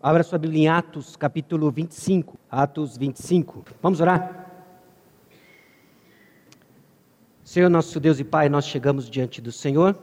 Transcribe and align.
Abra 0.00 0.22
sua 0.22 0.38
Bíblia 0.38 0.62
em 0.62 0.68
Atos, 0.68 1.16
capítulo 1.16 1.72
25. 1.72 2.38
Atos 2.48 2.96
25. 2.96 3.64
Vamos 3.82 4.00
orar? 4.00 4.46
Senhor, 7.42 7.68
nosso 7.68 7.98
Deus 7.98 8.20
e 8.20 8.24
Pai, 8.24 8.48
nós 8.48 8.64
chegamos 8.64 9.10
diante 9.10 9.40
do 9.40 9.50
Senhor, 9.50 9.98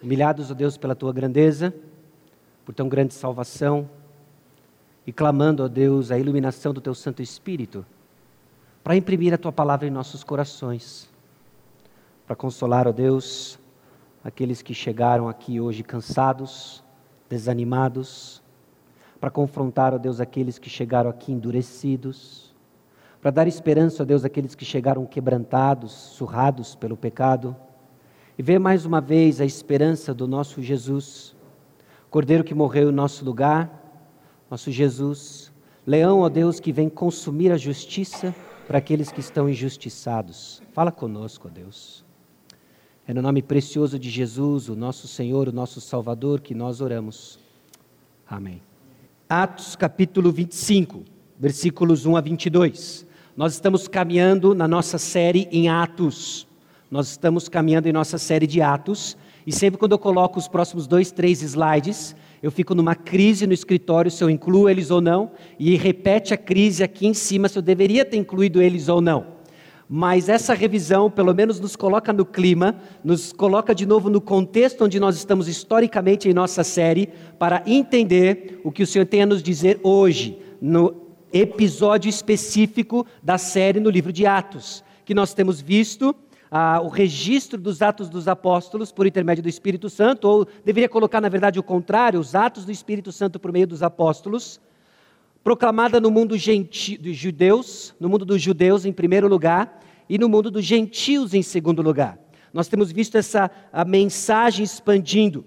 humilhados, 0.00 0.52
ó 0.52 0.54
Deus, 0.54 0.76
pela 0.76 0.94
tua 0.94 1.12
grandeza, 1.12 1.74
por 2.64 2.72
tão 2.72 2.88
grande 2.88 3.12
salvação, 3.12 3.90
e 5.04 5.12
clamando, 5.12 5.64
ó 5.64 5.68
Deus, 5.68 6.12
a 6.12 6.18
iluminação 6.18 6.72
do 6.72 6.80
teu 6.80 6.94
Santo 6.94 7.20
Espírito, 7.20 7.84
para 8.84 8.94
imprimir 8.94 9.34
a 9.34 9.38
tua 9.38 9.50
palavra 9.50 9.88
em 9.88 9.90
nossos 9.90 10.22
corações, 10.22 11.10
para 12.28 12.36
consolar, 12.36 12.86
ó 12.86 12.92
Deus, 12.92 13.58
aqueles 14.22 14.62
que 14.62 14.72
chegaram 14.72 15.28
aqui 15.28 15.60
hoje 15.60 15.82
cansados, 15.82 16.84
desanimados, 17.28 18.39
para 19.20 19.30
confrontar, 19.30 19.92
ó 19.92 19.98
Deus, 19.98 20.20
aqueles 20.20 20.58
que 20.58 20.70
chegaram 20.70 21.10
aqui 21.10 21.30
endurecidos, 21.30 22.54
para 23.20 23.30
dar 23.30 23.46
esperança, 23.46 24.02
ó 24.02 24.06
Deus, 24.06 24.24
àqueles 24.24 24.54
que 24.54 24.64
chegaram 24.64 25.04
quebrantados, 25.04 25.92
surrados 25.92 26.74
pelo 26.74 26.96
pecado, 26.96 27.54
e 28.38 28.42
ver 28.42 28.58
mais 28.58 28.86
uma 28.86 29.00
vez 29.00 29.40
a 29.40 29.44
esperança 29.44 30.14
do 30.14 30.26
nosso 30.26 30.62
Jesus, 30.62 31.36
Cordeiro 32.10 32.42
que 32.42 32.54
morreu 32.54 32.90
em 32.90 32.92
nosso 32.92 33.24
lugar, 33.24 33.70
nosso 34.50 34.72
Jesus, 34.72 35.52
leão, 35.86 36.20
ó 36.20 36.28
Deus, 36.28 36.58
que 36.58 36.72
vem 36.72 36.88
consumir 36.88 37.52
a 37.52 37.56
justiça 37.56 38.34
para 38.66 38.78
aqueles 38.78 39.12
que 39.12 39.20
estão 39.20 39.48
injustiçados. 39.48 40.60
Fala 40.72 40.90
conosco, 40.90 41.46
ó 41.46 41.50
Deus. 41.50 42.04
É 43.06 43.14
no 43.14 43.22
nome 43.22 43.42
precioso 43.42 43.96
de 43.96 44.10
Jesus, 44.10 44.68
o 44.68 44.74
nosso 44.74 45.06
Senhor, 45.06 45.48
o 45.48 45.52
nosso 45.52 45.80
Salvador, 45.80 46.40
que 46.40 46.54
nós 46.54 46.80
oramos. 46.80 47.38
Amém. 48.28 48.69
Atos 49.30 49.76
capítulo 49.76 50.32
25, 50.32 51.04
versículos 51.38 52.04
1 52.04 52.16
a 52.16 52.20
22. 52.20 53.06
Nós 53.36 53.52
estamos 53.52 53.86
caminhando 53.86 54.56
na 54.56 54.66
nossa 54.66 54.98
série 54.98 55.46
em 55.52 55.68
Atos. 55.68 56.48
Nós 56.90 57.10
estamos 57.10 57.48
caminhando 57.48 57.88
em 57.88 57.92
nossa 57.92 58.18
série 58.18 58.44
de 58.44 58.60
Atos. 58.60 59.16
E 59.46 59.52
sempre 59.52 59.78
quando 59.78 59.92
eu 59.92 60.00
coloco 60.00 60.36
os 60.36 60.48
próximos 60.48 60.88
dois, 60.88 61.12
três 61.12 61.42
slides, 61.42 62.16
eu 62.42 62.50
fico 62.50 62.74
numa 62.74 62.96
crise 62.96 63.46
no 63.46 63.52
escritório 63.52 64.10
se 64.10 64.24
eu 64.24 64.28
incluo 64.28 64.68
eles 64.68 64.90
ou 64.90 65.00
não, 65.00 65.30
e 65.60 65.76
repete 65.76 66.34
a 66.34 66.36
crise 66.36 66.82
aqui 66.82 67.06
em 67.06 67.14
cima 67.14 67.48
se 67.48 67.56
eu 67.56 67.62
deveria 67.62 68.04
ter 68.04 68.16
incluído 68.16 68.60
eles 68.60 68.88
ou 68.88 69.00
não. 69.00 69.38
Mas 69.92 70.28
essa 70.28 70.54
revisão, 70.54 71.10
pelo 71.10 71.34
menos, 71.34 71.58
nos 71.58 71.74
coloca 71.74 72.12
no 72.12 72.24
clima, 72.24 72.76
nos 73.02 73.32
coloca 73.32 73.74
de 73.74 73.84
novo 73.84 74.08
no 74.08 74.20
contexto 74.20 74.84
onde 74.84 75.00
nós 75.00 75.16
estamos 75.16 75.48
historicamente 75.48 76.28
em 76.28 76.32
nossa 76.32 76.62
série, 76.62 77.08
para 77.40 77.60
entender 77.66 78.60
o 78.62 78.70
que 78.70 78.84
o 78.84 78.86
Senhor 78.86 79.04
tem 79.04 79.22
a 79.22 79.26
nos 79.26 79.42
dizer 79.42 79.80
hoje, 79.82 80.38
no 80.62 80.94
episódio 81.32 82.08
específico 82.08 83.04
da 83.20 83.36
série 83.36 83.80
no 83.80 83.90
livro 83.90 84.12
de 84.12 84.26
Atos, 84.26 84.84
que 85.04 85.12
nós 85.12 85.34
temos 85.34 85.60
visto 85.60 86.14
ah, 86.48 86.80
o 86.80 86.86
registro 86.86 87.58
dos 87.58 87.82
Atos 87.82 88.08
dos 88.08 88.28
Apóstolos 88.28 88.92
por 88.92 89.08
intermédio 89.08 89.42
do 89.42 89.48
Espírito 89.48 89.90
Santo, 89.90 90.28
ou 90.28 90.46
deveria 90.64 90.88
colocar, 90.88 91.20
na 91.20 91.28
verdade, 91.28 91.58
o 91.58 91.64
contrário, 91.64 92.20
os 92.20 92.36
Atos 92.36 92.64
do 92.64 92.70
Espírito 92.70 93.10
Santo 93.10 93.40
por 93.40 93.50
meio 93.50 93.66
dos 93.66 93.82
apóstolos, 93.82 94.60
proclamada 95.42 96.00
no 96.00 96.10
mundo 96.10 96.36
genti 96.36 96.96
dos 96.96 97.16
judeus, 97.16 97.94
no 97.98 98.08
mundo 98.08 98.24
dos 98.24 98.40
judeus 98.40 98.84
em 98.84 98.92
primeiro 98.92 99.28
lugar, 99.28 99.80
e 100.08 100.18
no 100.18 100.28
mundo 100.28 100.50
dos 100.50 100.64
gentios 100.64 101.34
em 101.34 101.42
segundo 101.42 101.82
lugar. 101.82 102.18
Nós 102.52 102.68
temos 102.68 102.90
visto 102.90 103.16
essa 103.16 103.50
a 103.72 103.84
mensagem 103.84 104.64
expandindo, 104.64 105.44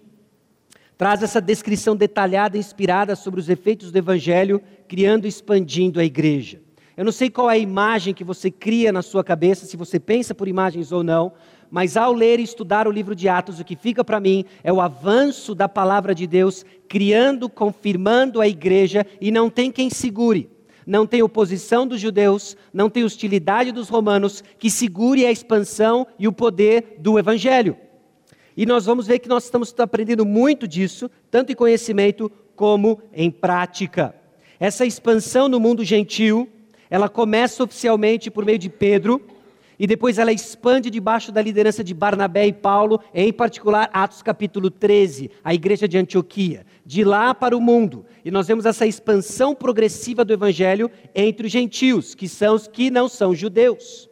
traz 0.97 1.21
essa 1.21 1.41
descrição 1.41 1.95
detalhada, 1.95 2.57
inspirada 2.57 3.15
sobre 3.15 3.39
os 3.39 3.49
efeitos 3.49 3.91
do 3.91 3.97
Evangelho, 3.97 4.61
criando 4.87 5.25
e 5.25 5.27
expandindo 5.27 5.99
a 5.99 6.05
igreja. 6.05 6.61
Eu 6.95 7.03
não 7.03 7.11
sei 7.11 7.29
qual 7.29 7.49
é 7.49 7.55
a 7.55 7.57
imagem 7.57 8.13
que 8.13 8.23
você 8.23 8.49
cria 8.49 8.91
na 8.91 9.01
sua 9.01 9.23
cabeça, 9.23 9.65
se 9.65 9.75
você 9.75 9.99
pensa 9.99 10.33
por 10.33 10.47
imagens 10.47 10.91
ou 10.91 11.03
não, 11.03 11.33
mas 11.73 11.97
ao 11.97 12.13
ler 12.13 12.39
e 12.39 12.43
estudar 12.43 12.87
o 12.87 12.91
livro 12.91 13.15
de 13.15 13.27
Atos, 13.27 13.59
o 13.59 13.65
que 13.65 13.75
fica 13.75 14.03
para 14.03 14.19
mim 14.19 14.45
é 14.63 14.71
o 14.71 14.79
avanço 14.79 15.55
da 15.55 15.67
palavra 15.67 16.13
de 16.13 16.27
Deus, 16.27 16.63
criando, 16.87 17.49
confirmando 17.49 18.39
a 18.39 18.47
igreja, 18.47 19.03
e 19.19 19.31
não 19.31 19.49
tem 19.49 19.71
quem 19.71 19.89
segure. 19.89 20.47
Não 20.85 21.07
tem 21.07 21.23
oposição 21.23 21.87
dos 21.87 21.99
judeus, 21.99 22.55
não 22.71 22.91
tem 22.91 23.03
hostilidade 23.03 23.71
dos 23.71 23.89
romanos 23.89 24.43
que 24.59 24.69
segure 24.69 25.25
a 25.25 25.31
expansão 25.31 26.05
e 26.19 26.27
o 26.27 26.31
poder 26.31 26.97
do 26.99 27.17
evangelho. 27.17 27.75
E 28.55 28.67
nós 28.67 28.85
vamos 28.85 29.07
ver 29.07 29.17
que 29.17 29.27
nós 29.27 29.45
estamos 29.45 29.73
aprendendo 29.79 30.27
muito 30.27 30.67
disso, 30.67 31.09
tanto 31.31 31.51
em 31.51 31.55
conhecimento 31.55 32.31
como 32.55 33.01
em 33.11 33.31
prática. 33.31 34.13
Essa 34.59 34.85
expansão 34.85 35.47
no 35.47 35.59
mundo 35.59 35.83
gentil, 35.83 36.47
ela 36.87 37.09
começa 37.09 37.63
oficialmente 37.63 38.29
por 38.29 38.45
meio 38.45 38.59
de 38.59 38.69
Pedro, 38.69 39.19
e 39.83 39.87
depois 39.87 40.17
ela 40.17 40.31
expande 40.31 40.89
debaixo 40.89 41.29
da 41.29 41.41
liderança 41.41 41.83
de 41.83 41.93
Barnabé 41.93 42.47
e 42.47 42.53
Paulo, 42.53 43.01
em 43.13 43.33
particular 43.33 43.89
Atos 43.91 44.21
capítulo 44.21 44.71
13, 44.71 45.29
a 45.43 45.53
igreja 45.53 45.89
de 45.89 45.97
Antioquia, 45.97 46.65
de 46.85 47.03
lá 47.03 47.35
para 47.35 47.57
o 47.57 47.59
mundo. 47.59 48.05
E 48.23 48.31
nós 48.31 48.47
vemos 48.47 48.65
essa 48.65 48.87
expansão 48.87 49.53
progressiva 49.53 50.23
do 50.23 50.31
evangelho 50.31 50.89
entre 51.13 51.47
os 51.47 51.51
gentios, 51.51 52.15
que 52.15 52.29
são 52.29 52.55
os 52.55 52.65
que 52.65 52.89
não 52.89 53.09
são 53.09 53.35
judeus. 53.35 54.09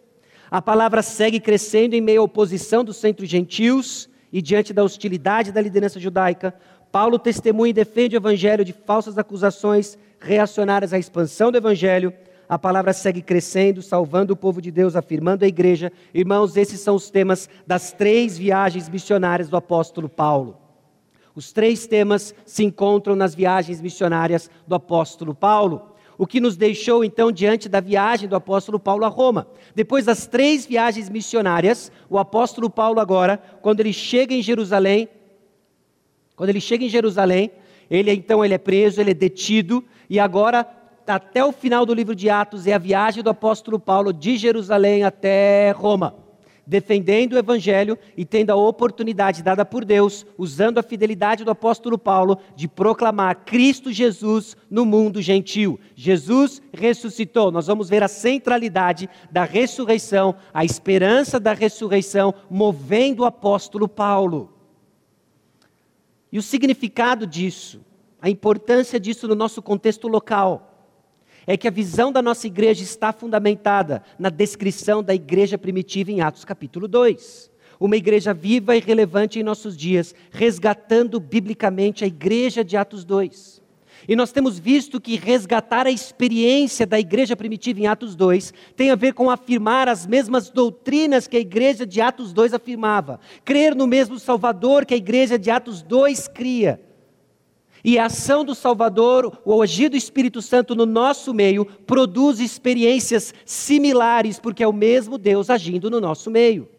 A 0.52 0.62
palavra 0.62 1.02
segue 1.02 1.40
crescendo 1.40 1.94
em 1.94 2.02
meio 2.02 2.20
à 2.20 2.26
oposição 2.26 2.84
dos 2.84 2.98
centros 2.98 3.30
gentios 3.30 4.10
e 4.30 4.42
diante 4.42 4.74
da 4.74 4.84
hostilidade 4.84 5.54
da 5.54 5.62
liderança 5.62 6.02
judaica. 6.02 6.54
Paulo 6.92 7.18
testemunha 7.18 7.70
e 7.70 7.74
defende 7.74 8.18
o 8.18 8.20
evangelho 8.20 8.66
de 8.66 8.74
falsas 8.74 9.18
acusações 9.18 9.98
reacionárias 10.20 10.92
à 10.92 11.00
expansão 11.00 11.50
do 11.50 11.58
evangelho 11.58 12.14
a 12.52 12.60
palavra 12.60 12.92
segue 12.92 13.22
crescendo, 13.22 13.82
salvando 13.82 14.34
o 14.34 14.36
povo 14.36 14.62
de 14.62 14.70
Deus, 14.72 14.98
afirmando 14.98 15.46
a 15.46 15.48
igreja. 15.48 15.90
Irmãos, 16.14 16.58
esses 16.58 16.82
são 16.82 16.96
os 16.96 17.10
temas 17.10 17.48
das 17.66 17.94
três 17.94 18.38
viagens 18.38 18.90
missionárias 18.90 19.48
do 19.48 19.56
apóstolo 19.56 20.10
Paulo. 20.10 20.58
Os 21.34 21.54
três 21.54 21.88
temas 21.88 22.36
se 22.46 22.66
encontram 22.66 23.16
nas 23.16 23.34
viagens 23.34 23.80
missionárias 23.80 24.52
do 24.68 24.76
apóstolo 24.76 25.34
Paulo. 25.34 25.94
O 26.18 26.28
que 26.28 26.42
nos 26.42 26.58
deixou 26.58 27.06
então 27.06 27.32
diante 27.32 27.70
da 27.70 27.80
viagem 27.80 28.28
do 28.28 28.36
apóstolo 28.36 28.78
Paulo 28.78 29.06
a 29.06 29.08
Roma. 29.08 29.48
Depois 29.74 30.04
das 30.04 30.28
três 30.28 30.66
viagens 30.66 31.08
missionárias, 31.08 31.90
o 32.10 32.20
apóstolo 32.20 32.70
Paulo 32.70 33.00
agora, 33.00 33.42
quando 33.62 33.80
ele 33.80 33.94
chega 33.94 34.34
em 34.34 34.42
Jerusalém, 34.42 35.08
quando 36.36 36.50
ele 36.50 36.60
chega 36.60 36.84
em 36.84 36.90
Jerusalém, 36.90 37.50
ele 37.90 38.12
então 38.12 38.44
ele 38.44 38.56
é 38.56 38.58
preso, 38.58 39.00
ele 39.00 39.12
é 39.12 39.14
detido 39.14 39.82
e 40.10 40.20
agora 40.20 40.81
até 41.12 41.44
o 41.44 41.52
final 41.52 41.86
do 41.86 41.94
livro 41.94 42.16
de 42.16 42.30
Atos 42.30 42.66
é 42.66 42.74
a 42.74 42.78
viagem 42.78 43.22
do 43.22 43.30
apóstolo 43.30 43.78
Paulo 43.78 44.14
de 44.14 44.38
Jerusalém 44.38 45.04
até 45.04 45.72
Roma, 45.72 46.16
defendendo 46.66 47.34
o 47.34 47.38
evangelho 47.38 48.00
e 48.16 48.24
tendo 48.24 48.50
a 48.50 48.56
oportunidade 48.56 49.44
dada 49.44 49.66
por 49.66 49.84
Deus, 49.84 50.26
usando 50.38 50.78
a 50.78 50.84
fidelidade 50.84 51.44
do 51.44 51.52
apóstolo 51.52 51.98
Paulo, 51.98 52.38
de 52.56 52.68
proclamar 52.68 53.44
Cristo 53.46 53.92
Jesus 53.92 54.56
no 54.70 54.86
mundo 54.86 55.22
gentil. 55.22 55.80
Jesus 55.96 56.62
ressuscitou. 56.72 57.52
Nós 57.52 57.68
vamos 57.68 57.90
ver 57.90 58.04
a 58.04 58.08
centralidade 58.08 59.10
da 59.30 59.44
ressurreição, 59.44 60.36
a 60.54 60.64
esperança 60.64 61.40
da 61.40 61.52
ressurreição 61.52 62.34
movendo 62.50 63.24
o 63.24 63.26
apóstolo 63.26 63.88
Paulo. 63.88 64.54
E 66.32 66.40
o 66.40 66.42
significado 66.42 67.28
disso, 67.28 67.82
a 68.22 68.30
importância 68.30 68.98
disso 68.98 69.28
no 69.28 69.36
nosso 69.36 69.62
contexto 69.62 70.08
local 70.08 70.70
é 71.52 71.58
que 71.58 71.68
a 71.68 71.72
visão 71.72 72.14
da 72.14 72.22
nossa 72.22 72.48
igreja 72.48 72.82
está 72.82 73.12
fundamentada 73.12 74.02
na 74.18 74.30
descrição 74.30 75.04
da 75.04 75.14
igreja 75.14 75.58
primitiva 75.58 76.10
em 76.10 76.22
Atos 76.22 76.46
capítulo 76.46 76.88
2. 76.88 77.52
Uma 77.78 77.98
igreja 77.98 78.34
viva 78.34 78.74
e 78.74 78.80
relevante 78.80 79.38
em 79.38 79.44
nossos 79.44 79.76
dias, 79.76 80.16
resgatando 80.32 81.20
biblicamente 81.20 82.06
a 82.06 82.08
igreja 82.08 82.64
de 82.64 82.78
Atos 82.78 83.04
2. 83.04 83.62
E 84.08 84.16
nós 84.16 84.32
temos 84.32 84.58
visto 84.58 85.02
que 85.02 85.18
resgatar 85.18 85.86
a 85.86 85.92
experiência 85.92 86.88
da 86.88 86.98
igreja 86.98 87.36
primitiva 87.36 87.82
em 87.82 87.88
Atos 87.88 88.16
2 88.16 88.54
tem 88.78 88.90
a 88.90 88.96
ver 88.96 89.14
com 89.14 89.30
afirmar 89.30 89.90
as 89.90 90.08
mesmas 90.08 90.50
doutrinas 90.50 91.28
que 91.28 91.36
a 91.36 91.42
igreja 91.42 91.86
de 91.86 92.00
Atos 92.00 92.32
2 92.32 92.54
afirmava, 92.54 93.20
crer 93.44 93.76
no 93.76 93.88
mesmo 93.88 94.18
Salvador 94.18 94.86
que 94.86 94.94
a 94.94 94.98
igreja 94.98 95.38
de 95.38 95.52
Atos 95.52 95.82
2 95.82 96.30
cria 96.30 96.80
e 97.84 97.98
a 97.98 98.06
ação 98.06 98.46
do 98.46 98.54
Salvador, 98.54 99.42
o 99.44 99.62
agir 99.62 99.90
do 99.90 99.98
Espírito 99.98 100.42
Santo 100.42 100.76
no 100.76 100.86
nosso 100.86 101.34
meio, 101.34 101.66
produz 101.66 102.40
experiências 102.40 103.34
similares, 103.46 104.40
porque 104.40 104.64
é 104.64 104.68
o 104.68 104.74
mesmo 104.74 105.18
Deus 105.18 105.50
agindo 105.50 105.90
no 105.90 106.00
nosso 106.00 106.30
meio. 106.30 106.70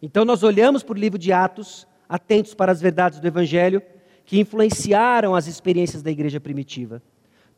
Então 0.00 0.24
nós 0.24 0.42
olhamos 0.42 0.82
para 0.82 0.94
o 0.94 0.98
livro 0.98 1.18
de 1.18 1.32
Atos, 1.32 1.86
atentos 2.08 2.54
para 2.54 2.70
as 2.70 2.80
verdades 2.80 3.20
do 3.20 3.26
Evangelho, 3.26 3.82
que 4.24 4.38
influenciaram 4.38 5.34
as 5.34 5.46
experiências 5.46 6.02
da 6.02 6.10
igreja 6.10 6.38
primitiva, 6.38 7.02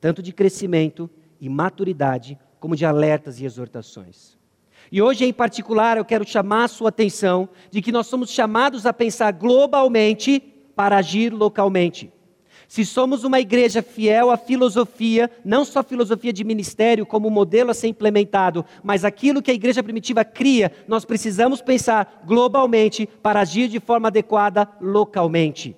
tanto 0.01 0.23
de 0.23 0.33
crescimento 0.33 1.11
e 1.41 1.49
maturidade, 1.49 2.39
como 2.61 2.77
de 2.77 2.85
alertas 2.85 3.41
e 3.41 3.45
exortações. 3.45 4.39
E 4.93 5.03
hoje, 5.03 5.25
em 5.25 5.33
particular, 5.33 5.97
eu 5.97 6.05
quero 6.05 6.27
chamar 6.27 6.65
a 6.65 6.69
sua 6.69 6.89
atenção 6.89 7.49
de 7.71 7.83
que 7.83 7.93
nós 7.93 8.07
somos 8.07 8.31
chamados 8.31 8.87
a 8.87 8.93
pensar 8.93 9.33
globalmente 9.33 10.60
para 10.75 10.97
agir 10.97 11.33
localmente. 11.33 12.13
Se 12.71 12.85
somos 12.85 13.25
uma 13.25 13.41
igreja 13.41 13.83
fiel 13.83 14.31
à 14.31 14.37
filosofia, 14.37 15.29
não 15.45 15.65
só 15.65 15.83
filosofia 15.83 16.33
de 16.33 16.45
ministério 16.45 17.05
como 17.05 17.29
modelo 17.29 17.73
a 17.73 17.75
ser 17.75 17.89
implementado, 17.89 18.65
mas 18.81 19.05
aquilo 19.05 19.43
que 19.43 19.51
a 19.51 19.55
igreja 19.55 19.83
primitiva 19.83 20.25
cria, 20.25 20.71
nós 20.87 21.05
precisamos 21.05 21.61
pensar 21.61 22.23
globalmente 22.25 23.09
para 23.21 23.41
agir 23.41 23.67
de 23.67 23.81
forma 23.81 24.07
adequada 24.07 24.69
localmente. 24.81 25.77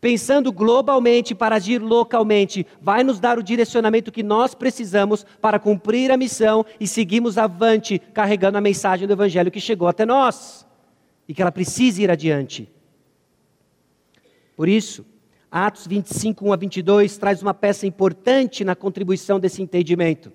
Pensando 0.00 0.50
globalmente 0.50 1.32
para 1.32 1.54
agir 1.54 1.80
localmente, 1.80 2.66
vai 2.80 3.04
nos 3.04 3.20
dar 3.20 3.38
o 3.38 3.42
direcionamento 3.42 4.10
que 4.10 4.24
nós 4.24 4.52
precisamos 4.52 5.24
para 5.40 5.60
cumprir 5.60 6.10
a 6.10 6.16
missão 6.16 6.66
e 6.80 6.88
seguirmos 6.88 7.38
avante, 7.38 8.00
carregando 8.12 8.58
a 8.58 8.60
mensagem 8.60 9.06
do 9.06 9.12
Evangelho 9.12 9.50
que 9.50 9.60
chegou 9.60 9.86
até 9.86 10.04
nós 10.04 10.66
e 11.28 11.32
que 11.32 11.40
ela 11.40 11.52
precisa 11.52 12.02
ir 12.02 12.10
adiante. 12.10 12.68
Por 14.60 14.68
isso, 14.68 15.06
Atos 15.50 15.86
25, 15.86 16.46
1 16.46 16.52
a 16.52 16.56
22 16.56 17.16
traz 17.16 17.40
uma 17.40 17.54
peça 17.54 17.86
importante 17.86 18.62
na 18.62 18.76
contribuição 18.76 19.40
desse 19.40 19.62
entendimento. 19.62 20.30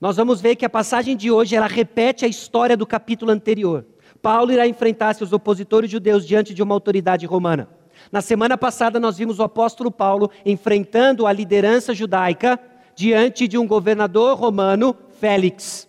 Nós 0.00 0.16
vamos 0.16 0.40
ver 0.40 0.56
que 0.56 0.66
a 0.66 0.68
passagem 0.68 1.16
de 1.16 1.30
hoje 1.30 1.54
ela 1.54 1.68
repete 1.68 2.24
a 2.24 2.28
história 2.28 2.76
do 2.76 2.84
capítulo 2.84 3.30
anterior. 3.30 3.86
Paulo 4.20 4.50
irá 4.50 4.66
enfrentar 4.66 5.14
seus 5.14 5.32
opositores 5.32 5.88
judeus 5.88 6.26
diante 6.26 6.52
de 6.52 6.64
uma 6.64 6.74
autoridade 6.74 7.26
romana. 7.26 7.68
Na 8.10 8.20
semana 8.20 8.58
passada 8.58 8.98
nós 8.98 9.16
vimos 9.16 9.38
o 9.38 9.44
apóstolo 9.44 9.92
Paulo 9.92 10.32
enfrentando 10.44 11.24
a 11.24 11.32
liderança 11.32 11.94
judaica 11.94 12.58
diante 12.96 13.46
de 13.46 13.56
um 13.56 13.68
governador 13.68 14.36
romano, 14.36 14.96
Félix. 15.20 15.88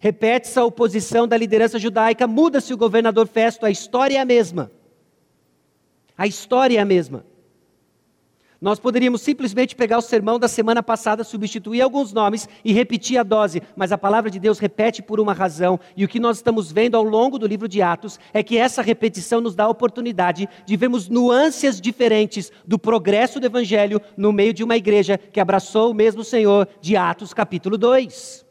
Repete-se 0.00 0.58
a 0.58 0.64
oposição 0.64 1.28
da 1.28 1.36
liderança 1.36 1.78
judaica, 1.78 2.26
muda-se 2.26 2.74
o 2.74 2.76
governador 2.76 3.28
Festo, 3.28 3.64
a 3.64 3.70
história 3.70 4.16
é 4.16 4.20
a 4.20 4.24
mesma. 4.24 4.72
A 6.16 6.26
história 6.26 6.78
é 6.78 6.80
a 6.80 6.84
mesma. 6.84 7.24
Nós 8.58 8.78
poderíamos 8.78 9.20
simplesmente 9.20 9.76
pegar 9.76 9.98
o 9.98 10.02
sermão 10.02 10.38
da 10.38 10.48
semana 10.48 10.82
passada, 10.82 11.22
substituir 11.22 11.82
alguns 11.82 12.12
nomes 12.12 12.48
e 12.64 12.72
repetir 12.72 13.18
a 13.18 13.22
dose, 13.22 13.62
mas 13.76 13.92
a 13.92 13.98
palavra 13.98 14.30
de 14.30 14.40
Deus 14.40 14.58
repete 14.58 15.02
por 15.02 15.20
uma 15.20 15.34
razão, 15.34 15.78
e 15.94 16.04
o 16.04 16.08
que 16.08 16.18
nós 16.18 16.38
estamos 16.38 16.72
vendo 16.72 16.96
ao 16.96 17.02
longo 17.02 17.38
do 17.38 17.46
livro 17.46 17.68
de 17.68 17.82
Atos 17.82 18.18
é 18.32 18.42
que 18.42 18.56
essa 18.56 18.80
repetição 18.80 19.42
nos 19.42 19.54
dá 19.54 19.64
a 19.64 19.68
oportunidade 19.68 20.48
de 20.64 20.76
vermos 20.76 21.06
nuances 21.06 21.80
diferentes 21.80 22.50
do 22.66 22.78
progresso 22.78 23.38
do 23.38 23.46
Evangelho 23.46 24.00
no 24.16 24.32
meio 24.32 24.54
de 24.54 24.64
uma 24.64 24.76
igreja 24.76 25.18
que 25.18 25.38
abraçou 25.38 25.90
o 25.90 25.94
mesmo 25.94 26.24
Senhor, 26.24 26.66
de 26.80 26.96
Atos 26.96 27.34
capítulo 27.34 27.76
2. 27.76 28.46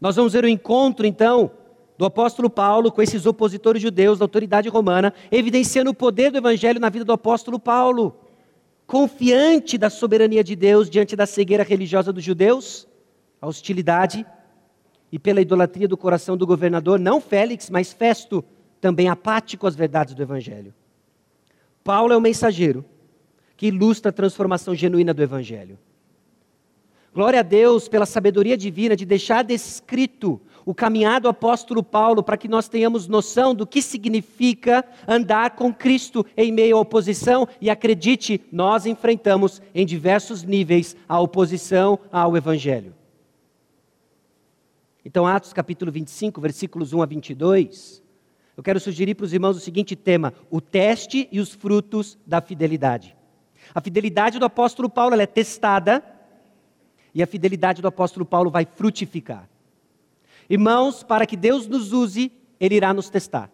Nós 0.00 0.16
vamos 0.16 0.32
ver 0.32 0.44
o 0.44 0.48
encontro, 0.48 1.06
então, 1.06 1.50
do 2.00 2.06
apóstolo 2.06 2.48
Paulo 2.48 2.90
com 2.90 3.02
esses 3.02 3.26
opositores 3.26 3.82
judeus 3.82 4.18
da 4.18 4.24
autoridade 4.24 4.70
romana, 4.70 5.12
evidenciando 5.30 5.90
o 5.90 5.94
poder 5.94 6.30
do 6.30 6.38
evangelho 6.38 6.80
na 6.80 6.88
vida 6.88 7.04
do 7.04 7.12
apóstolo 7.12 7.60
Paulo. 7.60 8.18
Confiante 8.86 9.76
da 9.76 9.90
soberania 9.90 10.42
de 10.42 10.56
Deus 10.56 10.88
diante 10.88 11.14
da 11.14 11.26
cegueira 11.26 11.62
religiosa 11.62 12.10
dos 12.10 12.24
judeus, 12.24 12.88
a 13.38 13.46
hostilidade 13.46 14.24
e 15.12 15.18
pela 15.18 15.42
idolatria 15.42 15.86
do 15.86 15.94
coração 15.94 16.38
do 16.38 16.46
governador, 16.46 16.98
não 16.98 17.20
Félix, 17.20 17.68
mas 17.68 17.92
Festo, 17.92 18.42
também 18.80 19.10
apático 19.10 19.66
às 19.66 19.76
verdades 19.76 20.14
do 20.14 20.22
evangelho. 20.22 20.72
Paulo 21.84 22.14
é 22.14 22.16
o 22.16 22.20
mensageiro 22.20 22.82
que 23.58 23.66
ilustra 23.66 24.08
a 24.08 24.14
transformação 24.14 24.74
genuína 24.74 25.12
do 25.12 25.22
evangelho. 25.22 25.78
Glória 27.12 27.40
a 27.40 27.42
Deus 27.42 27.88
pela 27.88 28.06
sabedoria 28.06 28.56
divina 28.56 28.96
de 28.96 29.04
deixar 29.04 29.42
descrito 29.42 30.40
o 30.70 30.74
caminhar 30.74 31.20
do 31.20 31.28
apóstolo 31.28 31.82
Paulo 31.82 32.22
para 32.22 32.36
que 32.36 32.46
nós 32.46 32.68
tenhamos 32.68 33.08
noção 33.08 33.52
do 33.52 33.66
que 33.66 33.82
significa 33.82 34.84
andar 35.08 35.56
com 35.56 35.74
Cristo 35.74 36.24
em 36.36 36.52
meio 36.52 36.76
à 36.76 36.80
oposição. 36.80 37.48
E 37.60 37.68
acredite, 37.68 38.40
nós 38.52 38.86
enfrentamos 38.86 39.60
em 39.74 39.84
diversos 39.84 40.44
níveis 40.44 40.94
a 41.08 41.18
oposição 41.18 41.98
ao 42.12 42.36
Evangelho. 42.36 42.94
Então, 45.04 45.26
Atos 45.26 45.52
capítulo 45.52 45.90
25, 45.90 46.40
versículos 46.40 46.92
1 46.92 47.02
a 47.02 47.06
22. 47.06 48.00
Eu 48.56 48.62
quero 48.62 48.78
sugerir 48.78 49.16
para 49.16 49.24
os 49.24 49.32
irmãos 49.32 49.56
o 49.56 49.60
seguinte 49.60 49.96
tema: 49.96 50.32
o 50.48 50.60
teste 50.60 51.28
e 51.32 51.40
os 51.40 51.52
frutos 51.52 52.16
da 52.24 52.40
fidelidade. 52.40 53.16
A 53.74 53.80
fidelidade 53.80 54.38
do 54.38 54.44
apóstolo 54.44 54.88
Paulo 54.88 55.20
é 55.20 55.26
testada 55.26 56.00
e 57.12 57.24
a 57.24 57.26
fidelidade 57.26 57.82
do 57.82 57.88
apóstolo 57.88 58.24
Paulo 58.24 58.52
vai 58.52 58.64
frutificar. 58.64 59.49
Irmãos, 60.50 61.04
para 61.04 61.24
que 61.24 61.36
Deus 61.36 61.68
nos 61.68 61.92
use, 61.92 62.32
Ele 62.58 62.74
irá 62.74 62.92
nos 62.92 63.08
testar. 63.08 63.48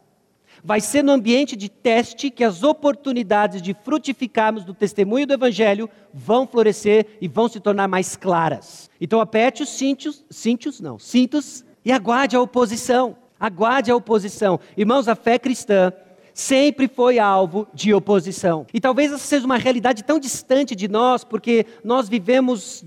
Vai 0.65 0.81
ser 0.81 1.05
no 1.05 1.13
ambiente 1.13 1.55
de 1.55 1.69
teste 1.69 2.31
que 2.31 2.43
as 2.43 2.63
oportunidades 2.63 3.61
de 3.61 3.75
frutificarmos 3.75 4.65
do 4.65 4.73
testemunho 4.73 5.27
do 5.27 5.35
Evangelho 5.35 5.91
vão 6.13 6.47
florescer 6.47 7.19
e 7.21 7.29
vão 7.29 7.49
se 7.49 7.61
tornar 7.61 7.87
mais 7.87 8.17
claras. 8.17 8.91
Então 8.99 9.21
aperte 9.21 9.63
os 9.63 9.69
cintos, 9.69 10.25
cintos 10.31 10.81
não, 10.81 10.99
cintos 10.99 11.63
e 11.85 11.93
aguarde 11.93 12.35
a 12.35 12.41
oposição. 12.41 13.17
Aguarde 13.39 13.91
a 13.91 13.97
oposição. 13.97 14.59
Irmãos, 14.75 15.07
a 15.07 15.15
fé 15.15 15.39
cristã 15.39 15.93
sempre 16.33 16.89
foi 16.89 17.19
alvo 17.19 17.69
de 17.75 17.93
oposição. 17.93 18.67
E 18.73 18.81
talvez 18.81 19.13
essa 19.13 19.25
seja 19.25 19.45
uma 19.45 19.59
realidade 19.59 20.03
tão 20.03 20.19
distante 20.19 20.75
de 20.75 20.89
nós, 20.89 21.23
porque 21.23 21.67
nós 21.85 22.09
vivemos 22.09 22.83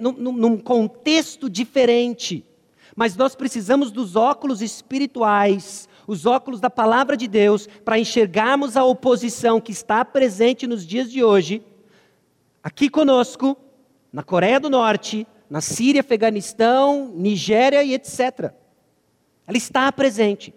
num, 0.00 0.32
num 0.32 0.56
contexto 0.56 1.50
diferente. 1.50 2.44
Mas 3.00 3.16
nós 3.16 3.34
precisamos 3.34 3.90
dos 3.90 4.14
óculos 4.14 4.60
espirituais, 4.60 5.88
os 6.06 6.26
óculos 6.26 6.60
da 6.60 6.68
palavra 6.68 7.16
de 7.16 7.26
Deus, 7.26 7.66
para 7.82 7.98
enxergarmos 7.98 8.76
a 8.76 8.84
oposição 8.84 9.58
que 9.58 9.72
está 9.72 10.04
presente 10.04 10.66
nos 10.66 10.86
dias 10.86 11.10
de 11.10 11.24
hoje, 11.24 11.64
aqui 12.62 12.90
conosco, 12.90 13.56
na 14.12 14.22
Coreia 14.22 14.60
do 14.60 14.68
Norte, 14.68 15.26
na 15.48 15.62
Síria, 15.62 16.02
Afeganistão, 16.02 17.10
Nigéria 17.14 17.82
e 17.82 17.94
etc. 17.94 18.52
Ela 19.46 19.56
está 19.56 19.90
presente. 19.90 20.52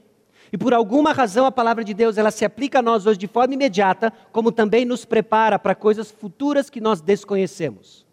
E 0.51 0.57
por 0.57 0.73
alguma 0.73 1.13
razão 1.13 1.45
a 1.45 1.51
palavra 1.51 1.81
de 1.81 1.93
Deus 1.93 2.17
ela 2.17 2.29
se 2.29 2.43
aplica 2.43 2.79
a 2.79 2.81
nós 2.81 3.05
hoje 3.05 3.19
de 3.19 3.27
forma 3.27 3.53
imediata, 3.53 4.11
como 4.33 4.51
também 4.51 4.83
nos 4.83 5.05
prepara 5.05 5.57
para 5.57 5.73
coisas 5.73 6.11
futuras 6.11 6.69
que 6.69 6.81
nós 6.81 6.99
desconhecemos. 6.99 8.05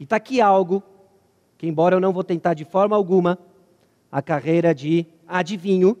E 0.00 0.02
está 0.02 0.16
aqui 0.16 0.40
algo 0.40 0.82
que, 1.58 1.66
embora 1.66 1.96
eu 1.96 2.00
não 2.00 2.12
vou 2.12 2.22
tentar 2.22 2.54
de 2.54 2.64
forma 2.64 2.94
alguma 2.94 3.36
a 4.10 4.22
carreira 4.22 4.72
de 4.72 5.04
adivinho, 5.26 5.98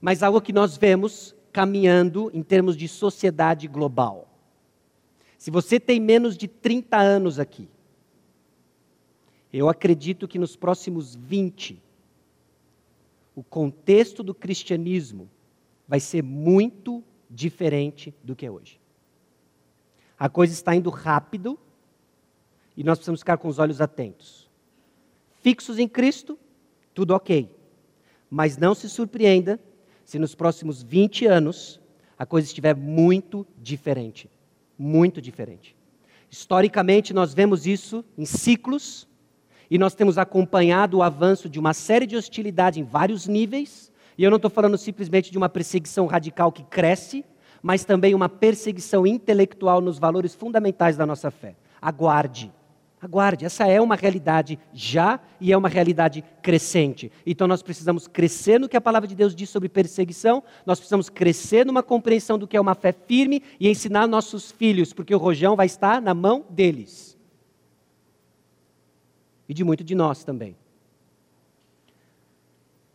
mas 0.00 0.22
algo 0.22 0.40
que 0.40 0.52
nós 0.52 0.76
vemos 0.76 1.34
caminhando 1.52 2.30
em 2.34 2.42
termos 2.42 2.76
de 2.76 2.86
sociedade 2.86 3.66
global. 3.66 4.28
Se 5.38 5.50
você 5.50 5.80
tem 5.80 5.98
menos 5.98 6.36
de 6.36 6.46
30 6.46 6.98
anos 6.98 7.38
aqui, 7.38 7.68
eu 9.52 9.68
acredito 9.70 10.28
que 10.28 10.38
nos 10.38 10.54
próximos 10.54 11.14
20, 11.14 11.82
o 13.34 13.42
contexto 13.42 14.22
do 14.22 14.34
cristianismo 14.34 15.30
vai 15.88 15.98
ser 15.98 16.22
muito 16.22 17.02
diferente 17.30 18.14
do 18.22 18.36
que 18.36 18.44
é 18.44 18.50
hoje. 18.50 18.78
A 20.18 20.28
coisa 20.28 20.52
está 20.52 20.74
indo 20.74 20.90
rápido 20.90 21.58
e 22.76 22.84
nós 22.84 22.98
precisamos 22.98 23.20
ficar 23.20 23.38
com 23.38 23.48
os 23.48 23.58
olhos 23.58 23.80
atentos. 23.80 24.50
Fixos 25.36 25.78
em 25.78 25.88
Cristo, 25.88 26.38
tudo 26.94 27.14
ok. 27.14 27.50
Mas 28.28 28.56
não 28.56 28.74
se 28.74 28.88
surpreenda 28.88 29.58
se 30.04 30.18
nos 30.18 30.34
próximos 30.34 30.82
20 30.82 31.26
anos 31.26 31.80
a 32.18 32.26
coisa 32.26 32.46
estiver 32.46 32.74
muito 32.74 33.46
diferente. 33.58 34.30
Muito 34.78 35.20
diferente. 35.20 35.76
Historicamente, 36.30 37.14
nós 37.14 37.32
vemos 37.32 37.66
isso 37.66 38.04
em 38.16 38.24
ciclos 38.24 39.08
e 39.70 39.78
nós 39.78 39.94
temos 39.94 40.18
acompanhado 40.18 40.98
o 40.98 41.02
avanço 41.02 41.48
de 41.48 41.58
uma 41.58 41.72
série 41.72 42.06
de 42.06 42.16
hostilidade 42.16 42.80
em 42.80 42.84
vários 42.84 43.26
níveis, 43.26 43.92
e 44.16 44.24
eu 44.24 44.30
não 44.30 44.36
estou 44.36 44.50
falando 44.50 44.78
simplesmente 44.78 45.30
de 45.30 45.36
uma 45.36 45.48
perseguição 45.48 46.06
radical 46.06 46.50
que 46.50 46.62
cresce, 46.62 47.24
mas 47.62 47.84
também 47.84 48.14
uma 48.14 48.28
perseguição 48.28 49.06
intelectual 49.06 49.80
nos 49.80 49.98
valores 49.98 50.34
fundamentais 50.34 50.96
da 50.96 51.04
nossa 51.04 51.30
fé. 51.30 51.56
Aguarde. 51.80 52.52
Aguarde, 53.00 53.44
essa 53.44 53.66
é 53.66 53.80
uma 53.80 53.94
realidade 53.94 54.58
já 54.72 55.20
e 55.40 55.52
é 55.52 55.56
uma 55.56 55.68
realidade 55.68 56.24
crescente. 56.42 57.12
Então 57.26 57.46
nós 57.46 57.62
precisamos 57.62 58.08
crescer 58.08 58.58
no 58.58 58.68
que 58.68 58.76
a 58.76 58.80
palavra 58.80 59.06
de 59.06 59.14
Deus 59.14 59.34
diz 59.34 59.50
sobre 59.50 59.68
perseguição, 59.68 60.42
nós 60.64 60.78
precisamos 60.78 61.08
crescer 61.08 61.66
numa 61.66 61.82
compreensão 61.82 62.38
do 62.38 62.48
que 62.48 62.56
é 62.56 62.60
uma 62.60 62.74
fé 62.74 62.92
firme 62.92 63.42
e 63.60 63.68
ensinar 63.68 64.06
nossos 64.06 64.50
filhos, 64.50 64.92
porque 64.92 65.14
o 65.14 65.18
rojão 65.18 65.54
vai 65.54 65.66
estar 65.66 66.00
na 66.00 66.14
mão 66.14 66.44
deles 66.48 67.16
e 69.48 69.54
de 69.54 69.64
muito 69.64 69.84
de 69.84 69.94
nós 69.94 70.24
também. 70.24 70.56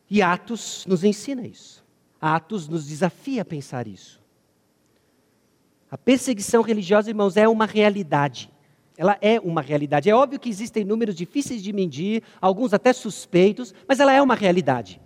E 0.09 0.21
Atos 0.21 0.85
nos 0.85 1.03
ensina 1.03 1.45
isso. 1.47 1.83
Atos 2.19 2.67
nos 2.67 2.87
desafia 2.87 3.41
a 3.41 3.45
pensar 3.45 3.87
isso. 3.87 4.21
A 5.89 5.97
perseguição 5.97 6.61
religiosa, 6.61 7.09
irmãos, 7.09 7.37
é 7.37 7.47
uma 7.47 7.65
realidade. 7.65 8.50
Ela 9.01 9.17
é 9.19 9.39
uma 9.39 9.63
realidade. 9.63 10.11
É 10.11 10.15
óbvio 10.15 10.39
que 10.39 10.47
existem 10.47 10.85
números 10.85 11.15
difíceis 11.15 11.63
de 11.63 11.73
medir, 11.73 12.21
alguns 12.39 12.71
até 12.71 12.93
suspeitos, 12.93 13.73
mas 13.87 13.99
ela 13.99 14.13
é 14.13 14.21
uma 14.21 14.35
realidade. 14.35 15.01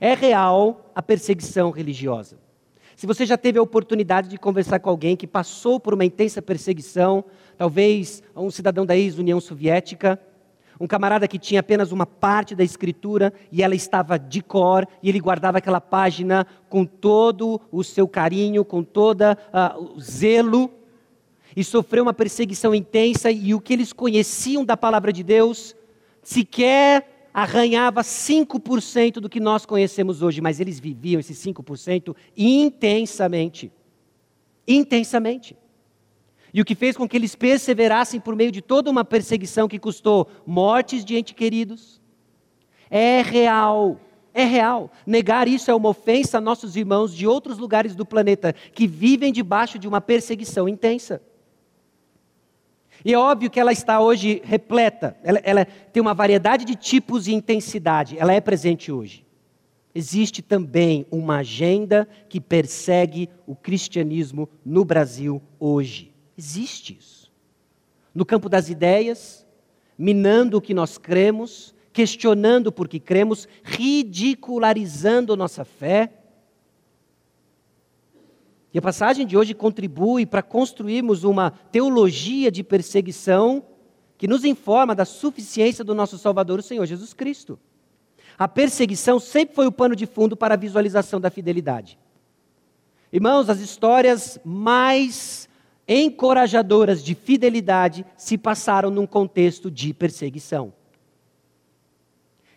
É 0.00 0.14
real 0.14 0.90
a 0.94 1.02
perseguição 1.02 1.70
religiosa. 1.70 2.38
Se 2.96 3.06
você 3.06 3.26
já 3.26 3.36
teve 3.36 3.58
a 3.58 3.62
oportunidade 3.62 4.26
de 4.30 4.38
conversar 4.38 4.78
com 4.78 4.88
alguém 4.88 5.18
que 5.18 5.26
passou 5.26 5.78
por 5.78 5.92
uma 5.92 6.02
intensa 6.02 6.40
perseguição, 6.40 7.22
talvez 7.58 8.22
um 8.34 8.50
cidadão 8.50 8.86
da 8.86 8.96
ex-União 8.96 9.38
Soviética, 9.38 10.18
um 10.80 10.86
camarada 10.86 11.28
que 11.28 11.38
tinha 11.38 11.60
apenas 11.60 11.92
uma 11.92 12.06
parte 12.06 12.54
da 12.54 12.64
escritura 12.64 13.34
e 13.52 13.62
ela 13.62 13.74
estava 13.74 14.18
de 14.18 14.40
cor, 14.40 14.88
e 15.02 15.10
ele 15.10 15.20
guardava 15.20 15.58
aquela 15.58 15.78
página 15.78 16.46
com 16.70 16.86
todo 16.86 17.60
o 17.70 17.84
seu 17.84 18.08
carinho, 18.08 18.64
com 18.64 18.82
todo 18.82 19.20
uh, 19.20 19.94
o 19.94 20.00
zelo, 20.00 20.79
e 21.56 21.64
sofreu 21.64 22.02
uma 22.02 22.14
perseguição 22.14 22.74
intensa, 22.74 23.30
e 23.30 23.54
o 23.54 23.60
que 23.60 23.72
eles 23.72 23.92
conheciam 23.92 24.64
da 24.64 24.76
palavra 24.76 25.12
de 25.12 25.22
Deus 25.22 25.74
sequer 26.22 27.28
arranhava 27.32 28.02
5% 28.02 29.14
do 29.14 29.28
que 29.28 29.40
nós 29.40 29.64
conhecemos 29.64 30.22
hoje, 30.22 30.40
mas 30.40 30.60
eles 30.60 30.80
viviam 30.80 31.20
esses 31.20 31.38
5% 31.38 32.14
intensamente. 32.36 33.72
Intensamente. 34.66 35.56
E 36.52 36.60
o 36.60 36.64
que 36.64 36.74
fez 36.74 36.96
com 36.96 37.08
que 37.08 37.16
eles 37.16 37.36
perseverassem 37.36 38.20
por 38.20 38.34
meio 38.34 38.50
de 38.50 38.60
toda 38.60 38.90
uma 38.90 39.04
perseguição 39.04 39.68
que 39.68 39.78
custou 39.78 40.28
mortes 40.44 41.04
de 41.04 41.16
entes 41.16 41.34
queridos. 41.34 42.00
É 42.90 43.22
real, 43.22 44.00
é 44.34 44.44
real. 44.44 44.90
Negar 45.06 45.46
isso 45.46 45.70
é 45.70 45.74
uma 45.74 45.90
ofensa 45.90 46.38
a 46.38 46.40
nossos 46.40 46.74
irmãos 46.74 47.14
de 47.14 47.26
outros 47.26 47.58
lugares 47.58 47.94
do 47.94 48.04
planeta 48.04 48.52
que 48.52 48.86
vivem 48.86 49.32
debaixo 49.32 49.78
de 49.78 49.86
uma 49.86 50.00
perseguição 50.00 50.68
intensa. 50.68 51.22
E 53.04 53.14
é 53.14 53.18
óbvio 53.18 53.50
que 53.50 53.58
ela 53.58 53.72
está 53.72 54.00
hoje 54.00 54.42
repleta, 54.44 55.16
ela, 55.22 55.40
ela, 55.42 55.64
tem 55.64 56.00
uma 56.00 56.14
variedade 56.14 56.64
de 56.64 56.74
tipos 56.74 57.26
e 57.26 57.32
intensidade, 57.32 58.18
ela 58.18 58.32
é 58.32 58.40
presente 58.40 58.92
hoje. 58.92 59.24
Existe 59.94 60.40
também 60.40 61.06
uma 61.10 61.38
agenda 61.38 62.06
que 62.28 62.40
persegue 62.40 63.28
o 63.46 63.56
cristianismo 63.56 64.48
no 64.64 64.84
Brasil 64.84 65.42
hoje. 65.58 66.12
Existe 66.38 66.96
isso. 66.98 67.32
No 68.14 68.24
campo 68.24 68.48
das 68.48 68.68
ideias, 68.68 69.46
minando 69.98 70.58
o 70.58 70.60
que 70.60 70.74
nós 70.74 70.96
cremos, 70.96 71.74
questionando 71.92 72.70
por 72.70 72.86
que 72.86 73.00
cremos, 73.00 73.48
ridicularizando 73.64 75.36
nossa 75.36 75.64
fé 75.64 76.19
e 78.72 78.78
a 78.78 78.82
passagem 78.82 79.26
de 79.26 79.36
hoje 79.36 79.52
contribui 79.52 80.24
para 80.24 80.42
construirmos 80.42 81.24
uma 81.24 81.50
teologia 81.50 82.50
de 82.50 82.62
perseguição 82.62 83.64
que 84.16 84.28
nos 84.28 84.44
informa 84.44 84.94
da 84.94 85.04
suficiência 85.04 85.82
do 85.82 85.94
nosso 85.94 86.18
Salvador, 86.18 86.60
o 86.60 86.62
Senhor 86.62 86.86
Jesus 86.86 87.12
Cristo. 87.12 87.58
A 88.38 88.46
perseguição 88.46 89.18
sempre 89.18 89.54
foi 89.54 89.66
o 89.66 89.72
pano 89.72 89.96
de 89.96 90.06
fundo 90.06 90.36
para 90.36 90.54
a 90.54 90.58
visualização 90.58 91.20
da 91.20 91.30
fidelidade. 91.30 91.98
Irmãos, 93.12 93.50
as 93.50 93.60
histórias 93.60 94.38
mais 94.44 95.48
encorajadoras 95.88 97.02
de 97.02 97.16
fidelidade 97.16 98.06
se 98.16 98.38
passaram 98.38 98.90
num 98.90 99.06
contexto 99.06 99.68
de 99.68 99.92
perseguição. 99.92 100.72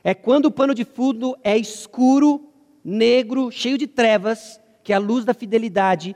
É 0.03 0.13
quando 0.13 0.45
o 0.45 0.51
pano 0.51 0.75
de 0.75 0.85
fundo 0.85 1.35
é 1.43 1.57
escuro, 1.57 2.49
negro, 2.83 3.49
cheio 3.49 3.77
de 3.77 3.87
trevas, 3.87 4.59
que 4.83 4.93
a 4.93 4.99
luz 4.99 5.25
da 5.25 5.33
fidelidade 5.33 6.15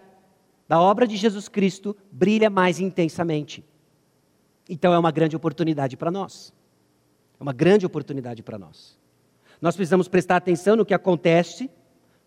da 0.67 0.81
obra 0.81 1.07
de 1.07 1.15
Jesus 1.15 1.47
Cristo 1.47 1.95
brilha 2.12 2.50
mais 2.50 2.79
intensamente. 2.79 3.63
Então 4.69 4.93
é 4.93 5.00
uma 5.00 5.12
grande 5.12 5.36
oportunidade 5.36 5.95
para 5.95 6.12
nós. 6.12 6.53
É 7.39 7.43
uma 7.43 7.53
grande 7.53 7.86
oportunidade 7.86 8.43
para 8.43 8.57
nós. 8.57 8.97
Nós 9.62 9.75
precisamos 9.75 10.07
prestar 10.07 10.36
atenção 10.36 10.75
no 10.75 10.86
que 10.86 10.93
acontece 10.93 11.69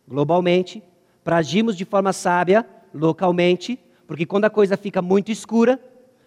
globalmente, 0.08 0.82
para 1.22 1.36
agirmos 1.36 1.76
de 1.76 1.84
forma 1.84 2.12
sábia 2.12 2.66
localmente, 2.92 3.78
porque 4.06 4.26
quando 4.26 4.46
a 4.46 4.50
coisa 4.50 4.76
fica 4.76 5.00
muito 5.00 5.30
escura, 5.30 5.78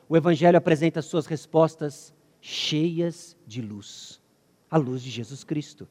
o 0.07 0.15
Evangelho 0.15 0.57
apresenta 0.57 1.01
suas 1.01 1.25
respostas 1.25 2.13
cheias 2.39 3.35
de 3.45 3.61
luz 3.61 4.23
a 4.73 4.77
luz 4.77 5.03
de 5.03 5.11
Jesus 5.11 5.43
Cristo. 5.43 5.87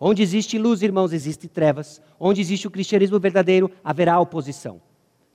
Onde 0.00 0.22
existe 0.22 0.58
luz, 0.58 0.82
irmãos, 0.82 1.12
existe 1.12 1.48
trevas. 1.48 2.00
Onde 2.18 2.40
existe 2.40 2.66
o 2.66 2.70
cristianismo 2.70 3.18
verdadeiro, 3.18 3.70
haverá 3.82 4.18
oposição. 4.20 4.80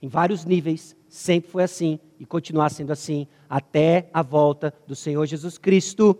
Em 0.00 0.08
vários 0.08 0.44
níveis, 0.44 0.96
sempre 1.08 1.50
foi 1.50 1.62
assim 1.62 1.98
e 2.18 2.26
continuará 2.26 2.68
sendo 2.68 2.92
assim 2.92 3.26
até 3.48 4.08
a 4.12 4.22
volta 4.22 4.72
do 4.86 4.94
Senhor 4.94 5.24
Jesus 5.26 5.58
Cristo 5.58 6.18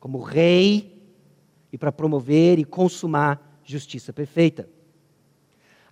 como 0.00 0.20
Rei 0.20 0.98
e 1.70 1.78
para 1.78 1.92
promover 1.92 2.58
e 2.58 2.64
consumar 2.64 3.60
justiça 3.62 4.12
perfeita. 4.12 4.68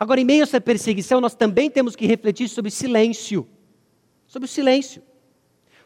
Agora, 0.01 0.21
em 0.21 0.25
meio 0.25 0.43
a 0.43 0.45
essa 0.45 0.61
perseguição, 0.61 1.21
nós 1.21 1.35
também 1.35 1.71
temos 1.71 1.95
que 1.95 2.07
refletir 2.07 2.49
sobre 2.49 2.71
silêncio. 2.71 3.47
Sobre 4.27 4.47
o 4.47 4.49
silêncio. 4.49 5.03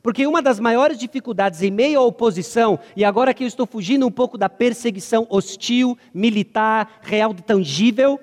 Porque 0.03 0.27
uma 0.27 0.43
das 0.43 0.59
maiores 0.59 0.99
dificuldades 0.99 1.63
em 1.63 1.71
meio 1.71 2.01
à 2.01 2.03
oposição, 2.03 2.79
e 2.97 3.05
agora 3.05 3.33
que 3.33 3.45
eu 3.45 3.49
estou 3.49 3.67
fugindo 3.67 4.07
um 4.07 4.11
pouco 4.11 4.37
da 4.37 4.49
perseguição 4.49 5.27
hostil, 5.31 5.97
militar, 6.13 7.01
real, 7.03 7.33
tangível, 7.33 8.19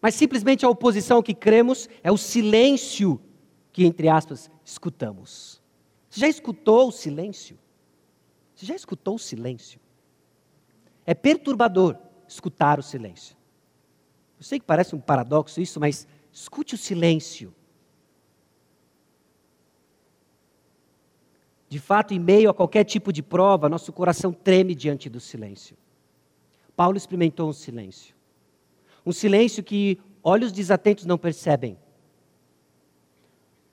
mas 0.00 0.14
simplesmente 0.14 0.64
a 0.64 0.68
oposição 0.68 1.22
que 1.22 1.34
cremos 1.34 1.88
é 2.02 2.10
o 2.10 2.16
silêncio 2.16 3.20
que, 3.72 3.84
entre 3.84 4.08
aspas, 4.08 4.50
escutamos. 4.64 5.60
Você 6.10 6.20
já 6.20 6.28
escutou 6.28 6.88
o 6.88 6.92
silêncio? 6.92 7.58
Você 8.54 8.66
já 8.66 8.74
escutou 8.74 9.14
o 9.14 9.18
silêncio? 9.18 9.80
É 11.06 11.14
perturbador 11.14 11.96
escutar 12.28 12.78
o 12.78 12.82
silêncio. 12.82 13.36
Eu 14.38 14.44
sei 14.44 14.58
que 14.58 14.66
parece 14.66 14.94
um 14.94 15.00
paradoxo 15.00 15.60
isso, 15.60 15.78
mas 15.80 16.06
escute 16.32 16.74
o 16.74 16.78
silêncio. 16.78 17.54
De 21.72 21.78
fato, 21.78 22.12
em 22.12 22.18
meio 22.18 22.50
a 22.50 22.54
qualquer 22.54 22.84
tipo 22.84 23.10
de 23.10 23.22
prova, 23.22 23.66
nosso 23.66 23.94
coração 23.94 24.30
treme 24.30 24.74
diante 24.74 25.08
do 25.08 25.18
silêncio. 25.18 25.74
Paulo 26.76 26.98
experimentou 26.98 27.48
um 27.48 27.52
silêncio. 27.54 28.14
Um 29.06 29.10
silêncio 29.10 29.64
que 29.64 29.98
olhos 30.22 30.52
desatentos 30.52 31.06
não 31.06 31.16
percebem. 31.16 31.78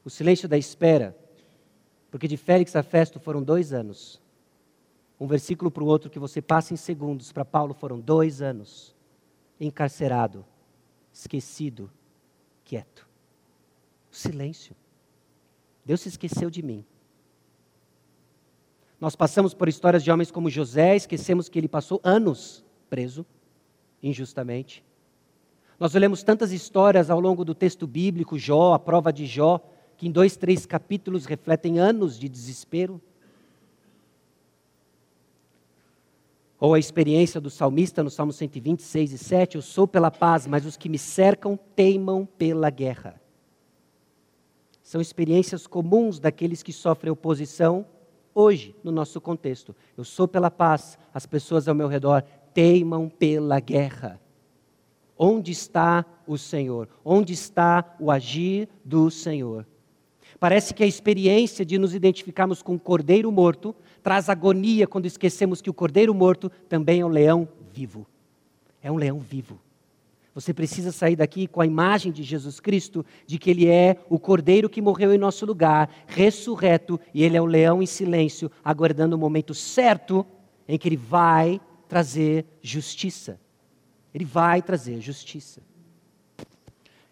O 0.06 0.10
silêncio 0.10 0.48
da 0.48 0.58
espera. 0.58 1.14
Porque 2.10 2.26
de 2.26 2.38
Félix 2.38 2.74
a 2.74 2.84
Festo 2.84 3.20
foram 3.20 3.44
dois 3.44 3.74
anos. 3.74 4.22
Um 5.20 5.28
versículo 5.28 5.70
para 5.70 5.84
o 5.84 5.88
outro 5.88 6.10
que 6.10 6.20
você 6.20 6.42
passa 6.42 6.74
em 6.74 6.78
segundos. 6.78 7.34
Para 7.34 7.44
Paulo 7.44 7.74
foram 7.74 8.00
dois 8.00 8.42
anos. 8.42 8.96
Encarcerado, 9.60 10.46
esquecido, 11.12 11.92
quieto. 12.64 13.06
O 14.10 14.16
silêncio. 14.16 14.74
Deus 15.84 16.00
se 16.00 16.08
esqueceu 16.08 16.50
de 16.50 16.64
mim. 16.64 16.86
Nós 19.00 19.16
passamos 19.16 19.54
por 19.54 19.70
histórias 19.70 20.04
de 20.04 20.12
homens 20.12 20.30
como 20.30 20.50
José, 20.50 20.96
esquecemos 20.96 21.48
que 21.48 21.58
ele 21.58 21.70
passou 21.70 22.02
anos 22.04 22.64
preso, 22.90 23.26
injustamente. 24.04 24.84
Nós 25.80 25.96
olhamos 25.96 26.24
tantas 26.24 26.52
histórias 26.52 27.10
ao 27.10 27.20
longo 27.20 27.46
do 27.46 27.56
texto 27.56 27.88
bíblico, 27.88 28.38
Jó, 28.38 28.74
a 28.74 28.80
prova 28.80 29.14
de 29.14 29.26
Jó, 29.26 29.62
que 29.96 30.08
em 30.08 30.12
dois, 30.12 30.36
três 30.36 30.66
capítulos 30.66 31.26
refletem 31.26 31.80
anos 31.80 32.20
de 32.20 32.28
desespero. 32.28 33.02
Ou 36.60 36.74
a 36.74 36.80
experiência 36.80 37.40
do 37.40 37.50
salmista 37.50 38.04
no 38.04 38.10
Salmo 38.10 38.34
126 38.34 39.14
e 39.14 39.18
7, 39.18 39.56
eu 39.56 39.62
sou 39.62 39.88
pela 39.88 40.12
paz, 40.12 40.46
mas 40.46 40.66
os 40.66 40.76
que 40.76 40.90
me 40.90 40.98
cercam 40.98 41.58
teimam 41.74 42.26
pela 42.26 42.70
guerra. 42.70 43.22
São 44.84 45.00
experiências 45.00 45.66
comuns 45.66 46.20
daqueles 46.20 46.62
que 46.62 46.74
sofrem 46.74 47.12
oposição 47.12 47.86
hoje, 48.40 48.76
no 48.84 48.92
nosso 48.92 49.20
contexto. 49.20 49.76
Eu 49.98 50.04
sou 50.04 50.28
pela 50.28 50.50
paz, 50.50 50.98
as 51.14 51.26
pessoas 51.26 51.68
ao 51.68 51.76
meu 51.76 51.88
redor 51.88 52.24
teimam 52.54 53.10
pela 53.10 53.60
guerra. 53.60 54.20
Onde 55.18 55.52
está 55.52 56.06
o 56.26 56.38
Senhor? 56.38 56.88
Onde 57.04 57.34
está 57.34 57.96
o 58.00 58.10
agir 58.10 58.70
do 58.84 59.12
Senhor? 59.12 59.68
Parece 60.40 60.74
que 60.74 60.84
a 60.84 60.88
experiência 60.88 61.66
de 61.66 61.78
nos 61.78 61.94
identificarmos 61.94 62.62
com 62.62 62.76
o 62.76 62.80
cordeiro 62.80 63.30
morto 63.32 63.76
traz 64.02 64.30
agonia 64.30 64.88
quando 64.88 65.06
esquecemos 65.06 65.62
que 65.62 65.70
o 65.70 65.74
cordeiro 65.74 66.14
morto 66.14 66.50
também 66.70 67.02
é 67.02 67.06
um 67.06 67.10
leão 67.10 67.48
vivo. 67.74 68.08
É 68.82 68.90
um 68.90 68.96
leão 68.96 69.20
vivo. 69.20 69.60
Você 70.34 70.54
precisa 70.54 70.92
sair 70.92 71.16
daqui 71.16 71.48
com 71.48 71.62
a 71.62 71.66
imagem 71.66 72.12
de 72.12 72.24
Jesus 72.24 72.60
Cristo, 72.60 73.06
de 73.26 73.38
que 73.38 73.50
Ele 73.50 73.68
é 73.68 73.98
o 74.10 74.20
Cordeiro 74.20 74.70
que 74.70 74.82
morreu 74.82 75.14
em 75.14 75.18
nosso 75.18 75.46
lugar, 75.46 75.90
ressurreto, 76.08 77.00
e 77.14 77.24
Ele 77.24 77.36
é 77.36 77.42
o 77.42 77.46
leão 77.46 77.82
em 77.82 77.86
silêncio, 77.86 78.52
aguardando 78.64 79.16
o 79.16 79.20
momento 79.20 79.54
certo 79.54 80.26
em 80.68 80.78
que 80.78 80.88
Ele 80.88 80.98
vai 80.98 81.60
trazer 81.88 82.46
justiça. 82.62 83.40
Ele 84.14 84.26
vai 84.26 84.62
trazer 84.62 85.02
justiça. 85.02 85.62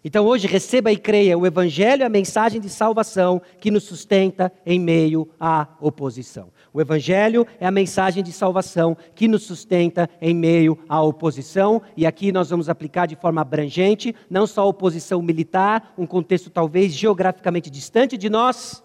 Então 0.04 0.26
hoje 0.26 0.48
receba 0.48 0.92
e 0.92 0.98
creia, 0.98 1.38
o 1.38 1.46
Evangelho 1.46 2.04
é 2.04 2.06
a 2.06 2.10
mensagem 2.10 2.62
de 2.62 2.70
salvação 2.70 3.42
que 3.60 3.72
nos 3.72 3.84
sustenta 3.84 4.54
em 4.66 4.80
meio 4.80 5.28
à 5.40 5.68
oposição. 5.82 6.50
O 6.72 6.80
Evangelho 6.80 7.48
é 7.60 7.66
a 7.66 7.72
mensagem 7.72 8.24
de 8.24 8.32
salvação 8.32 8.96
que 9.16 9.28
nos 9.28 9.44
sustenta 9.44 10.08
em 10.22 10.36
meio 10.36 10.78
à 10.88 11.02
oposição, 11.02 11.82
e 11.96 12.06
aqui 12.06 12.32
nós 12.32 12.52
vamos 12.52 12.70
aplicar 12.70 13.08
de 13.08 13.16
forma 13.16 13.42
abrangente, 13.42 14.16
não 14.30 14.46
só 14.46 14.62
a 14.62 14.66
oposição 14.66 15.22
militar, 15.22 15.94
um 15.98 16.06
contexto 16.06 16.52
talvez 16.52 16.94
geograficamente 16.94 17.70
distante 17.70 18.16
de 18.16 18.30
nós, 18.30 18.84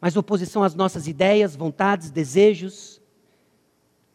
mas 0.00 0.16
oposição 0.16 0.62
às 0.62 0.76
nossas 0.76 1.08
ideias, 1.08 1.56
vontades, 1.56 2.12
desejos, 2.12 2.97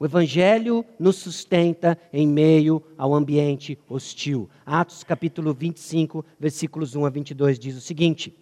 o 0.04 0.06
Evangelho 0.06 0.86
nos 1.00 1.16
sustenta 1.16 1.98
em 2.12 2.28
meio 2.28 2.84
ao 2.98 3.16
ambiente 3.16 3.80
hostil. 3.88 4.50
Atos 4.66 5.02
capítulo 5.02 5.54
25, 5.54 6.26
versículos 6.38 6.94
1 6.94 7.06
a 7.06 7.10
22 7.10 7.58
diz 7.58 7.78
o 7.78 7.80
seguinte: 7.80 8.36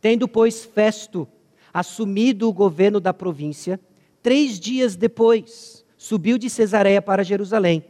Tendo, 0.00 0.26
pois, 0.26 0.64
Festo 0.64 1.28
assumido 1.74 2.48
o 2.48 2.54
governo 2.54 2.98
da 2.98 3.12
província, 3.12 3.78
três 4.22 4.58
dias 4.58 4.96
depois, 4.96 5.84
subiu 5.94 6.38
de 6.38 6.48
Cesareia 6.48 7.02
para 7.02 7.22
Jerusalém. 7.22 7.84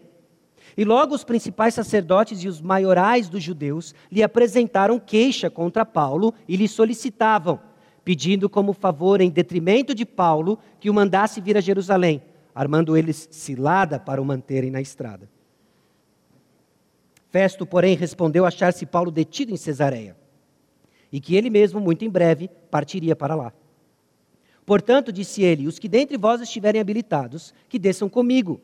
E 0.77 0.85
logo 0.85 1.15
os 1.15 1.23
principais 1.23 1.73
sacerdotes 1.73 2.43
e 2.43 2.49
os 2.49 2.61
maiorais 2.61 3.29
dos 3.29 3.45
judeus 3.45 3.95
lhe 4.11 4.25
apresentaram 4.25 4.99
queixa 4.99 5.49
contra 5.49 5.87
Paulo 5.87 6.35
e 6.49 6.57
lhe 6.57 6.67
solicitavam, 6.67 7.61
pedindo 8.05 8.51
como 8.51 8.73
favor, 8.73 9.21
em 9.21 9.31
detrimento 9.31 9.95
de 9.95 10.05
Paulo, 10.05 10.59
que 10.81 10.91
o 10.91 10.95
mandasse 10.95 11.41
vir 11.41 11.57
a 11.57 11.61
Jerusalém 11.61 12.21
armando 12.57 12.97
eles 12.97 13.29
cilada 13.31 14.01
para 14.01 14.21
o 14.21 14.25
manterem 14.25 14.71
na 14.71 14.81
estrada. 14.81 15.29
Festo, 17.31 17.67
porém, 17.67 17.95
respondeu 17.95 18.47
achar-se 18.47 18.87
Paulo 18.87 19.11
detido 19.11 19.53
em 19.53 19.59
Cesareia 19.59 20.17
e 21.13 21.21
que 21.21 21.37
ele 21.37 21.51
mesmo, 21.51 21.79
muito 21.79 22.03
em 22.03 22.09
breve, 22.09 22.49
partiria 22.71 23.15
para 23.15 23.35
lá. 23.35 23.53
Portanto, 24.65 25.13
disse 25.13 25.43
ele: 25.43 25.67
Os 25.67 25.79
que 25.79 25.87
dentre 25.87 26.17
vós 26.17 26.41
estiverem 26.41 26.81
habilitados, 26.81 27.53
que 27.69 27.79
desçam 27.79 28.09
comigo. 28.09 28.59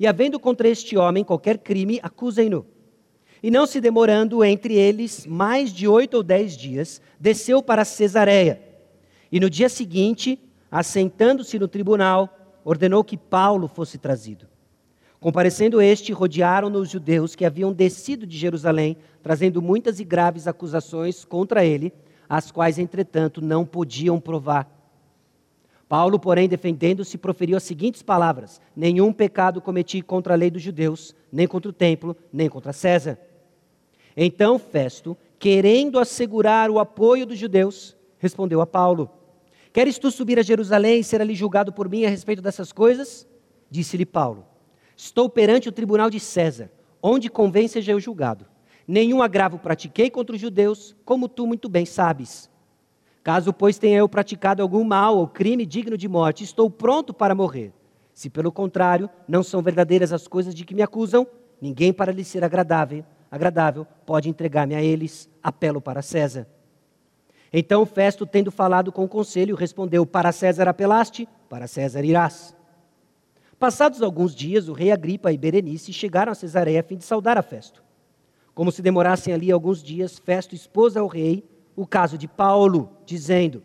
E 0.00 0.06
havendo 0.06 0.40
contra 0.40 0.66
este 0.66 0.96
homem 0.96 1.22
qualquer 1.22 1.58
crime, 1.58 2.00
acusem-no. 2.02 2.64
E 3.42 3.50
não 3.50 3.66
se 3.66 3.82
demorando 3.82 4.42
entre 4.42 4.74
eles 4.74 5.26
mais 5.26 5.70
de 5.70 5.86
oito 5.86 6.14
ou 6.14 6.22
dez 6.22 6.56
dias, 6.56 7.02
desceu 7.20 7.62
para 7.62 7.84
Cesareia. 7.84 8.62
E 9.30 9.38
no 9.38 9.50
dia 9.50 9.68
seguinte, 9.68 10.40
assentando-se 10.70 11.58
no 11.58 11.68
tribunal, 11.68 12.45
ordenou 12.66 13.04
que 13.04 13.16
Paulo 13.16 13.68
fosse 13.68 13.96
trazido. 13.96 14.48
Comparecendo 15.20 15.80
este, 15.80 16.12
rodearam-no 16.12 16.80
os 16.80 16.90
judeus 16.90 17.36
que 17.36 17.44
haviam 17.44 17.72
descido 17.72 18.26
de 18.26 18.36
Jerusalém, 18.36 18.96
trazendo 19.22 19.62
muitas 19.62 20.00
e 20.00 20.04
graves 20.04 20.48
acusações 20.48 21.24
contra 21.24 21.64
ele, 21.64 21.92
as 22.28 22.50
quais, 22.50 22.76
entretanto, 22.76 23.40
não 23.40 23.64
podiam 23.64 24.20
provar. 24.20 24.68
Paulo, 25.88 26.18
porém, 26.18 26.48
defendendo-se, 26.48 27.16
proferiu 27.16 27.56
as 27.56 27.62
seguintes 27.62 28.02
palavras: 28.02 28.60
Nenhum 28.74 29.12
pecado 29.12 29.60
cometi 29.60 30.02
contra 30.02 30.34
a 30.34 30.36
lei 30.36 30.50
dos 30.50 30.60
judeus, 30.60 31.14
nem 31.32 31.46
contra 31.46 31.70
o 31.70 31.72
templo, 31.72 32.16
nem 32.32 32.48
contra 32.48 32.72
César. 32.72 33.16
Então 34.16 34.58
Festo, 34.58 35.16
querendo 35.38 36.00
assegurar 36.00 36.68
o 36.68 36.80
apoio 36.80 37.26
dos 37.26 37.38
judeus, 37.38 37.96
respondeu 38.18 38.60
a 38.60 38.66
Paulo: 38.66 39.08
Queres 39.76 39.98
tu 39.98 40.10
subir 40.10 40.38
a 40.38 40.42
Jerusalém 40.42 41.00
e 41.00 41.04
ser 41.04 41.20
ali 41.20 41.34
julgado 41.34 41.70
por 41.70 41.86
mim 41.86 42.06
a 42.06 42.08
respeito 42.08 42.40
dessas 42.40 42.72
coisas? 42.72 43.28
Disse-lhe 43.70 44.06
Paulo: 44.06 44.46
Estou 44.96 45.28
perante 45.28 45.68
o 45.68 45.72
tribunal 45.72 46.08
de 46.08 46.18
César, 46.18 46.70
onde 47.02 47.28
convém 47.28 47.68
seja 47.68 47.92
eu 47.92 48.00
julgado. 48.00 48.46
Nenhum 48.88 49.20
agravo 49.20 49.58
pratiquei 49.58 50.08
contra 50.08 50.34
os 50.34 50.40
judeus, 50.40 50.96
como 51.04 51.28
tu 51.28 51.46
muito 51.46 51.68
bem 51.68 51.84
sabes. 51.84 52.48
Caso, 53.22 53.52
pois, 53.52 53.76
tenha 53.76 53.98
eu 53.98 54.08
praticado 54.08 54.62
algum 54.62 54.82
mal 54.82 55.18
ou 55.18 55.28
crime 55.28 55.66
digno 55.66 55.98
de 55.98 56.08
morte, 56.08 56.42
estou 56.42 56.70
pronto 56.70 57.12
para 57.12 57.34
morrer. 57.34 57.70
Se, 58.14 58.30
pelo 58.30 58.50
contrário, 58.50 59.10
não 59.28 59.42
são 59.42 59.60
verdadeiras 59.60 60.10
as 60.10 60.26
coisas 60.26 60.54
de 60.54 60.64
que 60.64 60.74
me 60.74 60.80
acusam, 60.80 61.26
ninguém 61.60 61.92
para 61.92 62.12
lhe 62.12 62.24
ser 62.24 62.42
agradável, 62.42 63.04
agradável 63.30 63.86
pode 64.06 64.26
entregar-me 64.26 64.74
a 64.74 64.82
eles. 64.82 65.28
Apelo 65.42 65.82
para 65.82 66.00
César. 66.00 66.46
Então 67.52 67.86
Festo, 67.86 68.26
tendo 68.26 68.50
falado 68.50 68.90
com 68.90 69.04
o 69.04 69.08
conselho, 69.08 69.54
respondeu: 69.54 70.04
Para 70.04 70.32
César 70.32 70.68
apelaste, 70.68 71.28
para 71.48 71.66
César 71.66 72.04
irás. 72.04 72.54
Passados 73.58 74.02
alguns 74.02 74.34
dias, 74.34 74.68
o 74.68 74.72
rei 74.72 74.92
Agripa 74.92 75.32
e 75.32 75.38
Berenice 75.38 75.92
chegaram 75.92 76.32
a 76.32 76.34
Cesareia 76.34 76.80
a 76.80 76.82
fim 76.82 76.96
de 76.96 77.04
saudar 77.04 77.38
a 77.38 77.42
Festo. 77.42 77.82
Como 78.54 78.70
se 78.70 78.82
demorassem 78.82 79.32
ali 79.32 79.50
alguns 79.50 79.82
dias, 79.82 80.18
Festo 80.18 80.54
expôs 80.54 80.96
ao 80.96 81.06
rei 81.06 81.44
o 81.74 81.86
caso 81.86 82.18
de 82.18 82.28
Paulo, 82.28 82.90
dizendo: 83.06 83.62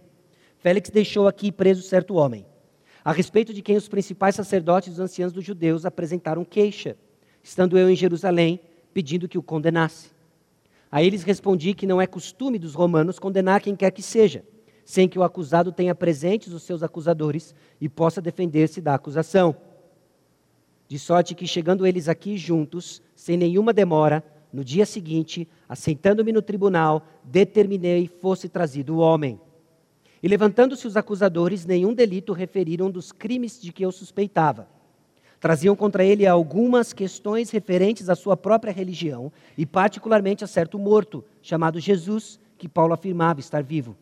Félix 0.60 0.90
deixou 0.90 1.28
aqui 1.28 1.52
preso 1.52 1.82
certo 1.82 2.16
homem, 2.16 2.46
a 3.04 3.12
respeito 3.12 3.54
de 3.54 3.62
quem 3.62 3.76
os 3.76 3.90
principais 3.90 4.36
sacerdotes 4.36 4.90
e 4.90 4.92
os 4.92 5.00
anciãos 5.00 5.34
dos 5.34 5.44
judeus 5.44 5.86
apresentaram 5.86 6.46
queixa, 6.46 6.96
estando 7.44 7.78
eu 7.78 7.90
em 7.90 7.96
Jerusalém, 7.96 8.60
pedindo 8.94 9.28
que 9.28 9.38
o 9.38 9.44
condenasse. 9.44 10.12
A 10.92 11.02
eles 11.02 11.24
respondi 11.24 11.74
que 11.74 11.88
não 11.88 12.02
é 12.02 12.06
costume 12.06 12.60
dos 12.60 12.74
romanos 12.74 13.18
condenar 13.18 13.62
quem 13.62 13.76
quer 13.76 13.92
que 13.92 14.02
seja, 14.02 14.44
sem 14.84 15.08
que 15.08 15.18
o 15.18 15.24
acusado 15.24 15.72
tenha 15.72 15.96
presentes 15.96 16.52
os 16.52 16.64
seus 16.64 16.84
acusadores 16.84 17.56
e 17.80 17.88
possa 17.88 18.22
defender-se 18.22 18.82
da 18.82 18.94
acusação. 18.94 19.56
De 20.90 21.00
sorte 21.00 21.34
que, 21.34 21.48
chegando 21.48 21.88
eles 21.88 22.10
aqui 22.10 22.36
juntos, 22.36 23.02
sem 23.16 23.38
nenhuma 23.38 23.72
demora, 23.72 24.22
no 24.52 24.66
dia 24.66 24.86
seguinte, 24.86 25.48
assentando-me 25.70 26.34
no 26.34 26.42
tribunal, 26.42 27.08
determinei 27.24 28.08
fosse 28.08 28.50
trazido 28.50 28.96
o 28.96 29.00
homem. 29.00 29.40
E 30.22 30.28
levantando-se 30.28 30.86
os 30.86 30.98
acusadores, 30.98 31.66
nenhum 31.66 31.94
delito 31.94 32.34
referiram 32.34 32.92
dos 32.92 33.14
crimes 33.14 33.62
de 33.62 33.72
que 33.72 33.86
eu 33.86 33.94
suspeitava 33.94 34.68
traziam 35.42 35.76
contra 35.76 36.06
ele 36.06 36.28
algumas 36.28 36.94
questões 36.94 37.50
referentes 37.50 38.10
à 38.10 38.16
sua 38.16 38.38
própria 38.38 38.72
religião 38.72 39.34
e, 39.58 39.66
particularmente, 39.66 40.44
a 40.44 40.48
certo 40.48 40.78
morto, 40.78 41.26
chamado 41.42 41.80
Jesus, 41.80 42.40
que 42.60 42.70
Paulo 42.70 42.94
afirmava 42.94 43.40
estar 43.40 43.64
vivo. 43.64 43.98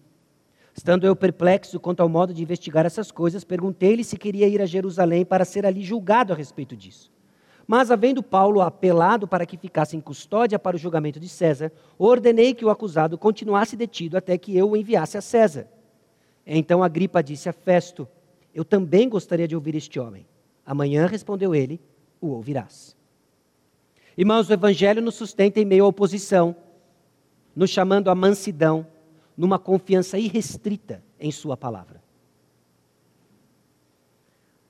Estando 0.75 1.07
eu 1.07 1.15
perplexo 1.15 1.79
quanto 1.79 2.01
ao 2.01 2.09
modo 2.09 2.33
de 2.33 2.43
investigar 2.43 2.85
essas 2.85 3.09
coisas, 3.09 3.45
perguntei-lhe 3.45 4.03
se 4.03 4.17
queria 4.17 4.49
ir 4.49 4.61
a 4.61 4.65
Jerusalém 4.65 5.23
para 5.23 5.45
ser 5.45 5.65
ali 5.65 5.81
julgado 5.81 6.33
a 6.33 6.35
respeito 6.35 6.75
disso. 6.75 7.09
Mas, 7.65 7.89
havendo 7.89 8.21
Paulo 8.21 8.59
apelado 8.59 9.25
para 9.25 9.45
que 9.45 9.55
ficasse 9.55 9.95
em 9.95 10.01
custódia 10.01 10.59
para 10.59 10.75
o 10.75 10.79
julgamento 10.79 11.21
de 11.21 11.29
César, 11.29 11.71
ordenei 11.97 12.53
que 12.53 12.65
o 12.65 12.69
acusado 12.69 13.17
continuasse 13.17 13.77
detido 13.77 14.17
até 14.17 14.37
que 14.37 14.57
eu 14.57 14.71
o 14.71 14.75
enviasse 14.75 15.17
a 15.17 15.21
César. 15.21 15.67
Então 16.45 16.83
Agripa 16.83 17.23
disse 17.23 17.47
a 17.47 17.53
Festo: 17.53 18.05
Eu 18.53 18.65
também 18.65 19.07
gostaria 19.07 19.47
de 19.47 19.55
ouvir 19.55 19.75
este 19.75 19.99
homem. 19.99 20.25
Amanhã, 20.69 21.07
respondeu 21.07 21.55
ele, 21.55 21.81
o 22.21 22.27
ouvirás. 22.27 22.95
Irmãos, 24.15 24.47
o 24.47 24.53
Evangelho 24.53 25.01
nos 25.01 25.15
sustenta 25.15 25.59
em 25.59 25.65
meio 25.65 25.83
à 25.83 25.87
oposição, 25.87 26.55
nos 27.55 27.71
chamando 27.71 28.07
à 28.07 28.13
mansidão, 28.13 28.85
numa 29.35 29.57
confiança 29.57 30.19
irrestrita 30.19 31.03
em 31.19 31.31
Sua 31.31 31.57
palavra. 31.57 32.03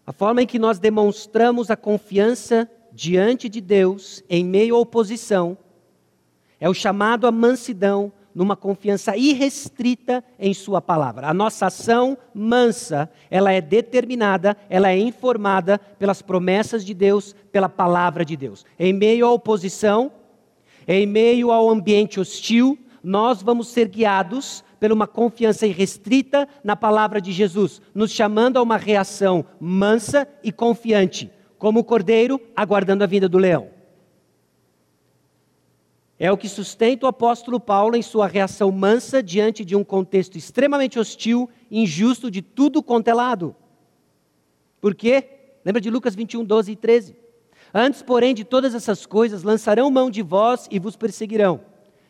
A 0.08 0.14
forma 0.14 0.42
em 0.42 0.48
que 0.48 0.58
nós 0.58 0.80
demonstramos 0.80 1.70
a 1.70 1.76
confiança 1.76 2.72
diante 2.94 3.50
de 3.50 3.60
Deus 3.60 4.24
em 4.30 4.46
meio 4.46 4.78
à 4.78 4.80
oposição 4.80 5.58
é 6.62 6.70
o 6.70 6.74
chamado 6.74 7.28
à 7.28 7.32
mansidão 7.32 8.10
numa 8.34 8.56
confiança 8.56 9.18
irrestrita 9.18 10.24
em 10.38 10.54
Sua 10.54 10.82
palavra. 10.82 11.28
A 11.28 11.34
nossa 11.34 11.68
ação 11.68 12.18
mansa, 12.34 13.10
ela 13.30 13.52
é 13.52 13.62
determinada, 13.62 14.56
ela 14.70 14.90
é 14.90 14.98
informada 14.98 15.80
pelas 15.98 16.22
promessas 16.22 16.86
de 16.86 16.94
Deus, 16.94 17.36
pela 17.52 17.70
palavra 17.70 18.24
de 18.24 18.36
Deus. 18.38 18.66
Em 18.78 18.94
meio 18.94 19.26
à 19.26 19.32
oposição, 19.32 20.12
em 20.88 21.06
meio 21.06 21.52
ao 21.52 21.70
ambiente 21.70 22.20
hostil, 22.20 22.78
nós 23.04 23.42
vamos 23.42 23.70
ser 23.70 23.88
guiados 23.88 24.64
por 24.80 24.92
uma 24.92 25.08
confiança 25.08 25.68
irrestrita 25.68 26.48
na 26.64 26.76
palavra 26.76 27.20
de 27.20 27.32
Jesus, 27.32 27.82
nos 27.94 28.12
chamando 28.12 28.58
a 28.58 28.62
uma 28.62 28.78
reação 28.78 29.46
mansa 29.60 30.28
e 30.44 30.52
confiante, 30.52 31.30
como 31.58 31.80
o 31.80 31.84
cordeiro 31.84 32.40
aguardando 32.56 33.04
a 33.04 33.08
vinda 33.08 33.28
do 33.28 33.38
leão. 33.38 33.79
É 36.20 36.30
o 36.30 36.38
que 36.38 36.50
sustenta 36.50 37.06
o 37.06 37.10
apóstolo 37.10 37.62
Paulo 37.62 37.96
em 37.96 38.02
sua 38.02 38.28
reação 38.28 38.70
mansa 38.74 39.24
diante 39.24 39.64
de 39.64 39.74
um 39.74 39.86
contexto 39.86 40.38
extremamente 40.38 41.00
hostil, 41.00 41.50
injusto 41.72 42.30
de 42.30 42.42
tudo 42.42 42.84
quanto 42.84 43.08
é 43.08 43.14
lado. 43.14 43.56
Por 44.82 44.94
quê? 44.94 45.30
Lembra 45.64 45.80
de 45.80 45.90
Lucas 45.90 46.16
21, 46.16 46.44
12 46.44 46.74
e 46.74 46.76
13? 46.76 47.16
Antes, 47.74 48.02
porém, 48.02 48.36
de 48.36 48.44
todas 48.44 48.76
essas 48.76 49.06
coisas, 49.06 49.44
lançarão 49.44 49.90
mão 49.90 50.12
de 50.12 50.22
vós 50.22 50.68
e 50.70 50.78
vos 50.78 50.98
perseguirão, 50.98 51.62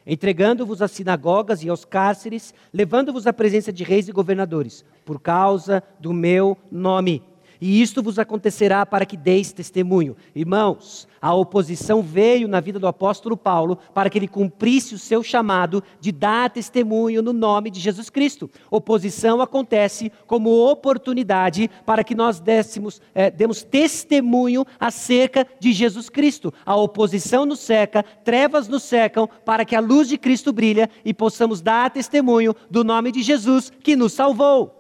entregando-vos 0.08 0.82
às 0.82 0.92
sinagogas 0.92 1.64
e 1.64 1.70
aos 1.70 1.86
cárceres, 1.86 2.52
levando-vos 2.74 3.28
à 3.28 3.34
presença 3.34 3.72
de 3.72 3.84
reis 3.84 4.08
e 4.08 4.12
governadores, 4.12 4.84
por 5.06 5.20
causa 5.20 5.84
do 6.00 6.14
meu 6.14 6.58
nome. 6.72 7.22
E 7.62 7.82
isto 7.82 8.02
vos 8.02 8.18
acontecerá 8.18 8.86
para 8.86 9.06
que 9.06 9.18
deis 9.18 9.52
testemunho. 9.52 10.16
Irmãos, 10.34 11.08
a 11.22 11.34
oposição 11.34 12.02
veio 12.02 12.48
na 12.48 12.62
vida 12.62 12.80
do 12.80 12.88
apóstolo 12.88 13.36
Paulo 13.36 13.78
para 13.94 14.10
que 14.10 14.18
ele 14.18 14.28
cumprisse 14.28 14.96
o 14.96 15.00
seu 15.00 15.22
chamado 15.22 15.84
de 16.00 16.12
dar 16.12 16.50
testemunho 16.50 17.22
no 17.22 17.34
nome 17.34 17.70
de 17.70 17.80
Jesus 17.80 18.10
Cristo. 18.10 18.50
Oposição 18.72 19.42
acontece 19.42 20.12
como 20.26 20.70
oportunidade 20.70 21.70
para 21.86 22.04
que 22.04 22.16
nós 22.16 22.40
dessemos, 22.40 23.02
é, 23.14 23.30
demos 23.30 23.62
testemunho 23.62 24.66
acerca 24.80 25.46
de 25.60 25.74
Jesus 25.74 26.10
Cristo. 26.10 26.54
A 26.66 26.76
oposição 26.76 27.46
nos 27.46 27.60
seca, 27.60 28.04
trevas 28.24 28.70
nos 28.70 28.84
secam, 28.84 29.28
para 29.44 29.66
que 29.66 29.76
a 29.76 29.82
luz 29.82 30.08
de 30.08 30.18
Cristo 30.18 30.54
brilhe 30.54 30.88
e 31.04 31.14
possamos 31.14 31.62
dar 31.62 31.92
testemunho 31.92 32.56
do 32.70 32.84
nome 32.84 33.12
de 33.12 33.22
Jesus 33.22 33.72
que 33.84 33.96
nos 33.96 34.14
salvou. 34.14 34.79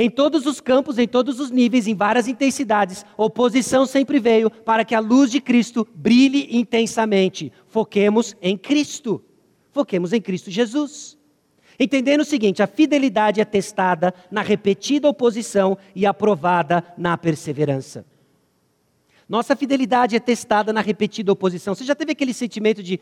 Em 0.00 0.08
todos 0.08 0.46
os 0.46 0.62
campos, 0.62 0.96
em 0.96 1.06
todos 1.06 1.38
os 1.38 1.50
níveis, 1.50 1.86
em 1.86 1.94
várias 1.94 2.26
intensidades, 2.26 3.04
oposição 3.18 3.84
sempre 3.84 4.18
veio 4.18 4.50
para 4.50 4.82
que 4.82 4.94
a 4.94 4.98
luz 4.98 5.30
de 5.30 5.42
Cristo 5.42 5.86
brilhe 5.94 6.48
intensamente. 6.56 7.52
Foquemos 7.66 8.34
em 8.40 8.56
Cristo. 8.56 9.22
Foquemos 9.70 10.14
em 10.14 10.20
Cristo 10.22 10.50
Jesus. 10.50 11.18
Entendendo 11.78 12.22
o 12.22 12.24
seguinte: 12.24 12.62
a 12.62 12.66
fidelidade 12.66 13.42
é 13.42 13.44
testada 13.44 14.14
na 14.30 14.40
repetida 14.40 15.06
oposição 15.06 15.76
e 15.94 16.06
aprovada 16.06 16.82
na 16.96 17.18
perseverança. 17.18 18.06
Nossa 19.28 19.54
fidelidade 19.54 20.16
é 20.16 20.20
testada 20.20 20.72
na 20.72 20.80
repetida 20.80 21.30
oposição. 21.30 21.74
Você 21.74 21.84
já 21.84 21.94
teve 21.94 22.12
aquele 22.12 22.32
sentimento 22.32 22.82
de, 22.82 22.98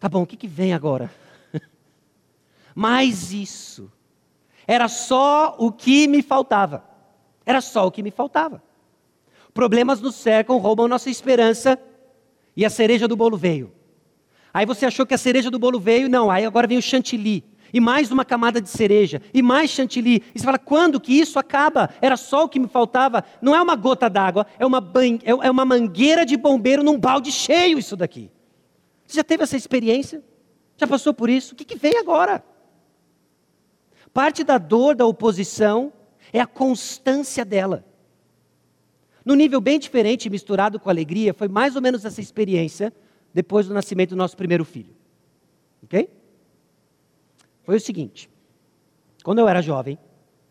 tá 0.00 0.08
bom, 0.08 0.22
o 0.22 0.26
que, 0.26 0.36
que 0.36 0.48
vem 0.48 0.74
agora? 0.74 1.08
Mais 2.74 3.32
isso. 3.32 3.88
Era 4.66 4.88
só 4.88 5.54
o 5.58 5.70
que 5.70 6.08
me 6.08 6.22
faltava. 6.22 6.84
Era 7.44 7.60
só 7.60 7.86
o 7.86 7.90
que 7.90 8.02
me 8.02 8.10
faltava. 8.10 8.62
Problemas 9.54 10.00
nos 10.00 10.16
cercam, 10.16 10.58
roubam 10.58 10.88
nossa 10.88 11.08
esperança 11.08 11.78
e 12.56 12.64
a 12.64 12.70
cereja 12.70 13.06
do 13.06 13.16
bolo 13.16 13.36
veio. 13.36 13.72
Aí 14.52 14.66
você 14.66 14.86
achou 14.86 15.06
que 15.06 15.14
a 15.14 15.18
cereja 15.18 15.50
do 15.50 15.58
bolo 15.58 15.78
veio, 15.78 16.08
não, 16.08 16.30
aí 16.30 16.44
agora 16.44 16.66
vem 16.66 16.78
o 16.78 16.82
chantilly. 16.82 17.44
E 17.72 17.80
mais 17.80 18.10
uma 18.10 18.24
camada 18.24 18.60
de 18.60 18.68
cereja, 18.68 19.20
e 19.34 19.42
mais 19.42 19.70
chantilly. 19.70 20.22
E 20.34 20.38
você 20.38 20.44
fala, 20.44 20.58
quando 20.58 21.00
que 21.00 21.12
isso 21.12 21.38
acaba? 21.38 21.90
Era 22.00 22.16
só 22.16 22.44
o 22.44 22.48
que 22.48 22.58
me 22.58 22.68
faltava. 22.68 23.22
Não 23.42 23.54
é 23.54 23.60
uma 23.60 23.76
gota 23.76 24.08
d'água, 24.08 24.46
é 24.58 24.64
uma, 24.64 24.78
é, 25.24 25.30
é 25.30 25.50
uma 25.50 25.64
mangueira 25.64 26.24
de 26.24 26.36
bombeiro 26.36 26.82
num 26.82 26.98
balde 26.98 27.30
cheio 27.30 27.78
isso 27.78 27.96
daqui. 27.96 28.30
Você 29.06 29.16
já 29.16 29.24
teve 29.24 29.42
essa 29.42 29.56
experiência? 29.56 30.22
Já 30.76 30.86
passou 30.86 31.12
por 31.12 31.28
isso? 31.28 31.52
O 31.52 31.56
que, 31.56 31.64
que 31.64 31.76
vem 31.76 31.98
agora? 31.98 32.42
Parte 34.16 34.42
da 34.42 34.56
dor 34.56 34.94
da 34.94 35.04
oposição 35.04 35.92
é 36.32 36.40
a 36.40 36.46
constância 36.46 37.44
dela. 37.44 37.84
No 39.22 39.34
nível 39.34 39.60
bem 39.60 39.78
diferente, 39.78 40.30
misturado 40.30 40.80
com 40.80 40.88
alegria, 40.88 41.34
foi 41.34 41.48
mais 41.48 41.76
ou 41.76 41.82
menos 41.82 42.02
essa 42.02 42.18
experiência 42.18 42.94
depois 43.34 43.68
do 43.68 43.74
nascimento 43.74 44.10
do 44.10 44.16
nosso 44.16 44.34
primeiro 44.34 44.64
filho. 44.64 44.96
Ok? 45.82 46.08
Foi 47.62 47.76
o 47.76 47.80
seguinte: 47.80 48.30
quando 49.22 49.40
eu 49.40 49.46
era 49.46 49.60
jovem, 49.60 49.98